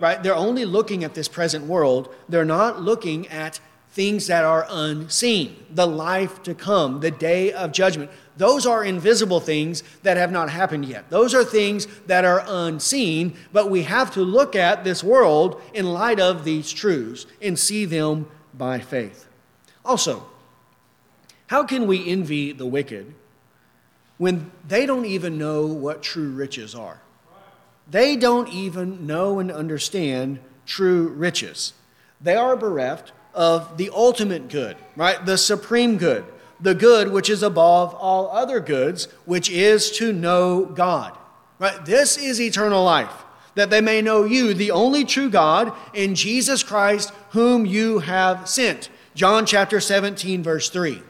right? 0.00 0.22
They're 0.22 0.34
only 0.34 0.64
looking 0.64 1.04
at 1.04 1.14
this 1.14 1.28
present 1.28 1.66
world, 1.66 2.12
they're 2.28 2.44
not 2.44 2.80
looking 2.80 3.28
at 3.28 3.60
things 3.90 4.26
that 4.26 4.44
are 4.44 4.66
unseen, 4.70 5.54
the 5.70 5.86
life 5.86 6.42
to 6.42 6.54
come, 6.54 7.00
the 7.00 7.10
day 7.10 7.52
of 7.52 7.72
judgment. 7.72 8.10
Those 8.38 8.64
are 8.64 8.82
invisible 8.82 9.40
things 9.40 9.82
that 10.02 10.16
have 10.16 10.32
not 10.32 10.48
happened 10.48 10.86
yet. 10.86 11.10
Those 11.10 11.34
are 11.34 11.44
things 11.44 11.86
that 12.06 12.24
are 12.24 12.42
unseen, 12.46 13.36
but 13.52 13.70
we 13.70 13.82
have 13.82 14.10
to 14.14 14.22
look 14.22 14.56
at 14.56 14.84
this 14.84 15.04
world 15.04 15.60
in 15.74 15.92
light 15.92 16.18
of 16.18 16.44
these 16.44 16.72
truths 16.72 17.26
and 17.42 17.58
see 17.58 17.84
them 17.84 18.26
by 18.54 18.78
faith. 18.78 19.28
Also, 19.84 20.26
how 21.46 21.64
can 21.64 21.86
we 21.86 22.08
envy 22.08 22.52
the 22.52 22.66
wicked 22.66 23.14
when 24.18 24.50
they 24.66 24.86
don't 24.86 25.04
even 25.04 25.38
know 25.38 25.66
what 25.66 26.02
true 26.02 26.30
riches 26.30 26.74
are? 26.74 27.00
They 27.90 28.16
don't 28.16 28.48
even 28.48 29.06
know 29.06 29.38
and 29.38 29.50
understand 29.50 30.38
true 30.66 31.08
riches. 31.08 31.74
They 32.20 32.36
are 32.36 32.56
bereft 32.56 33.12
of 33.34 33.76
the 33.76 33.90
ultimate 33.92 34.48
good, 34.48 34.76
right? 34.96 35.24
The 35.24 35.36
supreme 35.38 35.96
good, 35.98 36.24
the 36.60 36.74
good 36.74 37.10
which 37.10 37.28
is 37.28 37.42
above 37.42 37.94
all 37.94 38.30
other 38.30 38.60
goods, 38.60 39.08
which 39.24 39.50
is 39.50 39.90
to 39.92 40.12
know 40.12 40.64
God, 40.64 41.16
right? 41.58 41.84
This 41.84 42.16
is 42.16 42.40
eternal 42.40 42.84
life, 42.84 43.24
that 43.54 43.70
they 43.70 43.80
may 43.80 44.00
know 44.00 44.24
you, 44.24 44.54
the 44.54 44.70
only 44.70 45.04
true 45.04 45.28
God, 45.28 45.72
in 45.92 46.14
Jesus 46.14 46.62
Christ, 46.62 47.12
whom 47.30 47.66
you 47.66 47.98
have 48.00 48.48
sent. 48.48 48.88
John 49.14 49.44
chapter 49.44 49.80
17, 49.80 50.42
verse 50.42 50.70
3. 50.70 51.02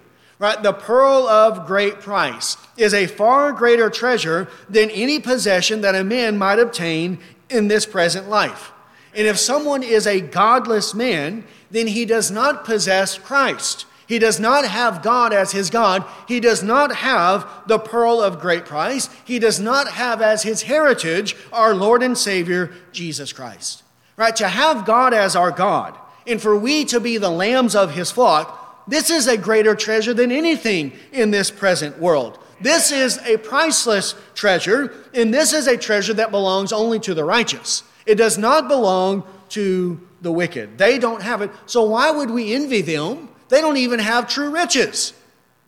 Right? 0.42 0.60
The 0.60 0.72
pearl 0.72 1.28
of 1.28 1.68
great 1.68 2.00
price 2.00 2.56
is 2.76 2.92
a 2.92 3.06
far 3.06 3.52
greater 3.52 3.88
treasure 3.88 4.48
than 4.68 4.90
any 4.90 5.20
possession 5.20 5.82
that 5.82 5.94
a 5.94 6.02
man 6.02 6.36
might 6.36 6.58
obtain 6.58 7.20
in 7.48 7.68
this 7.68 7.86
present 7.86 8.28
life. 8.28 8.72
And 9.14 9.28
if 9.28 9.38
someone 9.38 9.84
is 9.84 10.04
a 10.04 10.20
godless 10.20 10.94
man, 10.94 11.44
then 11.70 11.86
he 11.86 12.04
does 12.04 12.32
not 12.32 12.64
possess 12.64 13.18
Christ. 13.18 13.86
He 14.08 14.18
does 14.18 14.40
not 14.40 14.64
have 14.64 15.00
God 15.00 15.32
as 15.32 15.52
his 15.52 15.70
God. 15.70 16.04
He 16.26 16.40
does 16.40 16.60
not 16.60 16.96
have 16.96 17.48
the 17.68 17.78
pearl 17.78 18.20
of 18.20 18.40
great 18.40 18.64
price. 18.64 19.08
He 19.24 19.38
does 19.38 19.60
not 19.60 19.92
have 19.92 20.20
as 20.20 20.42
his 20.42 20.62
heritage 20.62 21.36
our 21.52 21.72
Lord 21.72 22.02
and 22.02 22.18
Savior, 22.18 22.72
Jesus 22.90 23.32
Christ. 23.32 23.84
Right? 24.16 24.34
To 24.34 24.48
have 24.48 24.86
God 24.86 25.14
as 25.14 25.36
our 25.36 25.52
God, 25.52 25.96
and 26.26 26.42
for 26.42 26.56
we 26.56 26.84
to 26.86 26.98
be 26.98 27.16
the 27.16 27.30
lambs 27.30 27.76
of 27.76 27.94
his 27.94 28.10
flock, 28.10 28.58
this 28.86 29.10
is 29.10 29.26
a 29.26 29.36
greater 29.36 29.74
treasure 29.74 30.14
than 30.14 30.32
anything 30.32 30.92
in 31.12 31.30
this 31.30 31.50
present 31.50 31.98
world. 31.98 32.38
This 32.60 32.92
is 32.92 33.18
a 33.18 33.38
priceless 33.38 34.14
treasure, 34.34 34.94
and 35.14 35.34
this 35.34 35.52
is 35.52 35.66
a 35.66 35.76
treasure 35.76 36.14
that 36.14 36.30
belongs 36.30 36.72
only 36.72 37.00
to 37.00 37.14
the 37.14 37.24
righteous. 37.24 37.82
It 38.06 38.14
does 38.14 38.38
not 38.38 38.68
belong 38.68 39.24
to 39.50 40.00
the 40.20 40.32
wicked. 40.32 40.78
They 40.78 40.98
don't 40.98 41.22
have 41.22 41.42
it. 41.42 41.50
So 41.66 41.82
why 41.82 42.10
would 42.10 42.30
we 42.30 42.54
envy 42.54 42.80
them? 42.80 43.28
They 43.48 43.60
don't 43.60 43.76
even 43.76 43.98
have 43.98 44.28
true 44.28 44.50
riches. 44.50 45.12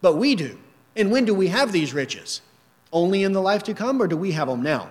But 0.00 0.16
we 0.16 0.34
do. 0.34 0.58
And 0.96 1.10
when 1.10 1.24
do 1.24 1.34
we 1.34 1.48
have 1.48 1.72
these 1.72 1.92
riches? 1.92 2.40
Only 2.92 3.24
in 3.24 3.32
the 3.32 3.40
life 3.40 3.64
to 3.64 3.74
come, 3.74 4.00
or 4.00 4.06
do 4.06 4.16
we 4.16 4.32
have 4.32 4.48
them 4.48 4.62
now? 4.62 4.88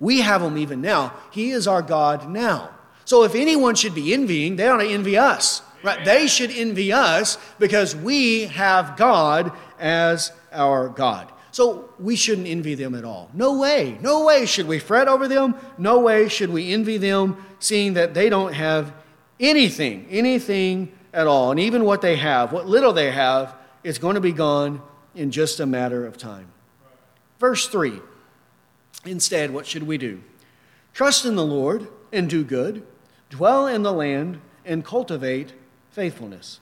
We 0.00 0.20
have 0.20 0.42
them 0.42 0.58
even 0.58 0.80
now. 0.80 1.14
He 1.30 1.50
is 1.50 1.66
our 1.66 1.82
God 1.82 2.28
now. 2.28 2.70
So 3.04 3.24
if 3.24 3.34
anyone 3.34 3.74
should 3.74 3.94
be 3.94 4.12
envying, 4.12 4.56
they 4.56 4.68
ought 4.68 4.78
to 4.78 4.86
envy 4.86 5.16
us. 5.16 5.62
Right? 5.82 6.04
They 6.04 6.26
should 6.26 6.50
envy 6.50 6.92
us 6.92 7.38
because 7.58 7.94
we 7.94 8.46
have 8.46 8.96
God 8.96 9.52
as 9.78 10.32
our 10.52 10.88
God. 10.88 11.32
So 11.50 11.90
we 11.98 12.16
shouldn't 12.16 12.46
envy 12.46 12.74
them 12.74 12.94
at 12.94 13.04
all. 13.04 13.30
No 13.32 13.58
way. 13.58 13.98
No 14.00 14.24
way 14.24 14.46
should 14.46 14.68
we 14.68 14.78
fret 14.78 15.08
over 15.08 15.28
them. 15.28 15.56
No 15.76 16.00
way 16.00 16.28
should 16.28 16.50
we 16.50 16.72
envy 16.72 16.98
them, 16.98 17.44
seeing 17.58 17.94
that 17.94 18.14
they 18.14 18.28
don't 18.28 18.52
have 18.52 18.92
anything, 19.40 20.06
anything 20.10 20.92
at 21.12 21.26
all. 21.26 21.50
And 21.50 21.60
even 21.60 21.84
what 21.84 22.02
they 22.02 22.16
have, 22.16 22.52
what 22.52 22.66
little 22.66 22.92
they 22.92 23.10
have, 23.10 23.54
is 23.82 23.98
going 23.98 24.14
to 24.14 24.20
be 24.20 24.32
gone 24.32 24.82
in 25.14 25.30
just 25.30 25.60
a 25.60 25.66
matter 25.66 26.06
of 26.06 26.16
time. 26.16 26.48
Verse 27.38 27.68
3 27.68 28.00
Instead, 29.04 29.52
what 29.52 29.66
should 29.66 29.84
we 29.84 29.96
do? 29.96 30.22
Trust 30.92 31.24
in 31.24 31.36
the 31.36 31.44
Lord 31.44 31.88
and 32.12 32.28
do 32.28 32.44
good, 32.44 32.84
dwell 33.30 33.66
in 33.66 33.82
the 33.82 33.92
land 33.92 34.40
and 34.64 34.84
cultivate 34.84 35.52
faithfulness. 35.98 36.60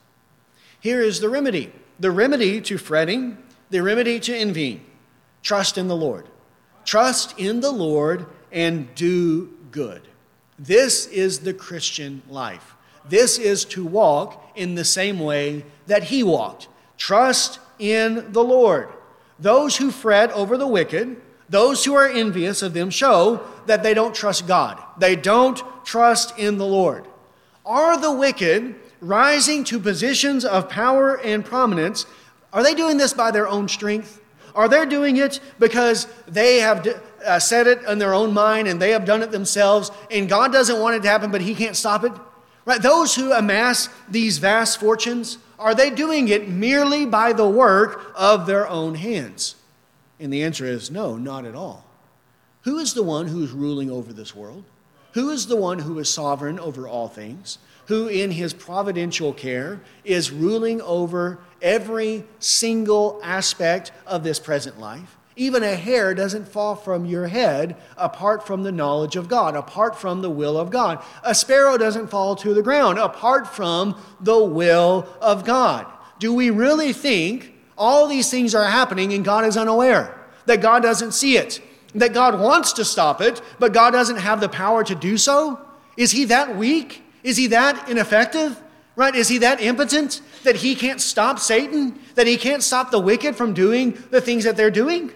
Here 0.79 0.99
is 0.99 1.19
the 1.19 1.29
remedy 1.29 1.71
the 1.99 2.09
remedy 2.09 2.59
to 2.61 2.75
fretting 2.79 3.37
the 3.69 3.83
remedy 3.83 4.19
to 4.19 4.35
envying 4.35 4.83
trust 5.43 5.77
in 5.77 5.87
the 5.87 5.95
Lord. 5.95 6.27
Trust 6.85 7.37
in 7.37 7.59
the 7.59 7.69
Lord 7.69 8.25
and 8.51 8.93
do 8.95 9.53
good. 9.71 10.01
This 10.57 11.05
is 11.05 11.41
the 11.41 11.53
Christian 11.53 12.23
life. 12.27 12.73
This 13.07 13.37
is 13.37 13.63
to 13.65 13.85
walk 13.85 14.43
in 14.55 14.73
the 14.73 14.83
same 14.83 15.19
way 15.19 15.65
that 15.85 16.05
he 16.05 16.23
walked. 16.23 16.67
Trust 16.97 17.59
in 17.77 18.31
the 18.31 18.43
Lord. 18.43 18.89
Those 19.37 19.77
who 19.77 19.91
fret 19.91 20.31
over 20.31 20.57
the 20.57 20.67
wicked, 20.67 21.15
those 21.47 21.85
who 21.85 21.93
are 21.93 22.07
envious 22.07 22.63
of 22.63 22.73
them, 22.73 22.89
show 22.89 23.41
that 23.67 23.83
they 23.83 23.93
don't 23.93 24.15
trust 24.15 24.47
God. 24.47 24.81
They 24.97 25.15
don't 25.15 25.61
trust 25.85 26.39
in 26.39 26.57
the 26.57 26.65
Lord. 26.65 27.05
Are 27.63 28.01
the 28.01 28.11
wicked 28.11 28.75
rising 29.01 29.63
to 29.65 29.79
positions 29.79 30.45
of 30.45 30.69
power 30.69 31.19
and 31.19 31.43
prominence 31.43 32.05
are 32.53 32.63
they 32.63 32.73
doing 32.73 32.97
this 32.97 33.13
by 33.13 33.31
their 33.31 33.47
own 33.47 33.67
strength? 33.67 34.21
Are 34.55 34.67
they 34.67 34.85
doing 34.85 35.17
it 35.17 35.39
because 35.59 36.07
they 36.27 36.57
have 36.57 36.87
uh, 37.23 37.39
said 37.39 37.67
it 37.67 37.83
in 37.83 37.99
their 37.99 38.13
own 38.13 38.33
mind 38.33 38.67
and 38.67 38.81
they 38.81 38.91
have 38.91 39.05
done 39.05 39.21
it 39.21 39.31
themselves 39.31 39.91
and 40.09 40.27
God 40.27 40.51
doesn't 40.51 40.79
want 40.79 40.95
it 40.95 41.03
to 41.03 41.09
happen 41.09 41.29
but 41.29 41.41
he 41.41 41.53
can't 41.53 41.75
stop 41.75 42.03
it? 42.03 42.11
Right? 42.65 42.81
Those 42.81 43.15
who 43.15 43.31
amass 43.31 43.89
these 44.09 44.39
vast 44.39 44.79
fortunes, 44.79 45.37
are 45.59 45.75
they 45.75 45.89
doing 45.89 46.29
it 46.29 46.49
merely 46.49 47.05
by 47.05 47.33
the 47.33 47.47
work 47.47 48.11
of 48.15 48.45
their 48.45 48.67
own 48.67 48.95
hands? 48.95 49.55
And 50.19 50.33
the 50.33 50.43
answer 50.43 50.65
is 50.65 50.89
no, 50.89 51.15
not 51.15 51.45
at 51.45 51.55
all. 51.55 51.85
Who 52.63 52.79
is 52.79 52.93
the 52.93 53.03
one 53.03 53.27
who 53.27 53.43
is 53.43 53.51
ruling 53.51 53.91
over 53.91 54.11
this 54.11 54.35
world? 54.35 54.63
Who 55.13 55.29
is 55.29 55.47
the 55.47 55.55
one 55.55 55.79
who 55.79 55.99
is 55.99 56.09
sovereign 56.09 56.59
over 56.59 56.87
all 56.87 57.07
things? 57.07 57.59
Who, 57.87 58.07
in 58.07 58.31
his 58.31 58.53
providential 58.53 59.33
care, 59.33 59.81
is 60.03 60.31
ruling 60.31 60.81
over 60.81 61.39
every 61.61 62.25
single 62.39 63.19
aspect 63.23 63.91
of 64.05 64.23
this 64.23 64.39
present 64.39 64.79
life. 64.79 65.17
Even 65.37 65.61
a 65.61 65.75
hair 65.75 66.15
doesn't 66.15 66.47
fall 66.47 66.75
from 66.75 67.05
your 67.05 67.27
head 67.27 67.75
apart 67.95 68.45
from 68.45 68.63
the 68.63 68.71
knowledge 68.71 69.15
of 69.15 69.29
God, 69.29 69.55
apart 69.55 69.95
from 69.95 70.21
the 70.21 70.31
will 70.31 70.57
of 70.57 70.71
God. 70.71 71.03
A 71.23 71.35
sparrow 71.35 71.77
doesn't 71.77 72.07
fall 72.07 72.35
to 72.37 72.55
the 72.55 72.63
ground 72.63 72.97
apart 72.97 73.47
from 73.47 74.01
the 74.19 74.43
will 74.43 75.07
of 75.21 75.45
God. 75.45 75.85
Do 76.17 76.33
we 76.33 76.49
really 76.49 76.91
think 76.91 77.53
all 77.77 78.07
these 78.07 78.31
things 78.31 78.55
are 78.55 78.63
happening 78.63 79.13
and 79.13 79.23
God 79.23 79.45
is 79.45 79.55
unaware? 79.55 80.19
That 80.47 80.61
God 80.61 80.81
doesn't 80.81 81.11
see 81.11 81.37
it? 81.37 81.61
That 81.93 82.13
God 82.13 82.39
wants 82.39 82.73
to 82.73 82.83
stop 82.83 83.21
it, 83.21 83.39
but 83.59 83.73
God 83.73 83.91
doesn't 83.91 84.17
have 84.17 84.41
the 84.41 84.49
power 84.49 84.83
to 84.83 84.95
do 84.95 85.17
so? 85.17 85.59
Is 85.95 86.11
He 86.11 86.25
that 86.25 86.57
weak? 86.57 87.03
Is 87.27 87.35
He 87.35 87.47
that 87.47 87.89
ineffective? 87.89 88.51
Right? 88.95 89.13
Is 89.13 89.27
he 89.27 89.37
that 89.37 89.61
impotent 89.61 90.21
that 90.43 90.55
he 90.55 90.73
can't 90.73 90.99
stop 90.99 91.37
Satan? 91.37 91.99
That 92.15 92.25
he 92.25 92.35
can't 92.35 92.63
stop 92.63 92.89
the 92.89 92.99
wicked 92.99 93.35
from 93.35 93.53
doing 93.53 93.95
the 94.09 94.19
things 94.19 94.43
that 94.43 94.57
they're 94.57 94.71
doing? 94.71 95.11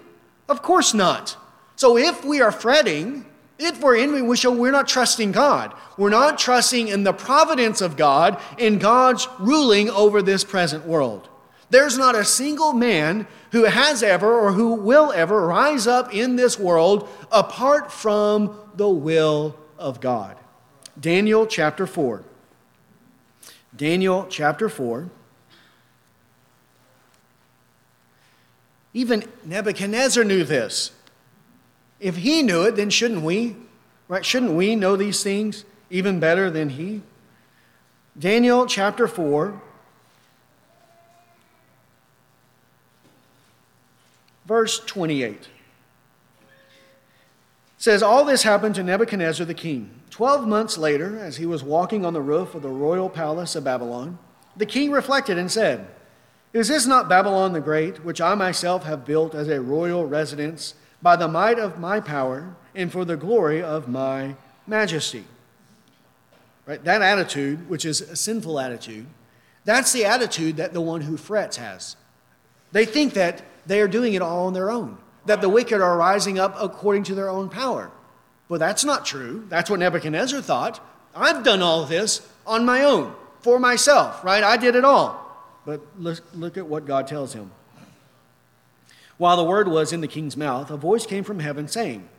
Of 0.47 0.61
course 0.61 0.93
not. 0.93 1.35
So 1.75 1.97
if 1.97 2.23
we 2.23 2.41
are 2.41 2.51
fretting 2.51 3.25
If 3.63 3.79
we're 3.79 3.97
envying, 3.97 4.27
we 4.27 4.37
show 4.37 4.51
we're 4.51 4.71
not 4.71 4.87
trusting 4.87 5.33
God. 5.33 5.75
We're 5.95 6.09
not 6.09 6.39
trusting 6.39 6.87
in 6.87 7.03
the 7.03 7.13
providence 7.13 7.79
of 7.79 7.95
God, 7.95 8.41
in 8.57 8.79
God's 8.79 9.27
ruling 9.37 9.87
over 9.91 10.23
this 10.23 10.43
present 10.43 10.87
world. 10.87 11.29
There's 11.69 11.95
not 11.95 12.15
a 12.15 12.25
single 12.25 12.73
man 12.73 13.27
who 13.51 13.65
has 13.65 14.01
ever 14.01 14.33
or 14.33 14.53
who 14.53 14.73
will 14.73 15.11
ever 15.11 15.45
rise 15.45 15.85
up 15.85 16.11
in 16.11 16.37
this 16.37 16.57
world 16.57 17.07
apart 17.31 17.91
from 17.91 18.57
the 18.73 18.89
will 18.89 19.55
of 19.77 20.01
God. 20.01 20.37
Daniel 21.01 21.47
chapter 21.47 21.87
4. 21.87 22.23
Daniel 23.75 24.27
chapter 24.29 24.69
4. 24.69 25.09
Even 28.93 29.23
Nebuchadnezzar 29.43 30.23
knew 30.23 30.43
this. 30.43 30.91
If 31.99 32.17
he 32.17 32.43
knew 32.43 32.63
it, 32.63 32.75
then 32.75 32.89
shouldn't 32.89 33.23
we? 33.23 33.55
Right? 34.07 34.25
Shouldn't 34.25 34.51
we 34.51 34.75
know 34.75 34.95
these 34.95 35.23
things 35.23 35.65
even 35.89 36.19
better 36.19 36.51
than 36.51 36.69
he? 36.69 37.01
Daniel 38.19 38.65
chapter 38.65 39.07
4, 39.07 39.59
verse 44.45 44.79
28 44.85 45.47
says 47.77 48.03
all 48.03 48.25
this 48.25 48.43
happened 48.43 48.75
to 48.75 48.83
Nebuchadnezzar 48.83 49.45
the 49.45 49.53
king. 49.53 50.00
12 50.11 50.47
months 50.47 50.77
later, 50.77 51.17
as 51.17 51.37
he 51.37 51.45
was 51.45 51.63
walking 51.63 52.05
on 52.05 52.13
the 52.13 52.21
roof 52.21 52.53
of 52.53 52.61
the 52.61 52.69
royal 52.69 53.09
palace 53.09 53.55
of 53.55 53.63
Babylon, 53.63 54.19
the 54.55 54.65
king 54.65 54.91
reflected 54.91 55.37
and 55.37 55.49
said, 55.49 55.87
Is 56.53 56.67
this 56.67 56.85
not 56.85 57.09
Babylon 57.09 57.53
the 57.53 57.61
Great, 57.61 58.03
which 58.05 58.21
I 58.21 58.35
myself 58.35 58.83
have 58.83 59.05
built 59.05 59.33
as 59.33 59.47
a 59.47 59.61
royal 59.61 60.05
residence 60.05 60.75
by 61.01 61.15
the 61.15 61.27
might 61.27 61.57
of 61.57 61.79
my 61.79 61.99
power 61.99 62.55
and 62.75 62.91
for 62.91 63.05
the 63.05 63.17
glory 63.17 63.61
of 63.61 63.87
my 63.87 64.35
majesty. 64.67 65.23
Right? 66.65 66.83
That 66.83 67.01
attitude, 67.01 67.69
which 67.69 67.85
is 67.85 68.01
a 68.01 68.15
sinful 68.15 68.59
attitude, 68.59 69.07
that's 69.65 69.91
the 69.91 70.05
attitude 70.05 70.57
that 70.57 70.73
the 70.73 70.81
one 70.81 71.01
who 71.01 71.17
frets 71.17 71.57
has. 71.57 71.95
They 72.71 72.85
think 72.85 73.13
that 73.13 73.43
they 73.65 73.81
are 73.81 73.87
doing 73.87 74.13
it 74.13 74.21
all 74.21 74.47
on 74.47 74.53
their 74.53 74.71
own, 74.71 74.97
that 75.25 75.41
the 75.41 75.49
wicked 75.49 75.81
are 75.81 75.97
rising 75.97 76.39
up 76.39 76.55
according 76.59 77.03
to 77.03 77.15
their 77.15 77.29
own 77.29 77.49
power. 77.49 77.91
But 78.51 78.59
that's 78.59 78.83
not 78.83 79.05
true. 79.05 79.45
That's 79.47 79.69
what 79.69 79.79
Nebuchadnezzar 79.79 80.41
thought. 80.41 80.85
I've 81.15 81.41
done 81.41 81.61
all 81.61 81.85
this 81.85 82.27
on 82.45 82.65
my 82.65 82.83
own, 82.83 83.15
for 83.39 83.59
myself, 83.59 84.25
right? 84.25 84.43
I 84.43 84.57
did 84.57 84.75
it 84.75 84.83
all. 84.83 85.25
But 85.65 85.79
look, 85.97 86.21
look 86.33 86.57
at 86.57 86.67
what 86.67 86.85
God 86.85 87.07
tells 87.07 87.31
him. 87.31 87.51
While 89.15 89.37
the 89.37 89.45
word 89.45 89.69
was 89.69 89.93
in 89.93 90.01
the 90.01 90.07
king's 90.09 90.35
mouth, 90.35 90.69
a 90.69 90.75
voice 90.75 91.05
came 91.05 91.23
from 91.23 91.39
heaven 91.39 91.69
saying, 91.69 92.09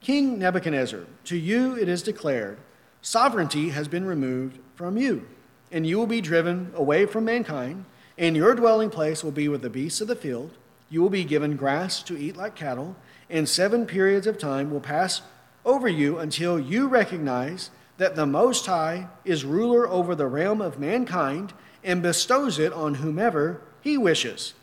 King 0.00 0.38
Nebuchadnezzar, 0.38 1.00
to 1.24 1.36
you 1.36 1.76
it 1.76 1.90
is 1.90 2.02
declared, 2.02 2.56
sovereignty 3.02 3.68
has 3.68 3.86
been 3.86 4.06
removed 4.06 4.60
from 4.74 4.96
you, 4.96 5.28
and 5.70 5.86
you 5.86 5.98
will 5.98 6.06
be 6.06 6.22
driven 6.22 6.72
away 6.74 7.04
from 7.04 7.26
mankind, 7.26 7.84
and 8.16 8.34
your 8.34 8.54
dwelling 8.54 8.88
place 8.88 9.22
will 9.22 9.30
be 9.30 9.46
with 9.46 9.60
the 9.60 9.68
beasts 9.68 10.00
of 10.00 10.08
the 10.08 10.16
field. 10.16 10.52
You 10.88 11.02
will 11.02 11.10
be 11.10 11.24
given 11.24 11.54
grass 11.54 12.02
to 12.04 12.18
eat 12.18 12.34
like 12.34 12.54
cattle, 12.54 12.96
and 13.28 13.46
seven 13.46 13.84
periods 13.84 14.26
of 14.26 14.38
time 14.38 14.70
will 14.70 14.80
pass 14.80 15.20
over 15.64 15.88
you 15.88 16.18
until 16.18 16.58
you 16.58 16.88
recognize 16.88 17.70
that 17.98 18.16
the 18.16 18.26
Most 18.26 18.66
High 18.66 19.08
is 19.24 19.44
ruler 19.44 19.88
over 19.88 20.14
the 20.14 20.26
realm 20.26 20.60
of 20.60 20.78
mankind 20.78 21.52
and 21.84 22.02
bestows 22.02 22.58
it 22.58 22.72
on 22.72 22.94
whomever 22.94 23.60
he 23.80 23.98
wishes. 23.98 24.54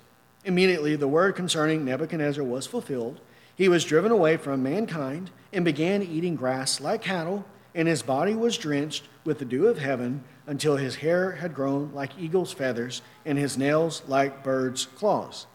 Immediately, 0.45 0.95
the 0.95 1.07
word 1.07 1.35
concerning 1.35 1.85
Nebuchadnezzar 1.85 2.43
was 2.43 2.65
fulfilled. 2.65 3.19
He 3.55 3.67
was 3.67 3.85
driven 3.85 4.11
away 4.11 4.37
from 4.37 4.63
mankind 4.63 5.31
and 5.51 5.65
began 5.65 6.01
eating 6.01 6.35
grass 6.35 6.79
like 6.79 7.01
cattle, 7.01 7.45
and 7.75 7.87
his 7.87 8.01
body 8.01 8.33
was 8.33 8.57
drenched 8.57 9.03
with 9.25 9.39
the 9.39 9.45
dew 9.45 9.67
of 9.67 9.77
heaven 9.77 10.23
until 10.47 10.77
his 10.77 10.95
hair 10.95 11.33
had 11.33 11.53
grown 11.53 11.91
like 11.93 12.17
eagle's 12.17 12.53
feathers 12.53 13.01
and 13.25 13.37
his 13.37 13.57
nails 13.57 14.01
like 14.07 14.43
birds' 14.43 14.85
claws. 14.85 15.45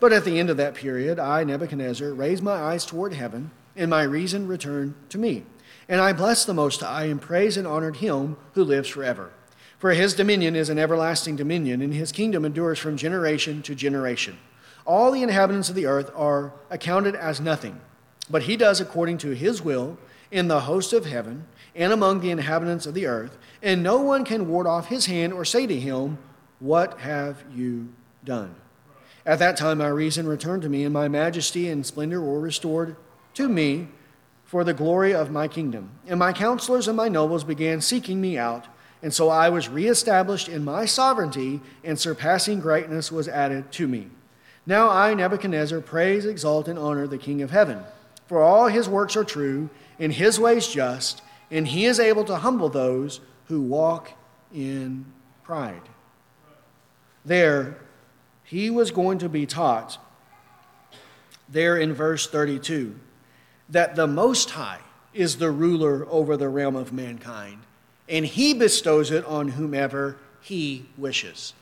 But 0.00 0.12
at 0.12 0.24
the 0.24 0.38
end 0.38 0.50
of 0.50 0.56
that 0.56 0.74
period, 0.74 1.18
I, 1.18 1.44
Nebuchadnezzar, 1.44 2.12
raised 2.12 2.42
my 2.42 2.52
eyes 2.54 2.84
toward 2.84 3.14
heaven, 3.14 3.52
and 3.76 3.90
my 3.90 4.02
reason 4.02 4.46
returned 4.46 4.94
to 5.10 5.18
me. 5.18 5.44
And 5.88 6.00
I 6.00 6.12
blessed 6.12 6.46
the 6.46 6.54
Most 6.54 6.80
High 6.80 7.04
and 7.04 7.20
praised 7.20 7.56
and 7.56 7.66
honored 7.66 7.96
him 7.96 8.36
who 8.54 8.64
lives 8.64 8.88
forever. 8.88 9.32
For 9.78 9.92
his 9.92 10.14
dominion 10.14 10.54
is 10.54 10.68
an 10.68 10.78
everlasting 10.78 11.36
dominion, 11.36 11.82
and 11.82 11.92
his 11.92 12.12
kingdom 12.12 12.44
endures 12.44 12.78
from 12.78 12.96
generation 12.96 13.62
to 13.62 13.74
generation. 13.74 14.38
All 14.86 15.10
the 15.10 15.22
inhabitants 15.22 15.68
of 15.68 15.74
the 15.74 15.86
earth 15.86 16.10
are 16.14 16.52
accounted 16.70 17.16
as 17.16 17.40
nothing, 17.40 17.80
but 18.30 18.44
he 18.44 18.56
does 18.56 18.80
according 18.80 19.18
to 19.18 19.30
his 19.30 19.60
will 19.60 19.98
in 20.30 20.48
the 20.48 20.60
host 20.60 20.92
of 20.92 21.06
heaven 21.06 21.46
and 21.74 21.92
among 21.92 22.20
the 22.20 22.30
inhabitants 22.30 22.86
of 22.86 22.94
the 22.94 23.06
earth, 23.06 23.36
and 23.62 23.82
no 23.82 24.00
one 24.00 24.24
can 24.24 24.48
ward 24.48 24.66
off 24.66 24.88
his 24.88 25.06
hand 25.06 25.32
or 25.32 25.44
say 25.44 25.66
to 25.66 25.78
him, 25.78 26.18
What 26.60 27.00
have 27.00 27.44
you 27.54 27.92
done? 28.24 28.54
At 29.24 29.38
that 29.38 29.56
time, 29.56 29.78
my 29.78 29.88
reason 29.88 30.26
returned 30.26 30.62
to 30.62 30.68
me, 30.68 30.84
and 30.84 30.92
my 30.92 31.08
majesty 31.08 31.68
and 31.68 31.84
splendor 31.86 32.20
were 32.20 32.40
restored 32.40 32.96
to 33.34 33.48
me 33.48 33.88
for 34.44 34.64
the 34.64 34.74
glory 34.74 35.14
of 35.14 35.30
my 35.30 35.48
kingdom. 35.48 35.90
And 36.06 36.18
my 36.18 36.32
counselors 36.32 36.88
and 36.88 36.96
my 36.96 37.08
nobles 37.08 37.44
began 37.44 37.80
seeking 37.80 38.20
me 38.20 38.38
out 38.38 38.66
and 39.02 39.12
so 39.12 39.28
I 39.28 39.48
was 39.48 39.68
reestablished 39.68 40.48
in 40.48 40.64
my 40.64 40.84
sovereignty, 40.84 41.60
and 41.82 41.98
surpassing 41.98 42.60
greatness 42.60 43.10
was 43.10 43.26
added 43.26 43.72
to 43.72 43.88
me. 43.88 44.08
Now 44.64 44.88
I, 44.88 45.12
Nebuchadnezzar, 45.12 45.80
praise, 45.80 46.24
exalt, 46.24 46.68
and 46.68 46.78
honor 46.78 47.08
the 47.08 47.18
King 47.18 47.42
of 47.42 47.50
heaven. 47.50 47.82
For 48.28 48.40
all 48.40 48.68
his 48.68 48.88
works 48.88 49.16
are 49.16 49.24
true, 49.24 49.70
and 49.98 50.12
his 50.12 50.38
ways 50.38 50.68
just, 50.68 51.20
and 51.50 51.66
he 51.66 51.84
is 51.84 51.98
able 51.98 52.24
to 52.26 52.36
humble 52.36 52.68
those 52.68 53.20
who 53.46 53.60
walk 53.60 54.12
in 54.54 55.04
pride. 55.42 55.82
There, 57.24 57.78
he 58.44 58.70
was 58.70 58.92
going 58.92 59.18
to 59.18 59.28
be 59.28 59.46
taught, 59.46 59.98
there 61.48 61.76
in 61.76 61.92
verse 61.92 62.28
32, 62.28 62.98
that 63.72 63.96
the 63.96 64.06
Most 64.06 64.50
High 64.50 64.80
is 65.12 65.36
the 65.36 65.50
ruler 65.50 66.06
over 66.08 66.36
the 66.36 66.48
realm 66.48 66.76
of 66.76 66.92
mankind 66.92 67.58
and 68.08 68.26
he 68.26 68.52
bestows 68.54 69.10
it 69.10 69.24
on 69.24 69.48
whomever 69.48 70.16
he 70.40 70.86
wishes. 70.96 71.54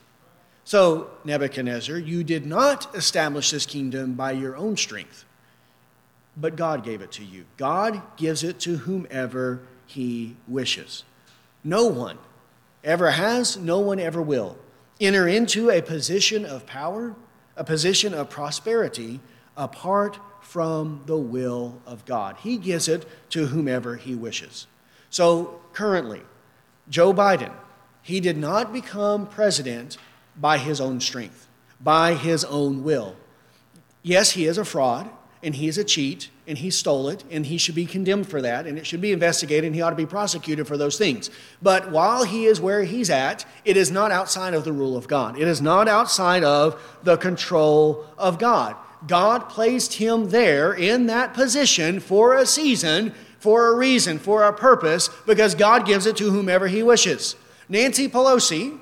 So, 0.64 1.10
Nebuchadnezzar, 1.24 1.96
you 1.96 2.24
did 2.24 2.46
not 2.46 2.94
establish 2.94 3.50
this 3.50 3.66
kingdom 3.66 4.14
by 4.14 4.32
your 4.32 4.56
own 4.56 4.76
strength, 4.76 5.24
but 6.36 6.56
God 6.56 6.84
gave 6.84 7.02
it 7.02 7.12
to 7.12 7.24
you. 7.24 7.44
God 7.56 8.02
gives 8.16 8.42
it 8.42 8.58
to 8.60 8.78
whomever 8.78 9.62
he 9.86 10.36
wishes. 10.46 11.04
No 11.62 11.86
one 11.86 12.18
ever 12.82 13.10
has, 13.10 13.56
no 13.56 13.80
one 13.80 14.00
ever 14.00 14.22
will 14.22 14.58
enter 15.00 15.26
into 15.26 15.70
a 15.70 15.80
position 15.80 16.44
of 16.44 16.66
power, 16.66 17.14
a 17.56 17.64
position 17.64 18.12
of 18.12 18.28
prosperity, 18.28 19.20
apart 19.56 20.18
from 20.40 21.02
the 21.06 21.16
will 21.16 21.80
of 21.86 22.04
God. 22.04 22.36
He 22.38 22.56
gives 22.56 22.88
it 22.88 23.06
to 23.30 23.46
whomever 23.46 23.96
he 23.96 24.14
wishes. 24.14 24.66
So, 25.10 25.60
currently, 25.72 26.22
Joe 26.88 27.12
Biden, 27.12 27.52
he 28.02 28.20
did 28.20 28.36
not 28.36 28.72
become 28.72 29.26
president 29.26 29.98
by 30.36 30.58
his 30.58 30.80
own 30.80 31.00
strength, 31.00 31.48
by 31.80 32.14
his 32.14 32.44
own 32.44 32.82
will. 32.82 33.16
Yes, 34.02 34.32
he 34.32 34.46
is 34.46 34.58
a 34.58 34.64
fraud, 34.64 35.10
and 35.42 35.54
he 35.54 35.68
is 35.68 35.78
a 35.78 35.84
cheat, 35.84 36.30
and 36.46 36.58
he 36.58 36.70
stole 36.70 37.08
it, 37.08 37.24
and 37.30 37.46
he 37.46 37.56
should 37.56 37.74
be 37.74 37.86
condemned 37.86 38.28
for 38.28 38.42
that, 38.42 38.66
and 38.66 38.78
it 38.78 38.86
should 38.86 39.00
be 39.00 39.12
investigated, 39.12 39.64
and 39.64 39.74
he 39.74 39.82
ought 39.82 39.90
to 39.90 39.96
be 39.96 40.06
prosecuted 40.06 40.66
for 40.66 40.76
those 40.76 40.98
things. 40.98 41.30
But 41.62 41.90
while 41.90 42.24
he 42.24 42.46
is 42.46 42.60
where 42.60 42.82
he's 42.82 43.08
at, 43.08 43.44
it 43.64 43.76
is 43.76 43.90
not 43.90 44.10
outside 44.10 44.54
of 44.54 44.64
the 44.64 44.72
rule 44.72 44.96
of 44.96 45.08
God. 45.08 45.38
It 45.38 45.48
is 45.48 45.62
not 45.62 45.88
outside 45.88 46.44
of 46.44 46.80
the 47.02 47.16
control 47.16 48.06
of 48.18 48.38
God. 48.38 48.76
God 49.06 49.48
placed 49.48 49.94
him 49.94 50.30
there 50.30 50.72
in 50.72 51.06
that 51.06 51.34
position 51.34 52.00
for 52.00 52.34
a 52.34 52.44
season 52.46 53.14
for 53.40 53.68
a 53.68 53.74
reason, 53.74 54.18
for 54.18 54.44
a 54.44 54.52
purpose, 54.52 55.08
because 55.26 55.54
God 55.54 55.86
gives 55.86 56.06
it 56.06 56.16
to 56.18 56.30
whomever 56.30 56.68
He 56.68 56.82
wishes. 56.82 57.34
Nancy 57.68 58.06
Pelosi, 58.06 58.78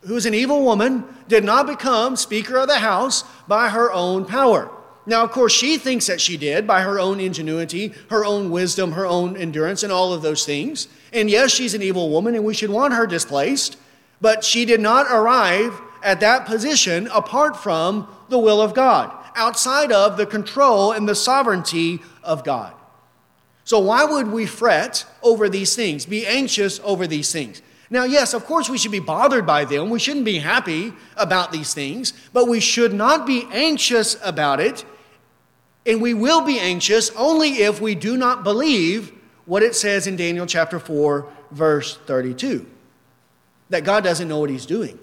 who's 0.00 0.26
an 0.26 0.34
evil 0.34 0.64
woman, 0.64 1.04
did 1.28 1.44
not 1.44 1.66
become 1.66 2.16
Speaker 2.16 2.56
of 2.56 2.68
the 2.68 2.78
House 2.78 3.22
by 3.46 3.68
her 3.68 3.92
own 3.92 4.24
power. 4.24 4.70
Now, 5.04 5.22
of 5.22 5.30
course, 5.30 5.52
she 5.52 5.76
thinks 5.76 6.06
that 6.06 6.20
she 6.20 6.36
did 6.36 6.66
by 6.66 6.80
her 6.80 6.98
own 6.98 7.20
ingenuity, 7.20 7.92
her 8.08 8.24
own 8.24 8.50
wisdom, 8.50 8.92
her 8.92 9.06
own 9.06 9.36
endurance, 9.36 9.82
and 9.82 9.92
all 9.92 10.12
of 10.12 10.22
those 10.22 10.46
things. 10.46 10.88
And 11.12 11.30
yes, 11.30 11.52
she's 11.52 11.74
an 11.74 11.82
evil 11.82 12.10
woman, 12.10 12.34
and 12.34 12.44
we 12.44 12.54
should 12.54 12.70
want 12.70 12.94
her 12.94 13.06
displaced, 13.06 13.76
but 14.20 14.42
she 14.42 14.64
did 14.64 14.80
not 14.80 15.06
arrive 15.10 15.78
at 16.02 16.20
that 16.20 16.46
position 16.46 17.08
apart 17.08 17.56
from 17.56 18.08
the 18.30 18.38
will 18.38 18.60
of 18.60 18.74
God, 18.74 19.12
outside 19.36 19.92
of 19.92 20.16
the 20.16 20.26
control 20.26 20.92
and 20.92 21.08
the 21.08 21.14
sovereignty 21.14 22.00
of 22.22 22.44
God. 22.44 22.74
So, 23.64 23.78
why 23.78 24.04
would 24.04 24.28
we 24.28 24.46
fret 24.46 25.04
over 25.22 25.48
these 25.48 25.76
things, 25.76 26.06
be 26.06 26.26
anxious 26.26 26.80
over 26.82 27.06
these 27.06 27.32
things? 27.32 27.62
Now, 27.90 28.04
yes, 28.04 28.34
of 28.34 28.44
course, 28.44 28.68
we 28.68 28.78
should 28.78 28.92
be 28.92 29.00
bothered 29.00 29.46
by 29.46 29.64
them. 29.64 29.90
We 29.90 30.00
shouldn't 30.00 30.24
be 30.24 30.38
happy 30.38 30.92
about 31.16 31.52
these 31.52 31.74
things, 31.74 32.12
but 32.32 32.48
we 32.48 32.60
should 32.60 32.92
not 32.92 33.26
be 33.26 33.46
anxious 33.52 34.16
about 34.24 34.60
it 34.60 34.84
And 35.86 36.02
we 36.02 36.14
will 36.14 36.40
be 36.42 36.58
anxious 36.58 37.10
only 37.10 37.62
if 37.62 37.80
we 37.80 37.94
do 37.94 38.16
not 38.16 38.42
believe 38.42 39.12
what 39.44 39.62
it 39.62 39.76
says 39.76 40.08
in 40.08 40.16
Daniel 40.16 40.44
chapter 40.46 40.80
4, 40.80 41.28
verse 41.52 41.96
32 42.06 42.66
that 43.70 43.84
God 43.84 44.04
doesn't 44.04 44.28
know 44.28 44.38
what 44.38 44.50
he's 44.50 44.66
doing. 44.66 44.98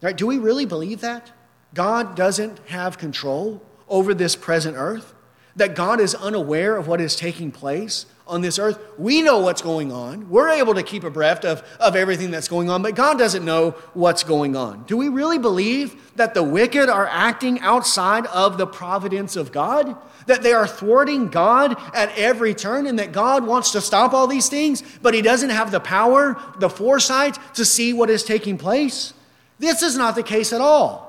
Right? 0.00 0.16
Do 0.16 0.26
we 0.26 0.38
really 0.38 0.64
believe 0.64 1.00
that? 1.02 1.30
God 1.76 2.16
doesn't 2.16 2.58
have 2.68 2.98
control 2.98 3.62
over 3.88 4.14
this 4.14 4.34
present 4.34 4.76
earth? 4.76 5.14
That 5.54 5.74
God 5.76 6.00
is 6.00 6.14
unaware 6.14 6.76
of 6.76 6.88
what 6.88 7.00
is 7.00 7.14
taking 7.14 7.52
place? 7.52 8.06
on 8.26 8.40
this 8.40 8.58
earth. 8.58 8.78
We 8.98 9.22
know 9.22 9.38
what's 9.38 9.62
going 9.62 9.92
on. 9.92 10.28
We're 10.28 10.48
able 10.48 10.74
to 10.74 10.82
keep 10.82 11.04
abreast 11.04 11.44
of, 11.44 11.62
of 11.78 11.94
everything 11.94 12.30
that's 12.30 12.48
going 12.48 12.68
on, 12.68 12.82
but 12.82 12.96
God 12.96 13.18
doesn't 13.18 13.44
know 13.44 13.70
what's 13.94 14.24
going 14.24 14.56
on. 14.56 14.82
Do 14.84 14.96
we 14.96 15.08
really 15.08 15.38
believe 15.38 16.16
that 16.16 16.34
the 16.34 16.42
wicked 16.42 16.88
are 16.88 17.06
acting 17.06 17.60
outside 17.60 18.26
of 18.26 18.58
the 18.58 18.66
providence 18.66 19.36
of 19.36 19.52
God? 19.52 19.96
That 20.26 20.42
they 20.42 20.52
are 20.52 20.66
thwarting 20.66 21.28
God 21.28 21.76
at 21.94 22.10
every 22.18 22.52
turn 22.52 22.86
and 22.86 22.98
that 22.98 23.12
God 23.12 23.46
wants 23.46 23.70
to 23.72 23.80
stop 23.80 24.12
all 24.12 24.26
these 24.26 24.48
things, 24.48 24.82
but 25.02 25.14
He 25.14 25.22
doesn't 25.22 25.50
have 25.50 25.70
the 25.70 25.80
power, 25.80 26.40
the 26.58 26.70
foresight 26.70 27.38
to 27.54 27.64
see 27.64 27.92
what 27.92 28.10
is 28.10 28.24
taking 28.24 28.58
place? 28.58 29.12
This 29.58 29.82
is 29.82 29.96
not 29.96 30.16
the 30.16 30.24
case 30.24 30.52
at 30.52 30.60
all. 30.60 31.05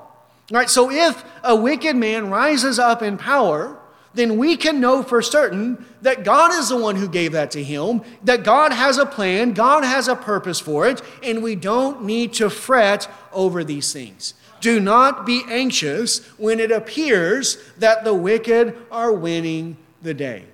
Right, 0.49 0.69
so 0.69 0.89
if 0.89 1.25
a 1.43 1.55
wicked 1.55 1.95
man 1.95 2.29
rises 2.29 2.79
up 2.79 3.01
in 3.01 3.17
power, 3.17 3.77
then 4.13 4.37
we 4.37 4.55
can 4.55 4.79
know 4.79 5.03
for 5.03 5.21
certain 5.21 5.85
that 6.01 6.23
God 6.23 6.53
is 6.53 6.69
the 6.69 6.77
one 6.77 6.95
who 6.95 7.09
gave 7.09 7.33
that 7.33 7.51
to 7.51 7.63
him, 7.63 8.01
that 8.23 8.43
God 8.43 8.71
has 8.71 8.97
a 8.97 9.05
plan, 9.05 9.53
God 9.53 9.83
has 9.83 10.07
a 10.07 10.15
purpose 10.15 10.59
for 10.59 10.87
it, 10.87 11.01
and 11.21 11.43
we 11.43 11.55
don't 11.55 12.03
need 12.03 12.33
to 12.33 12.49
fret 12.49 13.09
over 13.33 13.63
these 13.63 13.91
things. 13.91 14.33
Do 14.61 14.79
not 14.79 15.25
be 15.25 15.43
anxious 15.49 16.25
when 16.37 16.59
it 16.59 16.71
appears 16.71 17.57
that 17.77 18.03
the 18.03 18.13
wicked 18.13 18.75
are 18.89 19.11
winning 19.11 19.77
the 20.01 20.13
day. 20.13 20.45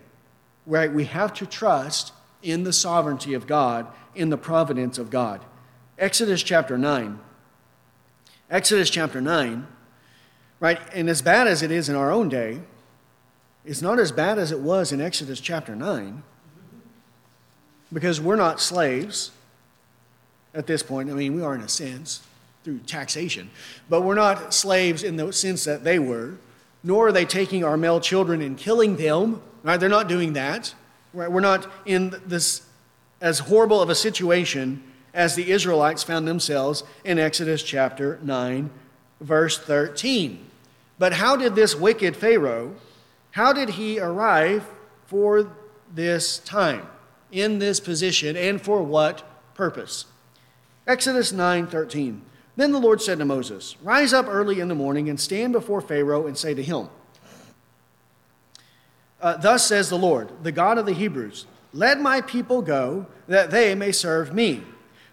Right? 0.66 0.91
We 0.91 1.06
have 1.06 1.34
to 1.36 1.46
trust 1.46 2.14
in 2.41 2.64
the 2.64 2.74
sovereignty 2.74 3.34
of 3.34 3.48
God, 3.48 3.88
in 4.16 4.30
the 4.30 4.38
providence 4.38 4.98
of 4.98 5.10
God. 5.10 5.41
Exodus 5.98 6.44
chapter 6.44 6.78
9. 6.78 7.20
Exodus 8.50 8.89
chapter 8.89 9.22
9, 9.22 9.68
right? 10.64 10.80
And 10.93 11.09
as 11.09 11.22
bad 11.22 11.45
as 11.45 11.61
it 11.61 11.72
is 11.72 11.89
in 11.89 11.95
our 11.95 12.09
own 12.09 12.30
day, 12.30 12.61
it's 13.66 13.82
not 13.82 13.99
as 13.99 14.14
bad 14.14 14.39
as 14.39 14.49
it 14.49 14.61
was 14.61 14.93
in 14.93 15.01
Exodus 15.01 15.41
chapter 15.41 15.76
9 15.76 16.24
because 17.91 18.22
we're 18.22 18.38
not 18.38 18.61
slaves 18.61 19.32
at 20.53 20.66
this 20.66 20.82
point. 20.82 21.09
I 21.09 21.14
mean, 21.16 21.36
we 21.36 21.41
are 21.41 21.53
in 21.53 21.59
a 21.59 21.68
sense 21.68 22.24
through 22.64 22.80
taxation, 22.80 23.49
but 23.89 24.03
we're 24.03 24.16
not 24.16 24.53
slaves 24.53 25.03
in 25.03 25.18
the 25.18 25.34
sense 25.34 25.66
that 25.66 25.84
they 25.84 25.99
were, 25.99 26.36
nor 26.82 27.09
are 27.09 27.11
they 27.11 27.26
taking 27.26 27.66
our 27.66 27.76
male 27.76 27.99
children 27.99 28.41
and 28.41 28.57
killing 28.57 28.95
them. 28.95 29.41
Right? 29.64 29.78
They're 29.78 29.89
not 29.89 30.07
doing 30.07 30.32
that. 30.32 30.74
Right? 31.14 31.30
We're 31.30 31.41
not 31.41 31.70
in 31.86 32.16
this 32.26 32.61
as 33.20 33.39
horrible 33.39 33.82
of 33.82 33.89
a 33.89 33.95
situation 33.95 34.82
as 35.14 35.36
the 35.36 35.51
Israelites 35.51 36.03
found 36.03 36.26
themselves 36.26 36.86
in 37.03 37.20
Exodus 37.20 37.64
chapter 37.64 38.18
9, 38.24 38.70
verse 39.20 39.57
13. 39.57 40.51
But 41.00 41.14
how 41.14 41.36
did 41.36 41.56
this 41.56 41.76
wicked 41.76 42.16
Pharaoh? 42.16 42.76
How 43.32 43.54
did 43.54 43.72
he 43.72 44.00
arrive 44.00 44.66
for 45.06 45.56
this 45.94 46.39
time, 46.39 46.88
in 47.32 47.60
this 47.60 47.80
position, 47.80 48.38
and 48.38 48.62
for 48.62 48.84
what 48.84 49.24
purpose? 49.56 50.06
Exodus 50.86 51.32
9:13. 51.32 52.22
Then 52.56 52.72
the 52.72 52.80
Lord 52.80 53.02
said 53.02 53.18
to 53.20 53.26
Moses, 53.26 53.76
Rise 53.82 54.14
up 54.14 54.28
early 54.28 54.60
in 54.60 54.68
the 54.68 54.76
morning 54.76 55.10
and 55.10 55.20
stand 55.20 55.54
before 55.54 55.82
Pharaoh 55.82 56.28
and 56.28 56.38
say 56.38 56.54
to 56.54 56.62
him, 56.62 56.89
uh, 59.22 59.38
Thus 59.38 59.66
says 59.66 59.89
the 59.89 59.98
Lord, 59.98 60.30
the 60.44 60.52
God 60.52 60.78
of 60.78 60.86
the 60.86 60.94
Hebrews, 60.94 61.48
Let 61.74 62.00
my 62.00 62.22
people 62.22 62.62
go, 62.62 63.08
that 63.28 63.50
they 63.50 63.74
may 63.74 63.91
serve 63.91 64.34
me. 64.34 64.64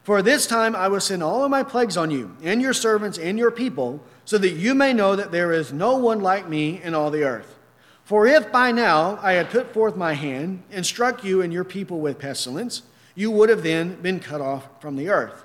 For 0.03 0.21
this 0.21 0.47
time 0.47 0.75
I 0.75 0.89
will 0.89 1.01
send 1.01 1.23
all 1.23 1.45
of 1.45 1.51
my 1.51 1.63
plagues 1.63 1.97
on 1.97 2.11
you, 2.11 2.37
and 2.43 2.61
your 2.61 2.75
servants 2.75 3.17
and 3.17 3.39
your 3.39 3.51
people, 3.51 4.03
so 4.31 4.39
that 4.39 4.51
you 4.51 4.77
may 4.77 4.93
know 4.93 5.17
that 5.17 5.33
there 5.33 5.51
is 5.51 5.73
no 5.73 5.97
one 5.97 6.21
like 6.21 6.49
me 6.49 6.81
in 6.85 6.95
all 6.95 7.11
the 7.11 7.25
earth. 7.25 7.59
For 8.05 8.29
if 8.29 8.53
by 8.53 8.71
now 8.71 9.19
I 9.23 9.33
had 9.33 9.51
put 9.51 9.75
forth 9.75 9.97
my 9.97 10.13
hand 10.13 10.63
and 10.71 10.87
struck 10.87 11.25
you 11.25 11.43
and 11.43 11.53
your 11.53 11.65
people 11.65 11.99
with 11.99 12.21
pestilence, 12.21 12.83
you 13.17 13.29
would 13.33 13.49
have 13.49 13.65
then 13.65 14.01
been 14.01 14.21
cut 14.21 14.41
off 14.41 14.69
from 14.81 14.95
the 14.95 15.09
earth. 15.09 15.43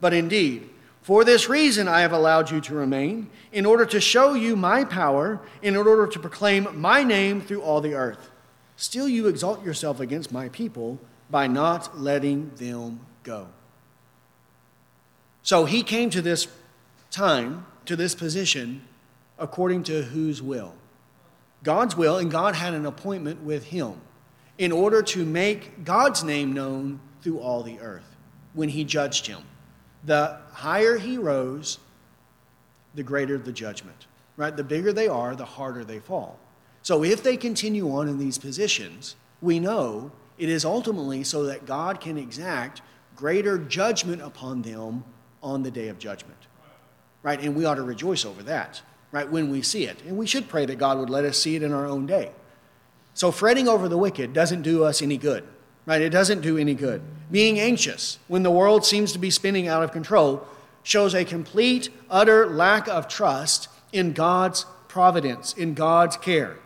But 0.00 0.14
indeed, 0.14 0.70
for 1.02 1.24
this 1.24 1.50
reason 1.50 1.88
I 1.88 2.00
have 2.00 2.14
allowed 2.14 2.50
you 2.50 2.62
to 2.62 2.74
remain, 2.74 3.28
in 3.52 3.66
order 3.66 3.84
to 3.84 4.00
show 4.00 4.32
you 4.32 4.56
my 4.56 4.82
power, 4.84 5.38
in 5.60 5.76
order 5.76 6.06
to 6.06 6.18
proclaim 6.18 6.68
my 6.80 7.04
name 7.04 7.42
through 7.42 7.60
all 7.60 7.82
the 7.82 7.92
earth. 7.92 8.30
Still, 8.76 9.10
you 9.10 9.26
exalt 9.26 9.62
yourself 9.62 10.00
against 10.00 10.32
my 10.32 10.48
people 10.48 10.98
by 11.28 11.48
not 11.48 12.00
letting 12.00 12.50
them 12.54 13.00
go. 13.24 13.48
So 15.42 15.66
he 15.66 15.82
came 15.82 16.08
to 16.08 16.22
this 16.22 16.48
time, 17.10 17.66
to 17.86 17.96
this 17.96 18.14
position, 18.14 18.82
according 19.38 19.84
to 19.84 20.02
whose 20.02 20.42
will? 20.42 20.74
God's 21.62 21.96
will, 21.96 22.18
and 22.18 22.30
God 22.30 22.54
had 22.54 22.74
an 22.74 22.86
appointment 22.86 23.42
with 23.42 23.64
him 23.64 24.00
in 24.58 24.72
order 24.72 25.02
to 25.02 25.24
make 25.24 25.84
God's 25.84 26.24
name 26.24 26.52
known 26.52 27.00
through 27.22 27.38
all 27.38 27.62
the 27.62 27.78
earth 27.80 28.16
when 28.54 28.68
he 28.68 28.84
judged 28.84 29.26
him. 29.26 29.42
The 30.04 30.38
higher 30.52 30.98
he 30.98 31.18
rose, 31.18 31.78
the 32.94 33.02
greater 33.02 33.38
the 33.38 33.52
judgment. 33.52 34.06
Right? 34.36 34.56
The 34.56 34.64
bigger 34.64 34.92
they 34.92 35.08
are, 35.08 35.36
the 35.36 35.44
harder 35.44 35.84
they 35.84 35.98
fall. 35.98 36.38
So 36.82 37.04
if 37.04 37.22
they 37.22 37.36
continue 37.36 37.94
on 37.94 38.08
in 38.08 38.18
these 38.18 38.38
positions, 38.38 39.14
we 39.40 39.60
know 39.60 40.10
it 40.38 40.48
is 40.48 40.64
ultimately 40.64 41.22
so 41.22 41.44
that 41.44 41.66
God 41.66 42.00
can 42.00 42.16
exact 42.16 42.80
greater 43.14 43.58
judgment 43.58 44.22
upon 44.22 44.62
them 44.62 45.04
on 45.42 45.62
the 45.62 45.70
day 45.70 45.88
of 45.88 45.98
judgment. 45.98 46.38
Right? 47.22 47.40
And 47.40 47.54
we 47.54 47.64
ought 47.64 47.76
to 47.76 47.82
rejoice 47.82 48.24
over 48.24 48.42
that 48.44 48.82
right, 49.12 49.30
when 49.30 49.50
we 49.50 49.62
see 49.62 49.84
it. 49.84 50.02
And 50.02 50.16
we 50.16 50.26
should 50.26 50.48
pray 50.48 50.66
that 50.66 50.78
God 50.78 50.98
would 50.98 51.10
let 51.10 51.24
us 51.24 51.38
see 51.38 51.54
it 51.54 51.62
in 51.62 51.72
our 51.72 51.86
own 51.86 52.06
day. 52.06 52.32
So 53.14 53.30
fretting 53.30 53.68
over 53.68 53.88
the 53.88 53.98
wicked 53.98 54.32
doesn't 54.32 54.62
do 54.62 54.84
us 54.84 55.02
any 55.02 55.18
good, 55.18 55.46
right? 55.84 56.00
It 56.00 56.10
doesn't 56.10 56.40
do 56.40 56.56
any 56.56 56.74
good. 56.74 57.02
Being 57.30 57.60
anxious 57.60 58.18
when 58.26 58.42
the 58.42 58.50
world 58.50 58.84
seems 58.84 59.12
to 59.12 59.18
be 59.18 59.30
spinning 59.30 59.68
out 59.68 59.82
of 59.82 59.92
control 59.92 60.46
shows 60.82 61.14
a 61.14 61.24
complete, 61.24 61.90
utter 62.10 62.46
lack 62.48 62.88
of 62.88 63.06
trust 63.06 63.68
in 63.92 64.14
God's 64.14 64.64
providence, 64.88 65.52
in 65.52 65.74
God's 65.74 66.16
care, 66.16 66.56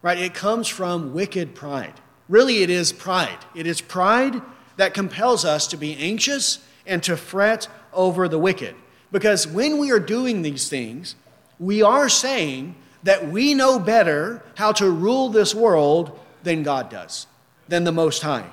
right? 0.00 0.18
It 0.18 0.32
comes 0.32 0.68
from 0.68 1.12
wicked 1.12 1.54
pride. 1.54 1.94
Really, 2.28 2.62
it 2.62 2.70
is 2.70 2.92
pride. 2.92 3.38
It 3.54 3.66
is 3.66 3.80
pride 3.80 4.40
that 4.76 4.94
compels 4.94 5.44
us 5.44 5.66
to 5.68 5.76
be 5.76 5.96
anxious 5.96 6.64
and 6.86 7.02
to 7.02 7.16
fret 7.16 7.68
over 7.92 8.28
the 8.28 8.38
wicked. 8.38 8.76
Because 9.12 9.46
when 9.46 9.78
we 9.78 9.90
are 9.90 10.00
doing 10.00 10.42
these 10.42 10.68
things, 10.68 11.16
we 11.58 11.82
are 11.82 12.08
saying 12.08 12.76
that 13.02 13.28
we 13.28 13.54
know 13.54 13.78
better 13.78 14.42
how 14.56 14.72
to 14.72 14.90
rule 14.90 15.28
this 15.28 15.54
world 15.54 16.18
than 16.42 16.62
God 16.62 16.90
does, 16.90 17.26
than 17.68 17.84
the 17.84 17.92
Most 17.92 18.22
High. 18.22 18.48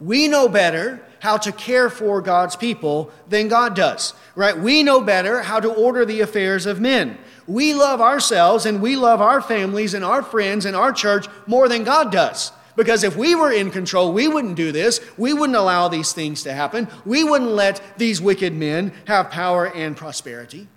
We 0.00 0.28
know 0.28 0.48
better 0.48 1.04
how 1.20 1.36
to 1.38 1.52
care 1.52 1.88
for 1.88 2.20
God's 2.20 2.56
people 2.56 3.10
than 3.28 3.48
God 3.48 3.74
does, 3.74 4.12
right? 4.34 4.56
We 4.56 4.82
know 4.82 5.00
better 5.00 5.42
how 5.42 5.60
to 5.60 5.72
order 5.72 6.04
the 6.04 6.20
affairs 6.20 6.66
of 6.66 6.80
men. 6.80 7.16
We 7.46 7.72
love 7.74 8.00
ourselves 8.00 8.66
and 8.66 8.82
we 8.82 8.96
love 8.96 9.20
our 9.20 9.40
families 9.40 9.94
and 9.94 10.04
our 10.04 10.22
friends 10.22 10.66
and 10.66 10.76
our 10.76 10.92
church 10.92 11.26
more 11.46 11.68
than 11.68 11.84
God 11.84 12.12
does. 12.12 12.52
Because 12.76 13.04
if 13.04 13.16
we 13.16 13.34
were 13.34 13.52
in 13.52 13.70
control, 13.70 14.12
we 14.12 14.28
wouldn't 14.28 14.56
do 14.56 14.72
this. 14.72 15.00
We 15.16 15.32
wouldn't 15.32 15.56
allow 15.56 15.88
these 15.88 16.12
things 16.12 16.42
to 16.42 16.52
happen. 16.52 16.88
We 17.04 17.22
wouldn't 17.22 17.50
let 17.50 17.80
these 17.98 18.20
wicked 18.20 18.54
men 18.54 18.92
have 19.06 19.30
power 19.30 19.66
and 19.66 19.96
prosperity. 19.96 20.68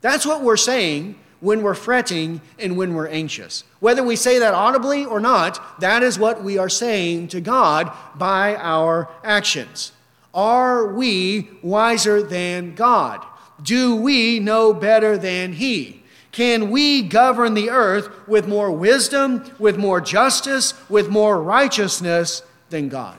That's 0.00 0.26
what 0.26 0.42
we're 0.42 0.56
saying 0.56 1.18
when 1.40 1.62
we're 1.62 1.74
fretting 1.74 2.40
and 2.58 2.76
when 2.76 2.94
we're 2.94 3.08
anxious. 3.08 3.64
Whether 3.80 4.02
we 4.02 4.16
say 4.16 4.38
that 4.40 4.54
audibly 4.54 5.04
or 5.04 5.20
not, 5.20 5.80
that 5.80 6.02
is 6.02 6.18
what 6.18 6.42
we 6.42 6.58
are 6.58 6.68
saying 6.68 7.28
to 7.28 7.40
God 7.40 7.92
by 8.16 8.56
our 8.56 9.08
actions. 9.22 9.92
Are 10.34 10.86
we 10.86 11.48
wiser 11.62 12.22
than 12.22 12.74
God? 12.74 13.24
Do 13.62 13.96
we 13.96 14.38
know 14.40 14.72
better 14.72 15.16
than 15.16 15.52
He? 15.54 15.97
Can 16.32 16.70
we 16.70 17.02
govern 17.02 17.54
the 17.54 17.70
earth 17.70 18.08
with 18.28 18.46
more 18.46 18.70
wisdom, 18.70 19.50
with 19.58 19.78
more 19.78 20.00
justice, 20.00 20.74
with 20.88 21.08
more 21.08 21.42
righteousness 21.42 22.42
than 22.70 22.88
God? 22.88 23.18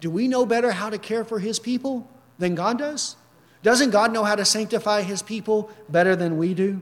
Do 0.00 0.10
we 0.10 0.28
know 0.28 0.46
better 0.46 0.70
how 0.70 0.90
to 0.90 0.98
care 0.98 1.24
for 1.24 1.40
His 1.40 1.58
people 1.58 2.08
than 2.38 2.54
God 2.54 2.78
does? 2.78 3.16
Doesn't 3.62 3.90
God 3.90 4.12
know 4.12 4.24
how 4.24 4.36
to 4.36 4.44
sanctify 4.44 5.02
his 5.02 5.22
people 5.22 5.70
better 5.88 6.14
than 6.14 6.38
we 6.38 6.54
do? 6.54 6.80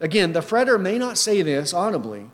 Again, 0.00 0.32
the 0.32 0.42
fretter 0.42 0.78
may 0.80 0.98
not 0.98 1.18
say 1.18 1.42
this 1.42 1.74
audibly, 1.74 2.26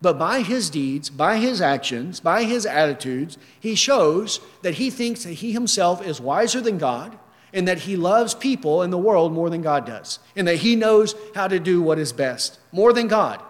but 0.00 0.18
by 0.18 0.40
his 0.40 0.70
deeds, 0.70 1.10
by 1.10 1.36
his 1.36 1.60
actions, 1.60 2.18
by 2.18 2.44
his 2.44 2.66
attitudes, 2.66 3.38
he 3.60 3.74
shows 3.74 4.40
that 4.62 4.74
he 4.74 4.90
thinks 4.90 5.24
that 5.24 5.34
he 5.34 5.52
himself 5.52 6.04
is 6.04 6.20
wiser 6.20 6.60
than 6.60 6.78
God 6.78 7.16
and 7.54 7.66
that 7.68 7.78
he 7.78 7.96
loves 7.96 8.34
people 8.34 8.82
in 8.82 8.90
the 8.90 8.98
world 8.98 9.32
more 9.32 9.48
than 9.48 9.62
God 9.62 9.86
does, 9.86 10.18
and 10.36 10.46
that 10.46 10.56
he 10.56 10.76
knows 10.76 11.14
how 11.34 11.48
to 11.48 11.58
do 11.58 11.80
what 11.80 11.98
is 11.98 12.12
best 12.12 12.58
more 12.72 12.92
than 12.92 13.08
God. 13.08 13.40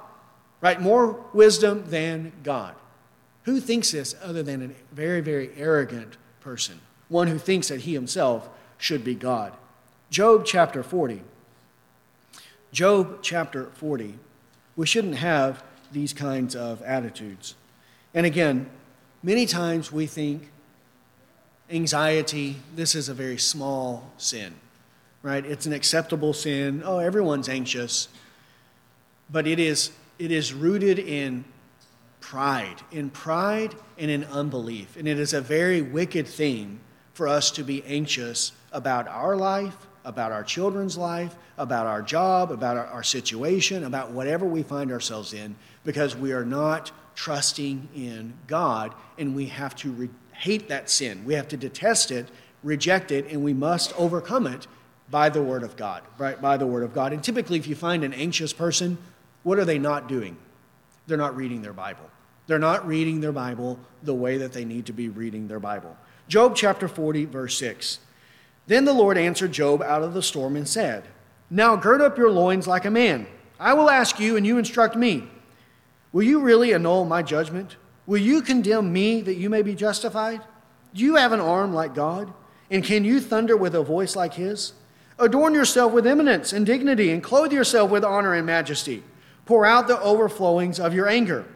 right? 0.60 0.80
More 0.80 1.22
wisdom 1.34 1.84
than 1.88 2.32
God. 2.42 2.74
Who 3.42 3.60
thinks 3.60 3.90
this 3.90 4.14
other 4.22 4.42
than 4.42 4.62
a 4.62 4.94
very, 4.94 5.20
very 5.20 5.50
arrogant 5.56 6.16
person? 6.40 6.80
One 7.08 7.28
who 7.28 7.38
thinks 7.38 7.68
that 7.68 7.80
he 7.80 7.92
himself 7.92 8.48
should 8.78 9.04
be 9.04 9.14
God. 9.14 9.52
Job 10.08 10.44
chapter 10.46 10.82
40. 10.82 11.22
Job 12.72 13.18
chapter 13.20 13.66
40. 13.74 14.14
We 14.74 14.86
shouldn't 14.86 15.16
have 15.16 15.62
these 15.92 16.14
kinds 16.14 16.56
of 16.56 16.80
attitudes. 16.82 17.54
And 18.14 18.24
again, 18.24 18.70
many 19.22 19.44
times 19.44 19.92
we 19.92 20.06
think 20.06 20.50
anxiety, 21.70 22.56
this 22.74 22.94
is 22.94 23.08
a 23.08 23.14
very 23.14 23.38
small 23.38 24.10
sin, 24.18 24.54
right? 25.22 25.44
It's 25.44 25.66
an 25.66 25.72
acceptable 25.72 26.32
sin. 26.32 26.82
Oh, 26.84 26.98
everyone's 26.98 27.48
anxious. 27.48 28.08
But 29.30 29.46
it 29.46 29.58
is 29.58 29.90
it 30.18 30.30
is 30.30 30.52
rooted 30.52 30.98
in 30.98 31.44
pride, 32.20 32.80
in 32.92 33.10
pride 33.10 33.74
and 33.98 34.10
in 34.10 34.24
unbelief. 34.24 34.96
And 34.96 35.08
it 35.08 35.18
is 35.18 35.32
a 35.32 35.40
very 35.40 35.82
wicked 35.82 36.26
thing 36.26 36.80
for 37.14 37.28
us 37.28 37.50
to 37.52 37.64
be 37.64 37.84
anxious 37.84 38.52
about 38.72 39.08
our 39.08 39.36
life, 39.36 39.76
about 40.04 40.32
our 40.32 40.44
children's 40.44 40.96
life, 40.96 41.34
about 41.58 41.86
our 41.86 42.02
job, 42.02 42.50
about 42.50 42.76
our, 42.76 42.86
our 42.86 43.02
situation, 43.02 43.84
about 43.84 44.10
whatever 44.10 44.46
we 44.46 44.62
find 44.62 44.90
ourselves 44.90 45.32
in, 45.32 45.54
because 45.84 46.16
we 46.16 46.32
are 46.32 46.44
not 46.44 46.90
trusting 47.14 47.88
in 47.94 48.34
God 48.46 48.94
and 49.18 49.34
we 49.34 49.46
have 49.46 49.74
to 49.76 50.08
hate 50.44 50.68
that 50.68 50.90
sin. 50.90 51.24
We 51.24 51.32
have 51.34 51.48
to 51.48 51.56
detest 51.56 52.10
it, 52.10 52.28
reject 52.62 53.10
it, 53.10 53.26
and 53.30 53.42
we 53.42 53.54
must 53.54 53.94
overcome 53.98 54.46
it 54.46 54.66
by 55.10 55.30
the 55.30 55.42
Word 55.42 55.62
of 55.62 55.74
God, 55.74 56.02
right? 56.18 56.40
By 56.40 56.58
the 56.58 56.66
Word 56.66 56.82
of 56.82 56.92
God. 56.92 57.14
And 57.14 57.24
typically, 57.24 57.58
if 57.58 57.66
you 57.66 57.74
find 57.74 58.04
an 58.04 58.12
anxious 58.12 58.52
person, 58.52 58.98
what 59.42 59.58
are 59.58 59.64
they 59.64 59.78
not 59.78 60.06
doing? 60.06 60.36
They're 61.06 61.16
not 61.16 61.34
reading 61.34 61.62
their 61.62 61.72
Bible. 61.72 62.10
They're 62.46 62.58
not 62.58 62.86
reading 62.86 63.22
their 63.22 63.32
Bible 63.32 63.78
the 64.02 64.12
way 64.12 64.36
that 64.36 64.52
they 64.52 64.66
need 64.66 64.84
to 64.86 64.92
be 64.92 65.08
reading 65.08 65.48
their 65.48 65.60
Bible. 65.60 65.96
Job 66.28 66.54
chapter 66.54 66.88
40, 66.88 67.24
verse 67.24 67.56
6. 67.56 68.00
Then 68.66 68.84
the 68.84 68.92
Lord 68.92 69.16
answered 69.16 69.52
Job 69.52 69.80
out 69.80 70.02
of 70.02 70.12
the 70.12 70.22
storm 70.22 70.56
and 70.56 70.68
said, 70.68 71.04
Now 71.48 71.74
gird 71.74 72.02
up 72.02 72.18
your 72.18 72.30
loins 72.30 72.66
like 72.66 72.84
a 72.84 72.90
man. 72.90 73.26
I 73.58 73.72
will 73.72 73.88
ask 73.88 74.20
you, 74.20 74.36
and 74.36 74.46
you 74.46 74.58
instruct 74.58 74.94
me. 74.94 75.26
Will 76.12 76.22
you 76.22 76.40
really 76.40 76.74
annul 76.74 77.06
my 77.06 77.22
judgment? 77.22 77.76
Will 78.06 78.18
you 78.18 78.42
condemn 78.42 78.92
me 78.92 79.20
that 79.22 79.34
you 79.34 79.48
may 79.48 79.62
be 79.62 79.74
justified? 79.74 80.42
Do 80.94 81.02
you 81.02 81.16
have 81.16 81.32
an 81.32 81.40
arm 81.40 81.72
like 81.74 81.94
God? 81.94 82.32
And 82.70 82.84
can 82.84 83.04
you 83.04 83.20
thunder 83.20 83.56
with 83.56 83.74
a 83.74 83.82
voice 83.82 84.14
like 84.14 84.34
his? 84.34 84.72
Adorn 85.18 85.54
yourself 85.54 85.92
with 85.92 86.06
eminence 86.06 86.52
and 86.52 86.66
dignity, 86.66 87.10
and 87.10 87.22
clothe 87.22 87.52
yourself 87.52 87.90
with 87.90 88.04
honor 88.04 88.34
and 88.34 88.46
majesty. 88.46 89.02
Pour 89.46 89.64
out 89.64 89.86
the 89.86 90.00
overflowings 90.00 90.80
of 90.80 90.94
your 90.94 91.08
anger. 91.08 91.46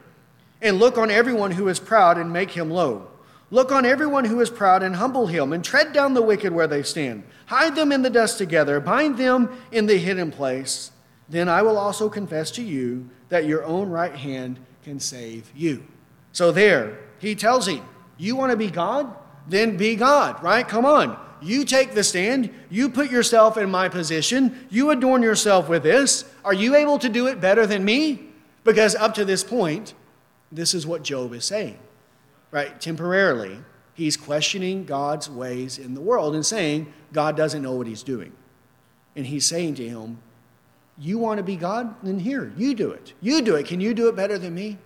And 0.63 0.79
look 0.79 0.99
on 0.99 1.11
everyone 1.11 1.53
who 1.53 1.69
is 1.69 1.81
proud 1.81 2.19
and 2.19 2.33
make 2.33 2.51
him 2.51 2.71
low. 2.71 3.09
Look 3.51 3.73
on 3.73 3.87
everyone 3.87 4.27
who 4.27 4.41
is 4.41 4.51
proud 4.51 4.83
and 4.83 4.97
humble 4.97 5.27
him, 5.27 5.53
and 5.53 5.65
tread 5.65 5.93
down 5.93 6.15
the 6.15 6.23
wicked 6.23 6.53
where 6.53 6.67
they 6.67 6.83
stand. 6.83 7.25
Hide 7.47 7.75
them 7.75 7.93
in 7.93 8.03
the 8.03 8.11
dust 8.11 8.39
together, 8.39 8.79
bind 8.79 9.17
them 9.17 9.59
in 9.73 9.87
the 9.87 9.99
hidden 9.99 10.31
place. 10.31 10.93
Then 11.29 11.49
I 11.49 11.63
will 11.63 11.79
also 11.79 12.09
confess 12.09 12.51
to 12.53 12.63
you 12.63 13.09
that 13.29 13.47
your 13.47 13.65
own 13.65 13.89
right 13.89 14.15
hand 14.15 14.59
can 14.83 15.01
save 15.01 15.51
you. 15.55 15.83
So 16.39 16.53
there, 16.53 17.01
he 17.19 17.35
tells 17.35 17.67
him, 17.67 17.85
You 18.17 18.37
want 18.37 18.53
to 18.53 18.57
be 18.57 18.71
God? 18.71 19.13
Then 19.49 19.77
be 19.77 19.97
God, 19.97 20.41
right? 20.41 20.69
Come 20.69 20.87
on. 20.87 21.19
You 21.43 21.65
take 21.65 21.95
the 21.95 22.05
stand. 22.05 22.55
You 22.71 22.91
put 22.91 23.11
yourself 23.11 23.57
in 23.57 23.69
my 23.69 23.89
position. 23.89 24.69
You 24.71 24.91
adorn 24.91 25.25
yourself 25.25 25.69
with 25.69 25.83
this. 25.83 26.25
Are 26.45 26.55
you 26.55 26.77
able 26.77 26.97
to 27.01 27.09
do 27.09 27.27
it 27.27 27.41
better 27.41 27.67
than 27.67 27.85
me? 27.85 28.29
Because 28.63 28.95
up 28.95 29.15
to 29.15 29.25
this 29.25 29.43
point, 29.43 29.95
this 30.53 30.75
is 30.75 30.87
what 30.87 31.03
Job 31.03 31.35
is 31.35 31.45
saying, 31.45 31.77
right? 32.53 32.81
Temporarily, 32.81 33.59
he's 33.95 34.17
questioning 34.17 34.85
God's 34.85 35.29
ways 35.29 35.77
in 35.77 35.95
the 35.95 36.01
world 36.01 36.37
and 36.37 36.47
saying 36.47 36.93
God 37.13 37.37
doesn't 37.37 37.63
know 37.63 37.75
what 37.75 37.89
he's 37.89 38.05
doing. 38.05 38.31
And 39.17 39.27
he's 39.27 39.45
saying 39.45 39.75
to 39.75 39.89
him, 39.89 40.19
You 40.97 41.19
want 41.19 41.39
to 41.39 41.43
be 41.43 41.57
God? 41.57 41.97
Then 42.05 42.21
here, 42.21 42.53
you 42.57 42.77
do 42.77 42.93
it. 42.93 43.15
You 43.21 43.43
do 43.43 43.57
it. 43.57 43.67
Can 43.67 43.81
you 43.81 43.93
do 43.93 44.07
it 44.07 44.15
better 44.15 44.39
than 44.39 44.55
me? 44.55 44.79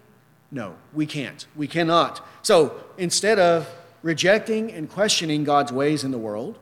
No, 0.53 0.77
we 0.93 1.07
can't. 1.07 1.47
We 1.57 1.67
cannot. 1.67 2.25
So 2.43 2.85
instead 2.99 3.39
of 3.39 3.69
rejecting 4.03 4.71
and 4.71 4.89
questioning 4.89 5.45
God's 5.45 5.73
ways 5.73 6.05
in 6.05 6.11
the 6.11 6.19
world, 6.19 6.59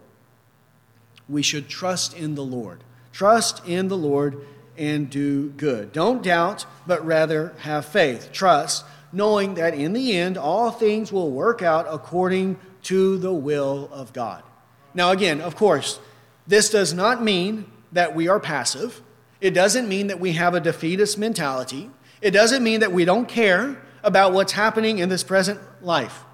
we 1.29 1.43
should 1.43 1.69
trust 1.69 2.17
in 2.17 2.37
the 2.37 2.45
Lord. 2.45 2.85
Trust 3.13 3.67
in 3.67 3.89
the 3.89 3.97
Lord 3.97 4.47
and 4.79 5.11
do 5.11 5.51
good. 5.51 5.93
Don't 5.93 6.23
doubt, 6.23 6.67
but 6.87 7.05
rather 7.05 7.53
have 7.59 7.85
faith. 7.85 8.31
Trust, 8.33 8.85
knowing 9.13 9.55
that 9.55 9.75
in 9.75 9.93
the 9.93 10.17
end, 10.17 10.39
all 10.39 10.71
things 10.71 11.13
will 11.13 11.31
work 11.31 11.61
out 11.61 11.87
according 11.91 12.59
to 12.85 13.19
the 13.19 13.33
will 13.33 13.91
of 13.93 14.13
God. 14.13 14.43
Now, 14.95 15.11
again, 15.11 15.41
of 15.41 15.57
course, 15.57 15.99
this 16.47 16.71
does 16.71 16.95
not 16.95 17.23
mean 17.23 17.67
that 17.93 18.15
we 18.15 18.29
are 18.29 18.41
passive. 18.41 19.03
It 19.41 19.51
doesn't 19.51 19.89
mean 19.89 20.07
that 20.07 20.21
we 20.21 20.33
have 20.33 20.55
a 20.55 20.61
defeatist 20.61 21.19
mentality. 21.19 21.91
It 22.21 22.33
doesn't 22.33 22.63
mean 22.63 22.81
that 22.81 22.93
we 22.93 23.05
don't 23.05 23.29
care 23.29 23.81
about 24.03 24.33
what's 24.33 24.53
happening 24.53 24.99
in 24.99 25.09
this 25.09 25.23
present 25.23 25.61
life 25.83 26.25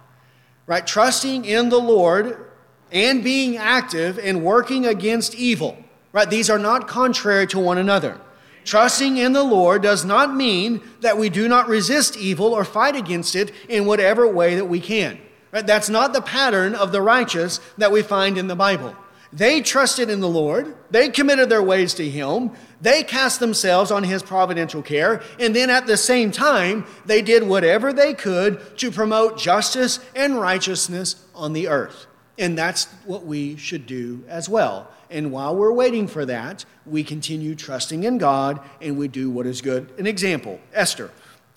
right? 0.66 0.86
Trusting 0.86 1.44
in 1.44 1.68
the 1.68 1.80
Lord 1.80 2.44
and 2.92 3.24
being 3.24 3.56
active 3.56 4.18
in 4.18 4.42
working 4.42 4.86
against 4.86 5.34
evil, 5.34 5.76
right? 6.12 6.28
These 6.28 6.50
are 6.50 6.58
not 6.58 6.88
contrary 6.88 7.46
to 7.48 7.58
one 7.58 7.78
another. 7.78 8.20
Trusting 8.64 9.16
in 9.16 9.32
the 9.32 9.44
Lord 9.44 9.82
does 9.82 10.04
not 10.04 10.34
mean 10.34 10.82
that 11.00 11.16
we 11.16 11.28
do 11.28 11.48
not 11.48 11.68
resist 11.68 12.16
evil 12.16 12.52
or 12.52 12.64
fight 12.64 12.96
against 12.96 13.36
it 13.36 13.52
in 13.68 13.86
whatever 13.86 14.26
way 14.26 14.56
that 14.56 14.64
we 14.64 14.80
can. 14.80 15.20
Right? 15.52 15.64
That's 15.64 15.88
not 15.88 16.12
the 16.12 16.20
pattern 16.20 16.74
of 16.74 16.90
the 16.90 17.00
righteous 17.00 17.60
that 17.78 17.92
we 17.92 18.02
find 18.02 18.36
in 18.36 18.48
the 18.48 18.56
Bible. 18.56 18.96
They 19.36 19.60
trusted 19.60 20.08
in 20.08 20.20
the 20.20 20.28
Lord. 20.28 20.74
They 20.90 21.10
committed 21.10 21.50
their 21.50 21.62
ways 21.62 21.92
to 21.94 22.08
Him. 22.08 22.52
They 22.80 23.02
cast 23.02 23.38
themselves 23.38 23.90
on 23.90 24.02
His 24.02 24.22
providential 24.22 24.80
care. 24.80 25.22
And 25.38 25.54
then 25.54 25.68
at 25.68 25.86
the 25.86 25.98
same 25.98 26.30
time, 26.32 26.86
they 27.04 27.20
did 27.20 27.42
whatever 27.42 27.92
they 27.92 28.14
could 28.14 28.78
to 28.78 28.90
promote 28.90 29.38
justice 29.38 30.00
and 30.14 30.40
righteousness 30.40 31.22
on 31.34 31.52
the 31.52 31.68
earth. 31.68 32.06
And 32.38 32.56
that's 32.56 32.86
what 33.04 33.26
we 33.26 33.56
should 33.56 33.86
do 33.86 34.24
as 34.26 34.48
well. 34.48 34.90
And 35.10 35.30
while 35.30 35.54
we're 35.54 35.72
waiting 35.72 36.08
for 36.08 36.24
that, 36.24 36.64
we 36.86 37.04
continue 37.04 37.54
trusting 37.54 38.04
in 38.04 38.16
God 38.16 38.60
and 38.80 38.96
we 38.96 39.06
do 39.06 39.30
what 39.30 39.46
is 39.46 39.60
good. 39.60 39.92
An 39.98 40.06
example 40.06 40.60
Esther. 40.72 41.10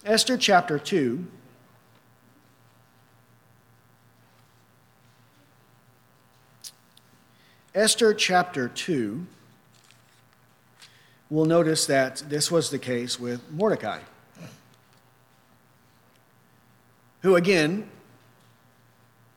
Esther 0.03 0.37
chapter 0.37 0.77
2 0.77 1.25
Esther 7.75 8.15
chapter 8.15 8.67
2, 8.67 9.27
we'll 11.29 11.45
notice 11.45 11.85
that 11.85 12.23
this 12.27 12.51
was 12.51 12.71
the 12.71 12.79
case 12.79 13.19
with 13.19 13.41
Mordecai, 13.51 13.99
who 17.21 17.35
again 17.35 17.87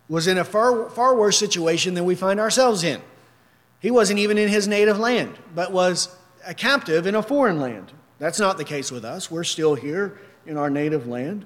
was 0.08 0.26
in 0.26 0.38
a 0.38 0.44
far, 0.44 0.88
far 0.88 1.14
worse 1.14 1.38
situation 1.38 1.92
than 1.92 2.06
we 2.06 2.14
find 2.14 2.40
ourselves 2.40 2.82
in. 2.82 3.02
He 3.80 3.90
wasn't 3.90 4.18
even 4.18 4.38
in 4.38 4.48
his 4.48 4.66
native 4.66 4.98
land, 4.98 5.38
but 5.54 5.70
was 5.70 6.14
a 6.46 6.54
captive 6.54 7.06
in 7.06 7.14
a 7.14 7.22
foreign 7.22 7.60
land. 7.60 7.92
That's 8.18 8.40
not 8.40 8.56
the 8.56 8.64
case 8.64 8.90
with 8.90 9.04
us. 9.04 9.30
We're 9.30 9.44
still 9.44 9.74
here 9.74 10.18
in 10.46 10.56
our 10.56 10.70
native 10.70 11.06
land. 11.06 11.44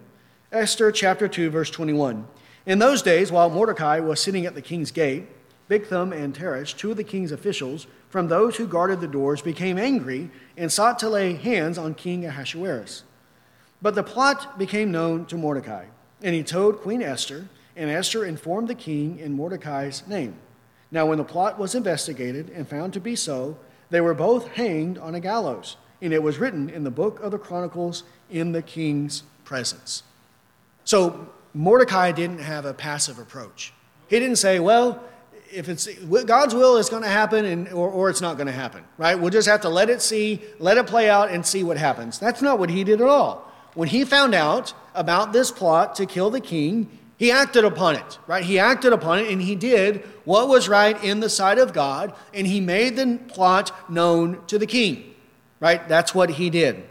Esther 0.52 0.92
chapter 0.92 1.26
2, 1.26 1.50
verse 1.50 1.70
21. 1.70 2.28
In 2.64 2.78
those 2.78 3.02
days, 3.02 3.32
while 3.32 3.50
Mordecai 3.50 3.98
was 3.98 4.20
sitting 4.20 4.46
at 4.46 4.54
the 4.54 4.62
king's 4.62 4.90
gate, 4.90 5.26
Bigthan 5.68 6.12
and 6.12 6.34
Teresh, 6.34 6.76
two 6.76 6.92
of 6.92 6.96
the 6.96 7.04
king's 7.04 7.32
officials, 7.32 7.86
from 8.08 8.28
those 8.28 8.56
who 8.56 8.66
guarded 8.66 9.00
the 9.00 9.08
doors, 9.08 9.42
became 9.42 9.78
angry 9.78 10.30
and 10.56 10.70
sought 10.70 10.98
to 11.00 11.08
lay 11.08 11.34
hands 11.34 11.76
on 11.76 11.94
King 11.94 12.24
Ahasuerus. 12.24 13.02
But 13.82 13.94
the 13.94 14.02
plot 14.02 14.58
became 14.58 14.92
known 14.92 15.26
to 15.26 15.36
Mordecai, 15.36 15.86
and 16.22 16.34
he 16.34 16.42
told 16.42 16.80
Queen 16.80 17.02
Esther, 17.02 17.48
and 17.74 17.90
Esther 17.90 18.24
informed 18.24 18.68
the 18.68 18.74
king 18.74 19.18
in 19.18 19.34
Mordecai's 19.34 20.02
name. 20.06 20.36
Now, 20.90 21.06
when 21.06 21.18
the 21.18 21.24
plot 21.24 21.58
was 21.58 21.74
investigated 21.74 22.48
and 22.50 22.66
found 22.66 22.92
to 22.94 23.00
be 23.00 23.16
so, 23.16 23.58
they 23.90 24.00
were 24.00 24.14
both 24.14 24.48
hanged 24.48 24.98
on 24.98 25.14
a 25.14 25.20
gallows, 25.20 25.76
and 26.00 26.12
it 26.12 26.22
was 26.22 26.38
written 26.38 26.70
in 26.70 26.84
the 26.84 26.90
book 26.90 27.20
of 27.20 27.32
the 27.32 27.38
Chronicles 27.38 28.04
in 28.30 28.52
the 28.52 28.62
king's 28.62 29.24
presence. 29.44 30.04
So, 30.84 31.28
Mordecai 31.52 32.12
didn't 32.12 32.38
have 32.38 32.64
a 32.64 32.74
passive 32.74 33.18
approach. 33.18 33.72
He 34.08 34.18
didn't 34.18 34.36
say, 34.36 34.60
Well, 34.60 35.02
if 35.52 35.68
it's 35.68 35.86
God's 35.86 36.54
will, 36.54 36.76
it's 36.76 36.88
going 36.88 37.02
to 37.02 37.08
happen, 37.08 37.44
and, 37.44 37.68
or, 37.68 37.88
or 37.88 38.10
it's 38.10 38.20
not 38.20 38.36
going 38.36 38.46
to 38.46 38.52
happen, 38.52 38.84
right? 38.98 39.18
We'll 39.18 39.30
just 39.30 39.48
have 39.48 39.60
to 39.62 39.68
let 39.68 39.90
it 39.90 40.02
see, 40.02 40.40
let 40.58 40.76
it 40.76 40.86
play 40.86 41.08
out, 41.08 41.30
and 41.30 41.44
see 41.44 41.62
what 41.62 41.76
happens. 41.76 42.18
That's 42.18 42.42
not 42.42 42.58
what 42.58 42.70
he 42.70 42.84
did 42.84 43.00
at 43.00 43.08
all. 43.08 43.50
When 43.74 43.88
he 43.88 44.04
found 44.04 44.34
out 44.34 44.74
about 44.94 45.32
this 45.32 45.50
plot 45.50 45.94
to 45.96 46.06
kill 46.06 46.30
the 46.30 46.40
king, 46.40 46.88
he 47.18 47.30
acted 47.30 47.64
upon 47.64 47.96
it, 47.96 48.18
right? 48.26 48.44
He 48.44 48.58
acted 48.58 48.92
upon 48.92 49.20
it, 49.20 49.30
and 49.30 49.40
he 49.40 49.54
did 49.54 50.02
what 50.24 50.48
was 50.48 50.68
right 50.68 51.02
in 51.02 51.20
the 51.20 51.30
sight 51.30 51.58
of 51.58 51.72
God, 51.72 52.14
and 52.34 52.46
he 52.46 52.60
made 52.60 52.96
the 52.96 53.18
plot 53.28 53.90
known 53.90 54.44
to 54.46 54.58
the 54.58 54.66
king, 54.66 55.14
right? 55.60 55.86
That's 55.88 56.14
what 56.14 56.30
he 56.30 56.50
did. 56.50 56.84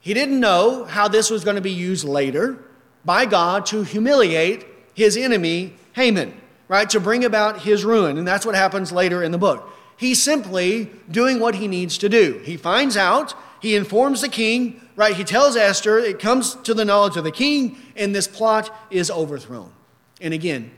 He 0.00 0.14
didn't 0.14 0.40
know 0.40 0.84
how 0.84 1.08
this 1.08 1.30
was 1.30 1.44
going 1.44 1.56
to 1.56 1.62
be 1.62 1.70
used 1.70 2.04
later 2.04 2.58
by 3.04 3.26
God 3.26 3.66
to 3.66 3.82
humiliate 3.82 4.66
his 4.94 5.16
enemy, 5.16 5.74
Haman, 5.92 6.39
right? 6.70 6.88
To 6.90 7.00
bring 7.00 7.24
about 7.24 7.62
his 7.62 7.84
ruin. 7.84 8.16
And 8.16 8.26
that's 8.26 8.46
what 8.46 8.54
happens 8.54 8.92
later 8.92 9.24
in 9.24 9.32
the 9.32 9.38
book. 9.38 9.68
He's 9.96 10.22
simply 10.22 10.88
doing 11.10 11.40
what 11.40 11.56
he 11.56 11.66
needs 11.66 11.98
to 11.98 12.08
do. 12.08 12.40
He 12.44 12.56
finds 12.56 12.96
out, 12.96 13.34
he 13.60 13.74
informs 13.74 14.20
the 14.20 14.28
king, 14.28 14.80
right? 14.94 15.16
He 15.16 15.24
tells 15.24 15.56
Esther, 15.56 15.98
it 15.98 16.20
comes 16.20 16.54
to 16.54 16.72
the 16.72 16.84
knowledge 16.84 17.16
of 17.16 17.24
the 17.24 17.32
king, 17.32 17.76
and 17.96 18.14
this 18.14 18.28
plot 18.28 18.72
is 18.88 19.10
overthrown. 19.10 19.72
And 20.20 20.32
again, 20.32 20.70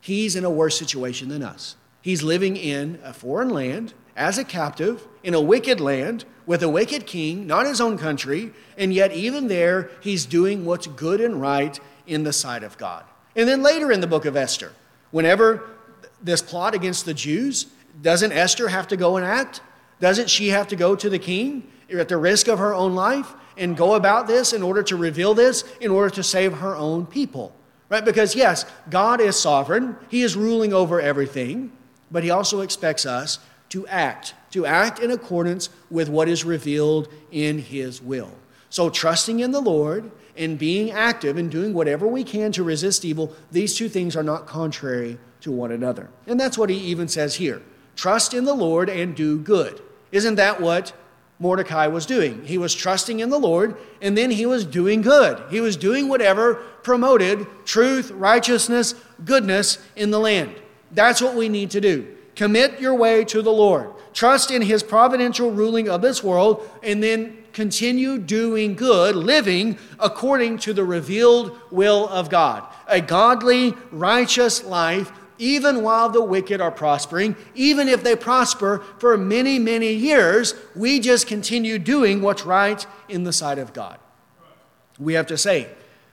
he's 0.00 0.36
in 0.36 0.44
a 0.44 0.50
worse 0.50 0.78
situation 0.78 1.28
than 1.28 1.42
us. 1.42 1.74
He's 2.00 2.22
living 2.22 2.56
in 2.56 3.00
a 3.02 3.12
foreign 3.12 3.50
land 3.50 3.92
as 4.14 4.38
a 4.38 4.44
captive 4.44 5.08
in 5.24 5.34
a 5.34 5.40
wicked 5.40 5.80
land 5.80 6.24
with 6.46 6.62
a 6.62 6.68
wicked 6.68 7.06
king, 7.06 7.48
not 7.48 7.66
his 7.66 7.80
own 7.80 7.98
country, 7.98 8.52
and 8.78 8.94
yet 8.94 9.10
even 9.12 9.48
there, 9.48 9.90
he's 10.00 10.26
doing 10.26 10.64
what's 10.64 10.86
good 10.86 11.20
and 11.20 11.40
right 11.40 11.80
in 12.06 12.22
the 12.22 12.32
sight 12.32 12.62
of 12.62 12.78
God. 12.78 13.04
And 13.34 13.48
then 13.48 13.62
later 13.62 13.90
in 13.90 14.00
the 14.00 14.06
book 14.06 14.24
of 14.24 14.36
Esther, 14.36 14.72
whenever 15.10 15.68
this 16.22 16.42
plot 16.42 16.74
against 16.74 17.04
the 17.04 17.14
Jews, 17.14 17.66
doesn't 18.02 18.32
Esther 18.32 18.68
have 18.68 18.88
to 18.88 18.96
go 18.96 19.16
and 19.16 19.26
act? 19.26 19.60
Doesn't 20.00 20.30
she 20.30 20.48
have 20.48 20.68
to 20.68 20.76
go 20.76 20.96
to 20.96 21.10
the 21.10 21.18
king 21.18 21.70
at 21.90 22.08
the 22.08 22.16
risk 22.16 22.48
of 22.48 22.58
her 22.58 22.74
own 22.74 22.94
life 22.94 23.34
and 23.56 23.76
go 23.76 23.94
about 23.94 24.26
this 24.26 24.52
in 24.52 24.62
order 24.62 24.82
to 24.84 24.96
reveal 24.96 25.34
this, 25.34 25.64
in 25.80 25.90
order 25.90 26.10
to 26.14 26.22
save 26.22 26.54
her 26.54 26.74
own 26.76 27.06
people? 27.06 27.54
Right? 27.88 28.04
Because 28.04 28.34
yes, 28.34 28.64
God 28.88 29.20
is 29.20 29.38
sovereign, 29.38 29.96
He 30.08 30.22
is 30.22 30.36
ruling 30.36 30.72
over 30.72 31.00
everything, 31.00 31.72
but 32.10 32.22
He 32.22 32.30
also 32.30 32.60
expects 32.60 33.04
us 33.04 33.40
to 33.70 33.86
act, 33.88 34.34
to 34.52 34.64
act 34.64 35.00
in 35.00 35.10
accordance 35.10 35.68
with 35.90 36.08
what 36.08 36.28
is 36.28 36.44
revealed 36.44 37.08
in 37.30 37.58
His 37.58 38.00
will. 38.00 38.30
So, 38.70 38.88
trusting 38.88 39.40
in 39.40 39.50
the 39.50 39.60
Lord 39.60 40.10
and 40.36 40.58
being 40.58 40.90
active 40.90 41.36
and 41.36 41.50
doing 41.50 41.74
whatever 41.74 42.06
we 42.06 42.24
can 42.24 42.52
to 42.52 42.62
resist 42.62 43.04
evil, 43.04 43.34
these 43.50 43.76
two 43.76 43.88
things 43.88 44.16
are 44.16 44.22
not 44.22 44.46
contrary 44.46 45.18
to 45.40 45.50
one 45.50 45.72
another. 45.72 46.08
And 46.26 46.38
that's 46.38 46.56
what 46.56 46.70
he 46.70 46.76
even 46.76 47.08
says 47.08 47.34
here 47.34 47.62
trust 47.96 48.32
in 48.32 48.44
the 48.44 48.54
Lord 48.54 48.88
and 48.88 49.14
do 49.14 49.38
good. 49.38 49.82
Isn't 50.12 50.36
that 50.36 50.60
what 50.60 50.92
Mordecai 51.38 51.86
was 51.86 52.06
doing? 52.06 52.44
He 52.44 52.56
was 52.56 52.74
trusting 52.74 53.20
in 53.20 53.28
the 53.28 53.38
Lord 53.38 53.76
and 54.00 54.16
then 54.16 54.30
he 54.30 54.46
was 54.46 54.64
doing 54.64 55.02
good. 55.02 55.42
He 55.50 55.60
was 55.60 55.76
doing 55.76 56.08
whatever 56.08 56.54
promoted 56.82 57.46
truth, 57.64 58.10
righteousness, 58.12 58.94
goodness 59.24 59.78
in 59.96 60.10
the 60.10 60.18
land. 60.18 60.54
That's 60.92 61.20
what 61.20 61.34
we 61.34 61.48
need 61.48 61.70
to 61.72 61.80
do. 61.80 62.16
Commit 62.34 62.80
your 62.80 62.94
way 62.94 63.24
to 63.26 63.42
the 63.42 63.52
Lord. 63.52 63.90
Trust 64.12 64.50
in 64.50 64.62
His 64.62 64.82
providential 64.82 65.50
ruling 65.50 65.88
of 65.88 66.02
this 66.02 66.22
world, 66.24 66.68
and 66.82 67.02
then 67.02 67.39
continue 67.52 68.18
doing 68.18 68.74
good, 68.74 69.16
living 69.16 69.78
according 69.98 70.58
to 70.58 70.72
the 70.72 70.84
revealed 70.84 71.58
will 71.70 72.08
of 72.08 72.30
God. 72.30 72.64
A 72.88 73.00
godly, 73.00 73.74
righteous 73.90 74.64
life, 74.64 75.12
even 75.38 75.82
while 75.82 76.10
the 76.10 76.22
wicked 76.22 76.60
are 76.60 76.70
prospering, 76.70 77.34
even 77.54 77.88
if 77.88 78.02
they 78.02 78.14
prosper 78.14 78.84
for 78.98 79.16
many, 79.16 79.58
many 79.58 79.92
years, 79.92 80.54
we 80.76 81.00
just 81.00 81.26
continue 81.26 81.78
doing 81.78 82.20
what's 82.20 82.44
right 82.44 82.86
in 83.08 83.24
the 83.24 83.32
sight 83.32 83.58
of 83.58 83.72
God. 83.72 83.98
We 84.98 85.14
have 85.14 85.28
to 85.28 85.38
say, 85.38 85.68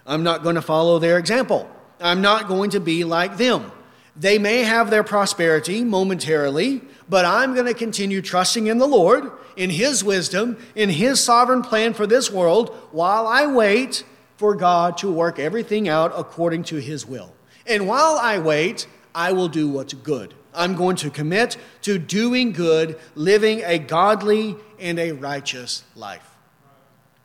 I'm 0.05 0.23
not 0.23 0.43
going 0.43 0.55
to 0.55 0.61
follow 0.61 0.97
their 0.97 1.19
example. 1.19 1.69
I'm 1.99 2.21
not 2.21 2.47
going 2.47 2.69
to 2.71 2.79
be 2.79 3.03
like 3.03 3.37
them. 3.37 3.71
They 4.15 4.39
may 4.39 4.63
have 4.63 4.89
their 4.89 5.03
prosperity 5.03 5.83
momentarily, 5.83 6.81
but 7.09 7.25
I'm 7.25 7.53
going 7.53 7.65
to 7.65 7.73
continue 7.73 8.21
trusting 8.21 8.67
in 8.67 8.77
the 8.77 8.87
Lord, 8.87 9.31
in 9.55 9.69
His 9.69 10.03
wisdom, 10.03 10.57
in 10.75 10.89
His 10.89 11.23
sovereign 11.23 11.61
plan 11.61 11.93
for 11.93 12.07
this 12.07 12.29
world, 12.31 12.69
while 12.91 13.27
I 13.27 13.47
wait 13.47 14.03
for 14.37 14.55
God 14.55 14.97
to 14.99 15.11
work 15.11 15.39
everything 15.39 15.87
out 15.87 16.13
according 16.15 16.63
to 16.65 16.77
His 16.77 17.05
will. 17.05 17.33
And 17.65 17.87
while 17.87 18.17
I 18.21 18.39
wait, 18.39 18.87
I 19.15 19.31
will 19.31 19.47
do 19.47 19.67
what's 19.67 19.93
good. 19.93 20.33
I'm 20.53 20.75
going 20.75 20.95
to 20.97 21.09
commit 21.09 21.57
to 21.83 21.97
doing 21.97 22.51
good, 22.51 22.99
living 23.15 23.61
a 23.63 23.77
godly 23.77 24.55
and 24.79 24.99
a 24.99 25.11
righteous 25.11 25.83
life. 25.95 26.35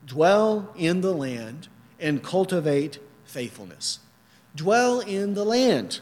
Dwell 0.05 0.71
in 0.75 1.01
the 1.01 1.13
land 1.13 1.67
and 1.99 2.21
cultivate 2.21 2.99
faithfulness. 3.25 3.99
Dwell 4.55 4.99
in 4.99 5.33
the 5.33 5.45
land 5.45 6.01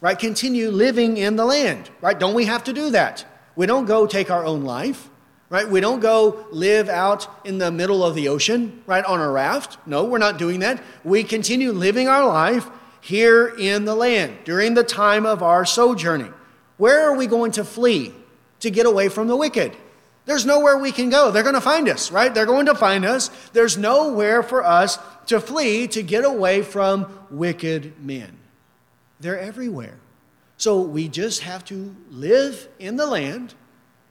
right? 0.00 0.18
Continue 0.18 0.70
living 0.70 1.16
in 1.16 1.36
the 1.36 1.44
land, 1.44 1.90
right? 2.00 2.18
Don't 2.18 2.34
we 2.34 2.46
have 2.46 2.64
to 2.64 2.72
do 2.72 2.90
that? 2.90 3.24
We 3.56 3.66
don't 3.66 3.84
go 3.84 4.06
take 4.06 4.30
our 4.30 4.44
own 4.44 4.64
life, 4.64 5.08
right? 5.48 5.68
We 5.68 5.80
don't 5.80 6.00
go 6.00 6.46
live 6.50 6.88
out 6.88 7.28
in 7.44 7.58
the 7.58 7.70
middle 7.70 8.04
of 8.04 8.14
the 8.14 8.28
ocean, 8.28 8.82
right, 8.86 9.04
on 9.04 9.20
a 9.20 9.30
raft. 9.30 9.78
No, 9.86 10.04
we're 10.04 10.18
not 10.18 10.38
doing 10.38 10.60
that. 10.60 10.82
We 11.04 11.24
continue 11.24 11.72
living 11.72 12.08
our 12.08 12.26
life 12.26 12.68
here 13.00 13.54
in 13.58 13.84
the 13.84 13.94
land 13.94 14.38
during 14.44 14.74
the 14.74 14.84
time 14.84 15.26
of 15.26 15.42
our 15.42 15.64
sojourning. 15.64 16.32
Where 16.76 17.08
are 17.08 17.16
we 17.16 17.26
going 17.26 17.52
to 17.52 17.64
flee 17.64 18.14
to 18.60 18.70
get 18.70 18.86
away 18.86 19.08
from 19.08 19.28
the 19.28 19.36
wicked? 19.36 19.76
There's 20.26 20.46
nowhere 20.46 20.78
we 20.78 20.92
can 20.92 21.10
go. 21.10 21.30
They're 21.30 21.42
going 21.42 21.54
to 21.54 21.60
find 21.60 21.88
us, 21.88 22.12
right? 22.12 22.32
They're 22.32 22.46
going 22.46 22.66
to 22.66 22.74
find 22.74 23.04
us. 23.04 23.28
There's 23.52 23.76
nowhere 23.76 24.42
for 24.42 24.64
us 24.64 24.98
to 25.26 25.40
flee 25.40 25.88
to 25.88 26.02
get 26.02 26.24
away 26.24 26.62
from 26.62 27.26
wicked 27.30 28.00
men. 28.02 28.39
They're 29.20 29.38
everywhere. 29.38 29.96
So 30.56 30.80
we 30.80 31.08
just 31.08 31.42
have 31.42 31.64
to 31.66 31.94
live 32.10 32.68
in 32.78 32.96
the 32.96 33.06
land 33.06 33.54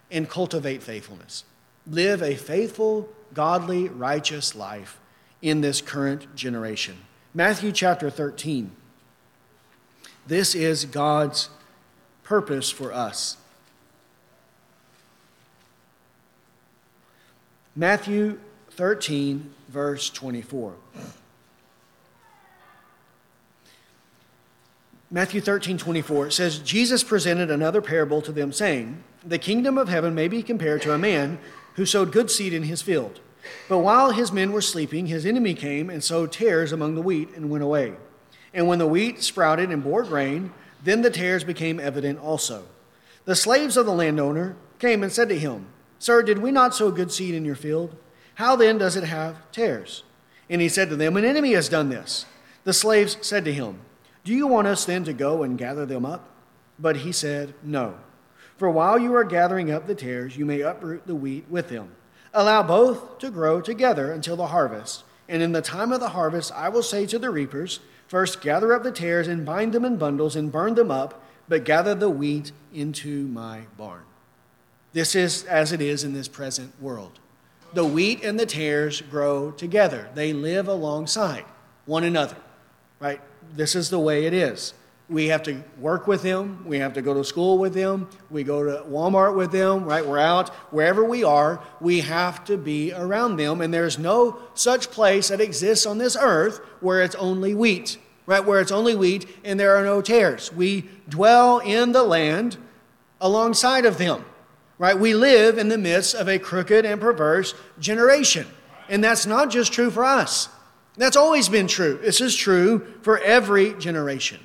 and 0.10 0.30
cultivate 0.30 0.82
faithfulness. 0.82 1.44
Live 1.86 2.22
a 2.22 2.36
faithful, 2.36 3.10
godly, 3.34 3.88
righteous 3.90 4.56
life 4.56 5.00
in 5.42 5.62
this 5.62 5.82
current 5.82 6.36
generation. 6.36 6.98
Matthew 7.34 7.72
chapter 7.72 8.10
13. 8.10 8.72
This 10.26 10.54
is 10.56 10.86
God's 10.86 11.50
purpose 12.24 12.70
for 12.70 12.94
us. 12.94 13.38
Matthew 17.76 18.40
13, 18.72 19.54
verse 19.70 20.10
24. 20.10 20.74
Matthew 25.12 25.42
13, 25.42 25.80
24, 25.80 26.30
says, 26.30 26.60
Jesus 26.60 27.04
presented 27.04 27.50
another 27.50 27.82
parable 27.82 28.22
to 28.22 28.32
them, 28.32 28.52
saying, 28.52 29.04
The 29.26 29.40
kingdom 29.40 29.76
of 29.76 29.90
heaven 29.90 30.14
may 30.14 30.28
be 30.28 30.44
compared 30.44 30.84
to 30.84 30.94
a 30.94 31.00
man 31.00 31.40
who 31.74 31.86
sowed 31.88 32.12
good 32.12 32.30
seed 32.30 32.54
in 32.54 32.64
his 32.64 32.84
field. 32.84 33.20
But 33.68 33.80
while 33.80 34.12
his 34.12 34.32
men 34.32 34.52
were 34.52 34.62
sleeping, 34.62 35.08
his 35.08 35.26
enemy 35.26 35.56
came 35.56 35.90
and 35.90 36.04
sowed 36.04 36.32
tares 36.32 36.72
among 36.72 36.94
the 36.94 37.02
wheat 37.02 37.30
and 37.36 37.50
went 37.50 37.64
away. 37.64 37.94
And 38.54 38.68
when 38.68 38.78
the 38.78 38.86
wheat 38.86 39.24
sprouted 39.24 39.72
and 39.72 39.84
bore 39.84 40.04
grain, 40.04 40.54
then 40.84 41.02
the 41.02 41.10
tares 41.10 41.44
became 41.44 41.80
evident 41.80 42.20
also. 42.20 42.66
The 43.26 43.36
slaves 43.36 43.78
of 43.78 43.88
the 43.88 43.94
landowner 43.94 44.58
came 44.78 45.02
and 45.02 45.12
said 45.12 45.30
to 45.30 45.40
him, 45.40 45.68
Sir, 45.98 46.22
did 46.22 46.38
we 46.38 46.52
not 46.52 46.76
sow 46.76 46.92
good 46.92 47.12
seed 47.12 47.34
in 47.34 47.46
your 47.46 47.56
field? 47.56 47.96
How 48.36 48.56
then 48.56 48.78
does 48.78 48.96
it 48.96 49.06
have 49.06 49.52
tares? 49.52 50.04
And 50.52 50.62
he 50.62 50.70
said 50.70 50.90
to 50.90 50.96
them, 50.96 51.18
An 51.18 51.26
enemy 51.26 51.54
has 51.54 51.68
done 51.68 51.90
this. 51.90 52.28
The 52.64 52.74
slaves 52.74 53.18
said 53.22 53.44
to 53.46 53.54
him, 53.54 53.82
do 54.24 54.34
you 54.34 54.48
want 54.48 54.68
us 54.68 54.86
then 54.86 55.04
to 55.06 55.14
go 55.14 55.44
and 55.44 55.58
gather 55.58 55.86
them 55.86 56.06
up? 56.06 56.30
But 56.78 56.98
he 56.98 57.12
said, 57.12 57.54
No. 57.64 57.96
For 58.58 58.70
while 58.70 59.00
you 59.00 59.16
are 59.16 59.24
gathering 59.24 59.72
up 59.72 59.88
the 59.88 59.96
tares, 59.96 60.36
you 60.36 60.46
may 60.46 60.62
uproot 60.62 61.08
the 61.08 61.16
wheat 61.16 61.46
with 61.50 61.70
them. 61.70 61.92
Allow 62.34 62.64
both 62.64 63.20
to 63.20 63.32
grow 63.32 63.62
together 63.62 64.12
until 64.12 64.36
the 64.36 64.48
harvest. 64.48 65.04
And 65.28 65.42
in 65.42 65.52
the 65.52 65.62
time 65.62 65.92
of 65.92 66.00
the 66.00 66.10
harvest, 66.10 66.52
I 66.52 66.70
will 66.70 66.84
say 66.84 67.06
to 67.06 67.20
the 67.20 67.30
reapers, 67.30 67.80
First 68.08 68.42
gather 68.42 68.74
up 68.74 68.84
the 68.84 68.92
tares 68.92 69.28
and 69.28 69.46
bind 69.46 69.72
them 69.72 69.86
in 69.86 69.98
bundles 69.98 70.36
and 70.36 70.52
burn 70.52 70.74
them 70.74 70.90
up, 70.90 71.24
but 71.48 71.64
gather 71.64 71.94
the 71.94 72.10
wheat 72.10 72.52
into 72.74 73.28
my 73.28 73.62
barn. 73.78 74.02
This 74.94 75.14
is 75.16 75.44
as 75.44 75.72
it 75.72 75.82
is 75.82 76.04
in 76.04 76.14
this 76.14 76.28
present 76.28 76.74
world. 76.82 77.20
The 77.74 77.86
wheat 77.86 78.24
and 78.24 78.40
the 78.40 78.48
tares 78.48 79.02
grow 79.02 79.52
together, 79.52 80.10
they 80.16 80.34
live 80.34 80.68
alongside 80.68 81.46
one 81.86 82.04
another, 82.04 82.38
right? 83.00 83.22
This 83.56 83.76
is 83.76 83.90
the 83.90 84.00
way 84.00 84.26
it 84.26 84.34
is. 84.34 84.74
We 85.10 85.30
have 85.30 85.42
to 85.44 85.64
work 85.80 86.06
with 86.06 86.22
them. 86.22 86.64
We 86.68 86.78
have 86.80 86.94
to 86.94 87.02
go 87.02 87.16
to 87.16 87.24
school 87.24 87.58
with 87.58 87.74
them. 87.74 88.08
We 88.30 88.44
go 88.44 88.64
to 88.64 88.84
Walmart 88.88 89.36
with 89.36 89.52
them, 89.52 89.86
right? 89.86 90.06
We're 90.06 90.20
out. 90.20 90.50
Wherever 90.72 91.04
we 91.04 91.24
are, 91.24 91.64
we 91.82 92.02
have 92.02 92.46
to 92.46 92.58
be 92.58 92.94
around 92.94 93.38
them. 93.38 93.62
And 93.62 93.74
there's 93.74 93.98
no 93.98 94.40
such 94.54 94.92
place 94.92 95.30
that 95.30 95.42
exists 95.42 95.88
on 95.88 95.98
this 95.98 96.16
earth 96.20 96.60
where 96.80 97.02
it's 97.02 97.16
only 97.16 97.56
wheat, 97.56 97.98
right? 98.28 98.46
Where 98.46 98.62
it's 98.62 98.72
only 98.72 98.96
wheat 98.96 99.28
and 99.44 99.60
there 99.60 99.76
are 99.76 99.84
no 99.84 100.04
tares. 100.04 100.54
We 100.54 100.88
dwell 101.10 101.58
in 101.58 101.92
the 101.92 102.04
land 102.04 102.58
alongside 103.20 103.86
of 103.86 103.98
them, 103.98 104.24
right? 104.78 104.98
We 104.98 105.16
live 105.16 105.58
in 105.58 105.70
the 105.70 105.78
midst 105.80 106.14
of 106.14 106.30
a 106.30 106.38
crooked 106.38 106.86
and 106.86 107.02
perverse 107.02 107.56
generation. 107.80 108.46
And 108.90 109.04
that's 109.04 109.26
not 109.26 109.50
just 109.50 109.74
true 109.74 109.90
for 109.90 110.06
us. 110.06 110.50
That's 111.00 111.16
always 111.16 111.48
been 111.48 111.68
true. 111.68 111.98
This 112.02 112.20
is 112.20 112.36
true 112.36 112.86
for 113.04 113.20
every 113.20 113.74
generation. 113.76 114.42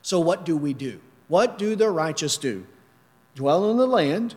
So, 0.00 0.20
what 0.20 0.44
do 0.44 0.56
we 0.56 0.72
do? 0.72 1.00
What 1.26 1.58
do 1.58 1.74
the 1.74 1.90
righteous 1.90 2.38
do? 2.38 2.66
Dwell 3.34 3.68
in 3.68 3.78
the 3.78 3.86
land, 3.86 4.36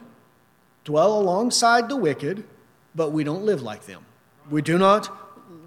dwell 0.84 1.14
alongside 1.20 1.88
the 1.88 1.95
wicked, 1.95 2.45
but 2.95 3.12
we 3.12 3.24
don't 3.24 3.45
live 3.45 3.62
like 3.62 3.86
them. 3.86 4.03
We 4.49 4.64
do 4.64 4.80
not 4.80 5.16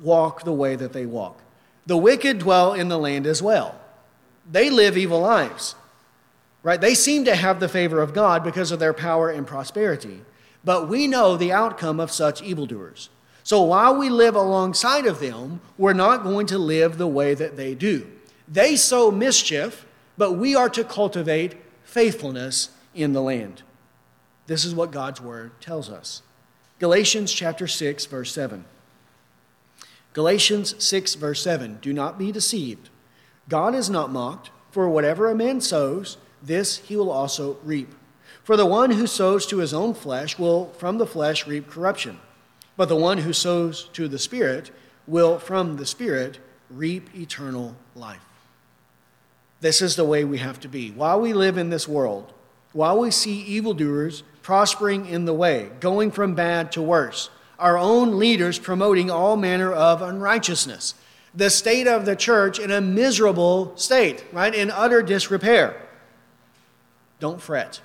walk 0.02 0.42
the 0.42 0.52
way 0.52 0.74
that 0.74 0.92
they 0.92 1.06
walk. 1.06 1.40
The 1.86 1.96
wicked 1.96 2.40
dwell 2.40 2.74
in 2.74 2.88
the 2.88 2.98
land 2.98 3.24
as 3.24 3.40
well. 3.40 3.80
They 4.50 4.70
live 4.70 4.98
evil 4.98 5.20
lives, 5.20 5.76
right? 6.64 6.80
They 6.80 6.96
seem 6.96 7.24
to 7.26 7.36
have 7.36 7.60
the 7.60 7.68
favor 7.68 8.02
of 8.02 8.12
God 8.12 8.42
because 8.42 8.72
of 8.72 8.80
their 8.80 8.94
power 8.94 9.30
and 9.30 9.46
prosperity. 9.46 10.22
But 10.64 10.88
we 10.88 11.06
know 11.06 11.36
the 11.36 11.52
outcome 11.52 12.00
of 12.00 12.10
such 12.10 12.42
evildoers. 12.42 13.10
So 13.44 13.62
while 13.62 13.94
we 13.94 14.08
live 14.08 14.34
alongside 14.34 15.04
of 15.04 15.20
them, 15.20 15.60
we're 15.76 15.92
not 15.92 16.22
going 16.22 16.46
to 16.46 16.58
live 16.58 16.96
the 16.96 17.06
way 17.06 17.34
that 17.34 17.56
they 17.56 17.74
do. 17.74 18.10
They 18.48 18.74
sow 18.74 19.10
mischief, 19.10 19.86
but 20.16 20.32
we 20.32 20.56
are 20.56 20.70
to 20.70 20.82
cultivate 20.82 21.54
faithfulness 21.84 22.70
in 22.94 23.12
the 23.12 23.20
land. 23.20 23.62
This 24.46 24.64
is 24.64 24.74
what 24.74 24.92
God's 24.92 25.20
word 25.20 25.60
tells 25.60 25.90
us. 25.90 26.22
Galatians 26.78 27.32
chapter 27.32 27.66
6 27.66 28.06
verse 28.06 28.32
7. 28.32 28.64
Galatians 30.14 30.82
6 30.82 31.14
verse 31.16 31.42
7. 31.42 31.78
Do 31.82 31.92
not 31.92 32.18
be 32.18 32.32
deceived. 32.32 32.88
God 33.50 33.74
is 33.74 33.90
not 33.90 34.10
mocked, 34.10 34.50
for 34.70 34.88
whatever 34.88 35.30
a 35.30 35.34
man 35.34 35.60
sows, 35.60 36.16
this 36.42 36.78
he 36.78 36.96
will 36.96 37.10
also 37.10 37.58
reap. 37.62 37.94
For 38.42 38.56
the 38.56 38.66
one 38.66 38.92
who 38.92 39.06
sows 39.06 39.46
to 39.46 39.58
his 39.58 39.74
own 39.74 39.92
flesh 39.92 40.38
will 40.38 40.70
from 40.78 40.96
the 40.96 41.06
flesh 41.06 41.46
reap 41.46 41.68
corruption, 41.68 42.20
but 42.76 42.88
the 42.88 42.96
one 42.96 43.18
who 43.18 43.32
sows 43.32 43.88
to 43.92 44.08
the 44.08 44.18
Spirit 44.18 44.70
will 45.06 45.38
from 45.38 45.76
the 45.76 45.86
Spirit 45.86 46.38
reap 46.70 47.14
eternal 47.14 47.76
life. 47.94 48.24
This 49.60 49.80
is 49.80 49.96
the 49.96 50.04
way 50.04 50.24
we 50.24 50.38
have 50.38 50.60
to 50.60 50.68
be. 50.68 50.90
While 50.90 51.20
we 51.20 51.32
live 51.32 51.56
in 51.56 51.70
this 51.70 51.88
world, 51.88 52.32
while 52.72 52.98
we 52.98 53.10
see 53.10 53.40
evildoers 53.42 54.22
prospering 54.42 55.06
in 55.06 55.24
the 55.24 55.32
way, 55.32 55.70
going 55.80 56.10
from 56.10 56.34
bad 56.34 56.72
to 56.72 56.82
worse, 56.82 57.30
our 57.58 57.78
own 57.78 58.18
leaders 58.18 58.58
promoting 58.58 59.10
all 59.10 59.36
manner 59.36 59.72
of 59.72 60.02
unrighteousness, 60.02 60.94
the 61.34 61.50
state 61.50 61.86
of 61.86 62.04
the 62.04 62.16
church 62.16 62.58
in 62.58 62.70
a 62.70 62.80
miserable 62.80 63.76
state, 63.76 64.24
right? 64.32 64.54
In 64.54 64.70
utter 64.70 65.02
disrepair. 65.02 65.80
Don't 67.20 67.40
fret. 67.40 67.80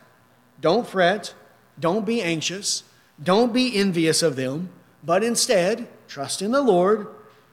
Don't 0.60 0.86
fret. 0.86 1.34
Don't 1.80 2.06
be 2.06 2.22
anxious. 2.22 2.84
Don't 3.22 3.54
be 3.54 3.76
envious 3.76 4.22
of 4.22 4.36
them, 4.36 4.70
but 5.04 5.24
instead, 5.24 5.88
trust 6.08 6.42
in 6.42 6.52
the 6.52 6.62
Lord 6.62 7.08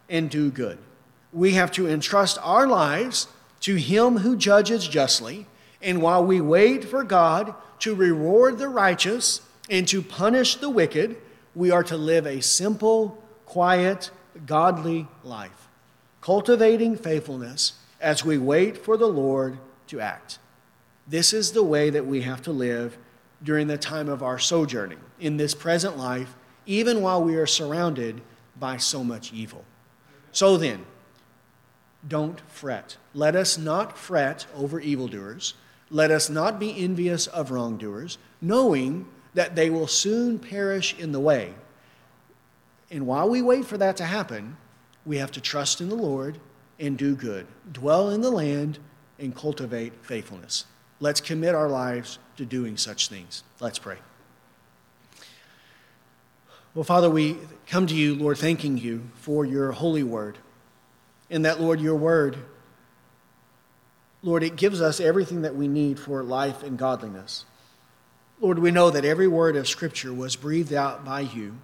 and 0.09 0.31
do 0.31 0.51
good. 0.51 0.79
We 1.33 1.53
have 1.53 1.71
to 1.73 1.89
entrust 1.89 2.39
our 2.43 2.67
lives 2.67 3.29
to 3.61 3.77
Him 3.77 4.19
who 4.19 4.37
judges 4.37 4.87
justly, 4.89 5.47
and 5.83 6.01
while 6.01 6.25
we 6.25 6.41
wait 6.41 6.85
for 6.85 7.05
God 7.05 7.55
to 7.81 7.95
reward 7.95 8.59
the 8.59 8.69
righteous 8.69 9.41
and 9.69 9.87
to 9.89 10.03
punish 10.03 10.57
the 10.57 10.71
wicked, 10.71 11.17
we 11.55 11.71
are 11.71 11.85
to 11.85 11.97
live 11.97 12.27
a 12.27 12.41
simple, 12.41 13.23
quiet, 13.45 14.11
godly 14.45 15.09
life, 15.25 15.69
cultivating 16.21 16.97
faithfulness 16.97 17.75
as 18.01 18.25
we 18.25 18.39
wait 18.39 18.77
for 18.77 18.97
the 18.97 19.07
Lord 19.07 19.59
to 19.89 20.01
act. 20.01 20.39
This 21.07 21.33
is 21.33 21.53
the 21.53 21.63
way 21.63 21.91
that 21.91 22.07
we 22.07 22.23
have 22.23 22.43
to 22.43 22.53
live 22.53 22.99
during 23.43 23.67
the 23.67 23.79
time 23.79 24.09
of 24.09 24.23
our 24.23 24.39
sojourning 24.39 24.99
in 25.21 25.37
this 25.37 25.55
present 25.55 25.97
life, 25.97 26.35
even 26.67 27.01
while 27.01 27.23
we 27.23 27.37
are 27.37 27.47
surrounded 27.47 28.21
by 28.59 28.77
so 28.77 29.03
much 29.03 29.33
evil. 29.33 29.65
So 30.33 30.57
then, 30.57 30.85
don't 32.07 32.41
fret. 32.49 32.97
Let 33.15 33.35
us 33.35 33.57
not 33.57 33.97
fret 33.97 34.47
over 34.55 34.79
evildoers. 34.81 35.55
Let 35.91 36.11
us 36.11 36.29
not 36.29 36.59
be 36.59 36.77
envious 36.77 37.27
of 37.29 37.51
wrongdoers, 37.51 38.19
knowing 38.41 39.07
that 39.35 39.55
they 39.55 39.71
will 39.71 39.87
soon 39.87 40.39
perish 40.39 40.99
in 40.99 41.13
the 41.13 41.21
way. 41.21 41.55
And 42.91 43.07
while 43.07 43.29
we 43.29 43.43
wait 43.43 43.65
for 43.65 43.79
that 43.79 43.97
to 43.99 44.05
happen, 44.05 44.57
we 45.05 45.19
have 45.19 45.33
to 45.33 45.41
trust 45.41 45.81
in 45.81 45.89
the 45.89 45.95
Lord 45.95 46.39
and 46.79 46.99
do 46.99 47.15
good, 47.15 47.47
dwell 47.73 48.11
in 48.11 48.21
the 48.21 48.31
land, 48.31 48.79
and 49.19 49.35
cultivate 49.35 49.93
faithfulness. 50.03 50.67
Let's 51.01 51.21
commit 51.21 51.55
our 51.55 51.69
lives 51.69 52.19
to 52.37 52.45
doing 52.45 52.77
such 52.77 53.09
things. 53.09 53.43
Let's 53.61 53.79
pray. 53.79 53.99
Well, 56.77 56.85
Father, 56.85 57.09
we 57.09 57.39
come 57.67 57.87
to 57.87 57.95
you, 57.95 58.15
Lord, 58.15 58.37
thanking 58.37 58.77
you 58.77 59.09
for 59.15 59.47
your 59.47 59.73
holy 59.73 60.03
word. 60.03 60.37
And 61.31 61.47
that, 61.47 61.59
Lord, 61.59 61.81
your 61.81 61.97
word, 61.97 62.37
Lord, 64.23 64.43
it 64.43 64.57
gives 64.57 64.83
us 64.83 65.01
everything 65.01 65.41
that 65.41 65.57
we 65.57 65.69
need 65.69 65.99
for 65.99 66.23
life 66.23 66.63
and 66.63 66.77
godliness. 66.77 67.47
Lord, 68.41 68.59
we 68.59 68.73
know 68.73 68.91
that 68.91 69.07
every 69.07 69.27
word 69.27 69.57
of 69.57 69.67
Scripture 69.67 70.13
was 70.13 70.37
breathed 70.37 70.75
out 70.75 71.03
by 71.03 71.21
you, 71.21 71.57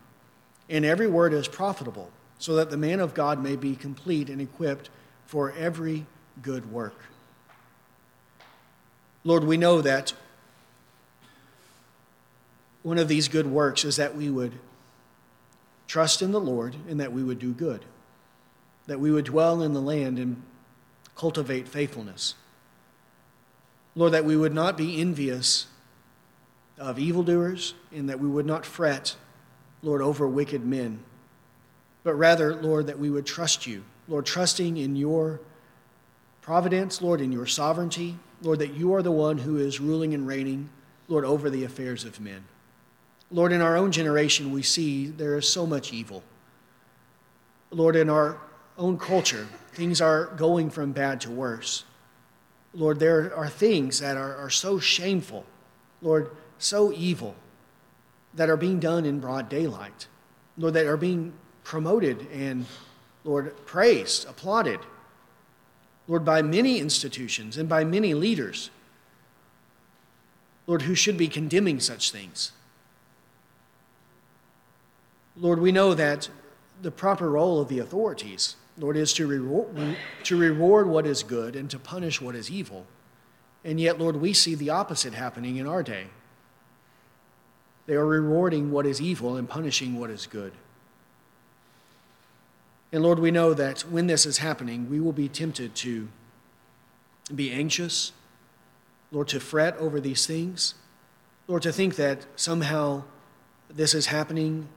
and 0.71 0.83
every 0.83 1.09
word 1.09 1.35
is 1.35 1.47
profitable, 1.47 2.11
so 2.39 2.57
that 2.57 2.71
the 2.71 2.79
man 2.79 2.99
of 2.99 3.13
God 3.13 3.43
may 3.43 3.55
be 3.55 3.77
complete 3.77 4.31
and 4.31 4.41
equipped 4.41 4.89
for 5.27 5.53
every 5.53 6.07
good 6.41 6.73
work. 6.73 6.99
Lord, 9.25 9.45
we 9.45 9.59
know 9.59 9.83
that 9.83 10.15
one 12.83 12.97
of 12.97 13.09
these 13.09 13.29
good 13.29 13.47
works 13.47 13.85
is 13.85 13.97
that 13.97 14.17
we 14.17 14.31
would 14.31 14.59
trust 15.93 16.23
in 16.23 16.33
the 16.33 16.41
Lord 16.41 16.75
and 16.89 16.99
that 17.01 17.13
we 17.13 17.23
would 17.23 17.39
do 17.39 17.53
good, 17.53 17.85
that 18.87 18.99
we 18.99 19.11
would 19.11 19.27
dwell 19.27 19.61
in 19.61 19.75
the 19.75 19.81
land 19.83 20.19
and 20.19 20.43
cultivate 21.15 21.69
faithfulness. 21.69 22.35
Lord, 23.95 24.13
that 24.13 24.25
we 24.25 24.35
would 24.35 24.55
not 24.55 24.79
be 24.79 25.03
envious 25.03 25.67
of 26.79 26.99
evildoers 26.99 27.75
and 27.95 28.09
that 28.09 28.19
we 28.19 28.27
would 28.27 28.47
not 28.47 28.65
fret, 28.65 29.17
Lord, 29.83 30.01
over 30.01 30.27
wicked 30.27 30.65
men, 30.65 31.01
but 32.05 32.15
rather, 32.15 32.55
Lord, 32.55 32.87
that 32.87 32.99
we 32.99 33.11
would 33.11 33.27
trust 33.27 33.67
you, 33.67 33.85
Lord, 34.09 34.25
trusting 34.25 34.79
in 34.79 34.97
your 34.97 35.41
providence, 36.41 37.03
Lord, 37.03 37.21
in 37.21 37.33
your 37.33 37.45
sovereignty, 37.45 38.19
Lord, 38.41 38.61
that 38.61 38.73
you 38.73 38.95
are 38.95 39.03
the 39.03 39.13
one 39.13 39.37
who 39.37 39.59
is 39.59 39.79
ruling 39.79 40.15
and 40.15 40.27
reigning, 40.27 40.71
Lord, 41.09 41.27
over 41.27 41.51
the 41.51 41.65
affairs 41.65 42.07
of 42.07 42.19
men. 42.19 42.45
Lord, 43.33 43.53
in 43.53 43.63
our 43.63 43.77
own 43.77 43.91
generation, 43.91 44.53
we 44.53 44.63
see 44.63 45.07
there 45.07 45.39
is 45.39 45.49
so 45.49 45.67
much 45.67 45.93
evil. 45.93 46.23
Lord, 47.71 47.97
in 47.97 48.11
our 48.11 48.39
own 48.77 48.99
culture, 48.99 49.49
things 49.73 50.03
are 50.03 50.27
going 50.37 50.69
from 50.69 50.93
bad 50.93 51.21
to 51.23 51.31
worse. 51.31 51.85
Lord, 52.75 53.01
there 53.01 53.35
are 53.35 53.49
things 53.49 54.01
that 54.01 54.19
are, 54.19 54.37
are 54.37 54.51
so 54.51 54.79
shameful, 54.79 55.47
Lord, 56.03 56.31
so 56.59 56.93
evil, 56.93 57.35
that 58.35 58.51
are 58.51 58.57
being 58.57 58.79
done 58.79 59.07
in 59.07 59.19
broad 59.19 59.49
daylight. 59.49 60.07
Lord, 60.59 60.75
that 60.75 60.87
are 60.87 60.99
being 60.99 61.33
promoted 61.65 62.27
and, 62.33 62.67
Lord, 63.25 63.65
praised, 63.65 64.29
applauded. 64.29 64.81
Lord, 66.07 66.25
by 66.25 66.43
many 66.43 66.79
institutions 66.79 67.57
and 67.57 67.69
by 67.69 67.85
many 67.85 68.13
leaders, 68.13 68.69
Lord, 70.67 70.83
who 70.83 70.95
should 70.95 71.17
be 71.17 71.29
condemning 71.29 71.81
such 71.81 72.11
things. 72.11 72.53
Lord, 75.37 75.61
we 75.61 75.73
know 75.73 75.95
that 75.95 76.29
the 76.83 76.91
proper 76.91 77.31
role 77.31 77.61
of 77.61 77.69
the 77.69 77.79
authorities, 77.79 78.57
Lord, 78.77 78.97
is 78.97 79.13
to 79.15 79.27
reward, 79.27 79.97
to 80.25 80.37
reward 80.37 80.89
what 80.89 81.07
is 81.07 81.23
good 81.23 81.57
and 81.57 81.71
to 81.71 81.79
punish 81.79 82.21
what 82.21 82.35
is 82.35 82.51
evil. 82.51 82.87
And 83.65 83.81
yet, 83.81 83.99
Lord, 83.99 84.17
we 84.17 84.33
see 84.33 84.55
the 84.55 84.71
opposite 84.71 85.15
happening 85.15 85.57
in 85.57 85.67
our 85.67 85.83
day. 85.83 86.07
They 87.87 87.95
are 87.95 88.07
rewarding 88.07 88.71
what 88.71 88.87
is 88.87 89.01
evil 89.01 89.37
and 89.37 89.49
punishing 89.49 89.99
what 89.99 90.11
is 90.11 90.27
good. 90.27 90.53
And 92.93 93.03
Lord, 93.03 93.19
we 93.19 93.31
know 93.31 93.55
that 93.55 93.81
when 93.83 94.07
this 94.07 94.27
is 94.27 94.39
happening, 94.39 94.91
we 94.91 95.01
will 95.01 95.13
be 95.13 95.29
tempted 95.29 95.75
to 95.77 96.09
be 97.35 97.51
anxious, 97.51 98.13
Lord, 99.11 99.29
to 99.29 99.41
fret 99.41 99.77
over 99.79 100.01
these 100.01 100.27
things, 100.27 100.75
Lord, 101.49 101.63
to 101.63 101.73
think 101.73 101.97
that 101.97 102.27
somehow 102.37 103.05
this 103.71 103.95
is 103.95 104.07
happening 104.07 104.69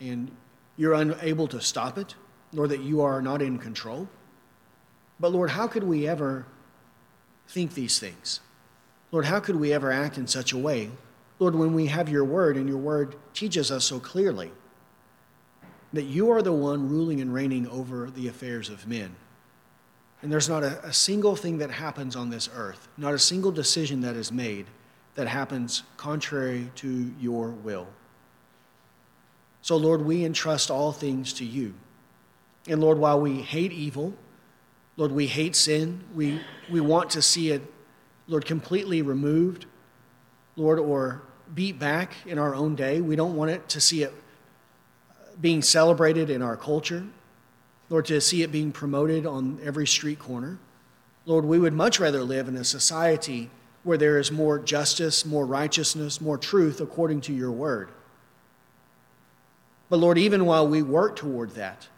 and 0.00 0.30
you're 0.76 0.94
unable 0.94 1.46
to 1.48 1.60
stop 1.60 1.98
it, 1.98 2.14
Lord, 2.52 2.70
that 2.70 2.80
you 2.80 3.02
are 3.02 3.20
not 3.20 3.42
in 3.42 3.58
control. 3.58 4.08
But 5.18 5.32
Lord, 5.32 5.50
how 5.50 5.66
could 5.66 5.84
we 5.84 6.08
ever 6.08 6.46
think 7.46 7.74
these 7.74 7.98
things? 7.98 8.40
Lord, 9.12 9.26
how 9.26 9.40
could 9.40 9.56
we 9.56 9.72
ever 9.72 9.92
act 9.92 10.16
in 10.16 10.26
such 10.26 10.52
a 10.52 10.58
way? 10.58 10.90
Lord, 11.38 11.54
when 11.54 11.74
we 11.74 11.86
have 11.86 12.08
your 12.08 12.24
word 12.24 12.56
and 12.56 12.68
your 12.68 12.78
word 12.78 13.16
teaches 13.34 13.70
us 13.70 13.84
so 13.84 14.00
clearly 14.00 14.50
that 15.92 16.04
you 16.04 16.30
are 16.30 16.42
the 16.42 16.52
one 16.52 16.88
ruling 16.88 17.20
and 17.20 17.34
reigning 17.34 17.66
over 17.68 18.10
the 18.10 18.28
affairs 18.28 18.68
of 18.68 18.86
men. 18.86 19.16
And 20.22 20.30
there's 20.30 20.48
not 20.48 20.62
a, 20.62 20.84
a, 20.84 20.92
single 20.92 21.34
thing 21.34 21.58
that 21.58 21.70
happens 21.70 22.14
on 22.14 22.30
this 22.30 22.48
earth, 22.54 22.88
not 22.96 23.14
a 23.14 23.18
single 23.18 23.50
decision 23.50 24.02
that 24.02 24.16
is 24.16 24.30
made 24.30 24.66
that 25.14 25.26
happens 25.26 25.82
contrary 25.96 26.70
to 26.76 27.12
your 27.18 27.50
will. 27.50 27.88
So, 29.62 29.76
Lord, 29.76 30.02
we 30.02 30.24
entrust 30.24 30.70
all 30.70 30.92
things 30.92 31.32
to 31.34 31.44
you. 31.44 31.74
And 32.66 32.80
Lord, 32.80 32.98
while 32.98 33.20
we 33.20 33.42
hate 33.42 33.72
evil, 33.72 34.14
Lord, 34.96 35.12
we 35.12 35.26
hate 35.26 35.56
sin, 35.56 36.04
we, 36.14 36.40
we 36.70 36.80
want 36.80 37.10
to 37.10 37.22
see 37.22 37.50
it, 37.50 37.62
Lord, 38.26 38.44
completely 38.44 39.02
removed, 39.02 39.66
Lord, 40.56 40.78
or 40.78 41.22
beat 41.54 41.78
back 41.78 42.12
in 42.26 42.38
our 42.38 42.54
own 42.54 42.74
day. 42.74 43.00
We 43.00 43.16
don't 43.16 43.34
want 43.34 43.50
it 43.50 43.68
to 43.70 43.80
see 43.80 44.02
it 44.02 44.12
being 45.40 45.62
celebrated 45.62 46.30
in 46.30 46.42
our 46.42 46.56
culture. 46.56 47.04
Lord, 47.88 48.04
to 48.06 48.20
see 48.20 48.42
it 48.42 48.52
being 48.52 48.72
promoted 48.72 49.26
on 49.26 49.58
every 49.62 49.86
street 49.86 50.18
corner. 50.18 50.58
Lord, 51.26 51.44
we 51.44 51.58
would 51.58 51.72
much 51.72 51.98
rather 51.98 52.22
live 52.22 52.46
in 52.46 52.56
a 52.56 52.64
society 52.64 53.50
where 53.82 53.98
there 53.98 54.18
is 54.18 54.30
more 54.30 54.58
justice, 54.58 55.24
more 55.24 55.46
righteousness, 55.46 56.20
more 56.20 56.38
truth 56.38 56.80
according 56.80 57.22
to 57.22 57.32
your 57.32 57.50
word. 57.50 57.90
But 59.90 59.98
Lord, 59.98 60.16
even 60.16 60.46
while 60.46 60.66
we 60.66 60.82
work 60.82 61.16
toward 61.16 61.50
that, 61.50 61.88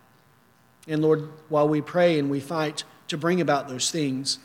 and 0.89 1.01
Lord, 1.02 1.28
while 1.48 1.69
we 1.69 1.81
pray 1.81 2.19
and 2.19 2.28
we 2.28 2.40
fight 2.40 2.82
to 3.09 3.16
bring 3.16 3.40
about 3.40 3.69
those 3.69 3.90
things, 3.90 4.39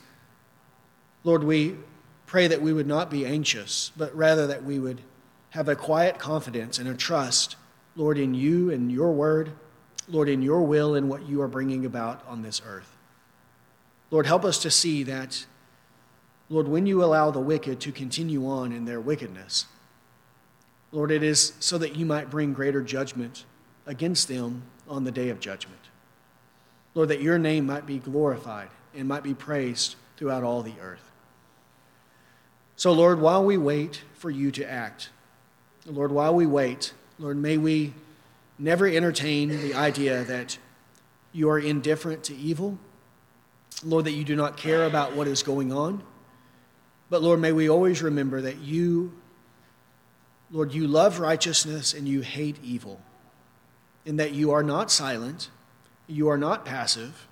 Lord, 1.23 1.43
we 1.43 1.77
pray 2.25 2.47
that 2.47 2.61
we 2.61 2.73
would 2.73 2.85
not 2.85 3.09
be 3.09 3.25
anxious, 3.25 3.91
but 3.97 4.15
rather 4.15 4.45
that 4.45 4.63
we 4.63 4.77
would 4.77 5.01
have 5.51 5.69
a 5.69 5.75
quiet 5.75 6.19
confidence 6.19 6.77
and 6.77 6.87
a 6.87 6.93
trust, 6.93 7.55
Lord, 7.95 8.19
in 8.19 8.33
you 8.33 8.69
and 8.69 8.91
your 8.91 9.13
word, 9.13 9.51
Lord, 10.09 10.29
in 10.29 10.41
your 10.41 10.61
will 10.61 10.93
and 10.93 11.09
what 11.09 11.27
you 11.27 11.41
are 11.41 11.47
bringing 11.47 11.85
about 11.85 12.23
on 12.27 12.41
this 12.41 12.61
earth. 12.65 12.95
Lord, 14.11 14.25
help 14.25 14.43
us 14.45 14.59
to 14.59 14.69
see 14.69 15.03
that, 15.03 15.45
Lord, 16.49 16.67
when 16.67 16.85
you 16.85 17.03
allow 17.03 17.31
the 17.31 17.39
wicked 17.39 17.79
to 17.81 17.91
continue 17.91 18.47
on 18.47 18.71
in 18.71 18.85
their 18.85 19.01
wickedness, 19.01 19.65
Lord, 20.97 21.11
it 21.11 21.21
is 21.21 21.53
so 21.59 21.77
that 21.77 21.95
you 21.95 22.07
might 22.07 22.31
bring 22.31 22.53
greater 22.53 22.81
judgment 22.81 23.45
against 23.85 24.27
them 24.27 24.63
on 24.87 25.03
the 25.03 25.11
day 25.11 25.29
of 25.29 25.39
judgment. 25.39 25.79
Lord, 26.95 27.09
that 27.09 27.21
your 27.21 27.37
name 27.37 27.67
might 27.67 27.85
be 27.85 27.99
glorified 27.99 28.69
and 28.95 29.07
might 29.07 29.21
be 29.21 29.35
praised 29.35 29.95
throughout 30.17 30.43
all 30.43 30.63
the 30.63 30.73
earth. 30.81 31.11
So, 32.77 32.93
Lord, 32.93 33.21
while 33.21 33.45
we 33.45 33.57
wait 33.57 34.01
for 34.15 34.31
you 34.31 34.49
to 34.49 34.67
act, 34.67 35.11
Lord, 35.85 36.11
while 36.11 36.33
we 36.33 36.47
wait, 36.47 36.93
Lord, 37.19 37.37
may 37.37 37.59
we 37.59 37.93
never 38.57 38.87
entertain 38.87 39.49
the 39.49 39.75
idea 39.75 40.23
that 40.23 40.57
you 41.31 41.47
are 41.51 41.59
indifferent 41.59 42.23
to 42.23 42.35
evil. 42.35 42.79
Lord, 43.83 44.05
that 44.05 44.13
you 44.13 44.23
do 44.23 44.35
not 44.35 44.57
care 44.57 44.83
about 44.83 45.15
what 45.15 45.27
is 45.27 45.43
going 45.43 45.71
on. 45.71 46.01
But 47.11 47.21
Lord, 47.21 47.39
may 47.39 47.51
we 47.51 47.69
always 47.69 48.01
remember 48.01 48.41
that 48.41 48.57
you, 48.57 49.13
Lord, 50.49 50.73
you 50.73 50.87
love 50.87 51.19
righteousness 51.19 51.93
and 51.93 52.07
you 52.07 52.21
hate 52.21 52.57
evil, 52.63 53.01
in 54.05 54.17
that 54.17 54.31
you 54.31 54.51
are 54.51 54.63
not 54.63 54.89
silent, 54.89 55.49
you 56.07 56.29
are 56.29 56.37
not 56.37 56.65
passive. 56.65 57.27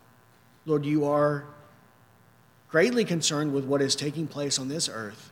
Lord, 0.66 0.86
you 0.86 1.06
are 1.06 1.46
greatly 2.68 3.06
concerned 3.06 3.54
with 3.54 3.64
what 3.64 3.82
is 3.82 3.96
taking 3.96 4.28
place 4.28 4.60
on 4.60 4.68
this 4.68 4.90
earth, 4.90 5.32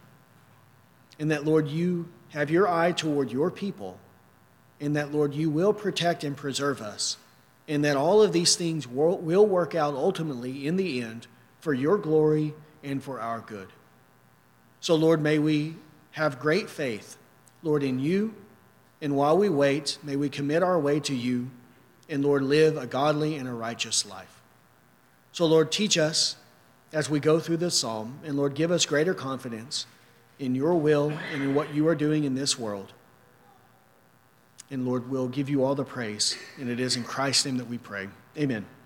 and 1.19 1.29
that, 1.31 1.43
Lord, 1.43 1.67
you 1.67 2.07
have 2.29 2.49
your 2.49 2.67
eye 2.67 2.93
toward 2.93 3.31
your 3.31 3.51
people, 3.51 3.99
and 4.79 4.95
that, 4.95 5.11
Lord, 5.11 5.33
you 5.33 5.49
will 5.49 5.73
protect 5.73 6.23
and 6.23 6.37
preserve 6.37 6.81
us, 6.81 7.17
and 7.67 7.83
that 7.83 7.97
all 7.97 8.21
of 8.21 8.31
these 8.31 8.55
things 8.55 8.87
will, 8.87 9.17
will 9.17 9.45
work 9.45 9.75
out 9.75 9.93
ultimately 9.93 10.65
in 10.65 10.77
the 10.77 11.01
end 11.01 11.27
for 11.59 11.73
your 11.73 11.97
glory 11.97 12.53
and 12.83 13.03
for 13.03 13.19
our 13.19 13.41
good. 13.41 13.67
So, 14.79 14.95
Lord, 14.95 15.21
may 15.21 15.39
we 15.39 15.75
have 16.11 16.39
great 16.39 16.69
faith, 16.69 17.17
Lord, 17.63 17.81
in 17.81 17.99
you, 17.99 18.35
and 19.01 19.15
while 19.15 19.37
we 19.37 19.49
wait, 19.49 19.97
may 20.03 20.15
we 20.15 20.29
commit 20.29 20.61
our 20.61 20.79
way 20.79 20.99
to 21.01 21.15
you, 21.15 21.49
and, 22.09 22.23
Lord, 22.23 22.43
live 22.43 22.77
a 22.77 22.85
godly 22.85 23.37
and 23.37 23.47
a 23.47 23.53
righteous 23.53 24.05
life. 24.05 24.41
So, 25.31 25.45
Lord, 25.45 25.71
teach 25.71 25.97
us 25.97 26.35
as 26.91 27.09
we 27.09 27.19
go 27.19 27.39
through 27.39 27.57
this 27.57 27.77
psalm, 27.77 28.19
and 28.23 28.35
Lord, 28.35 28.53
give 28.53 28.69
us 28.69 28.85
greater 28.85 29.13
confidence 29.13 29.87
in 30.37 30.53
your 30.53 30.75
will 30.75 31.11
and 31.33 31.41
in 31.41 31.55
what 31.55 31.73
you 31.73 31.87
are 31.87 31.95
doing 31.95 32.23
in 32.23 32.35
this 32.35 32.59
world. 32.59 32.93
And 34.69 34.85
Lord, 34.85 35.09
we'll 35.09 35.27
give 35.27 35.49
you 35.49 35.63
all 35.63 35.75
the 35.75 35.85
praise. 35.85 36.37
And 36.59 36.69
it 36.69 36.79
is 36.79 36.95
in 36.95 37.03
Christ's 37.03 37.45
name 37.45 37.57
that 37.57 37.67
we 37.67 37.77
pray. 37.77 38.09
Amen. 38.37 38.65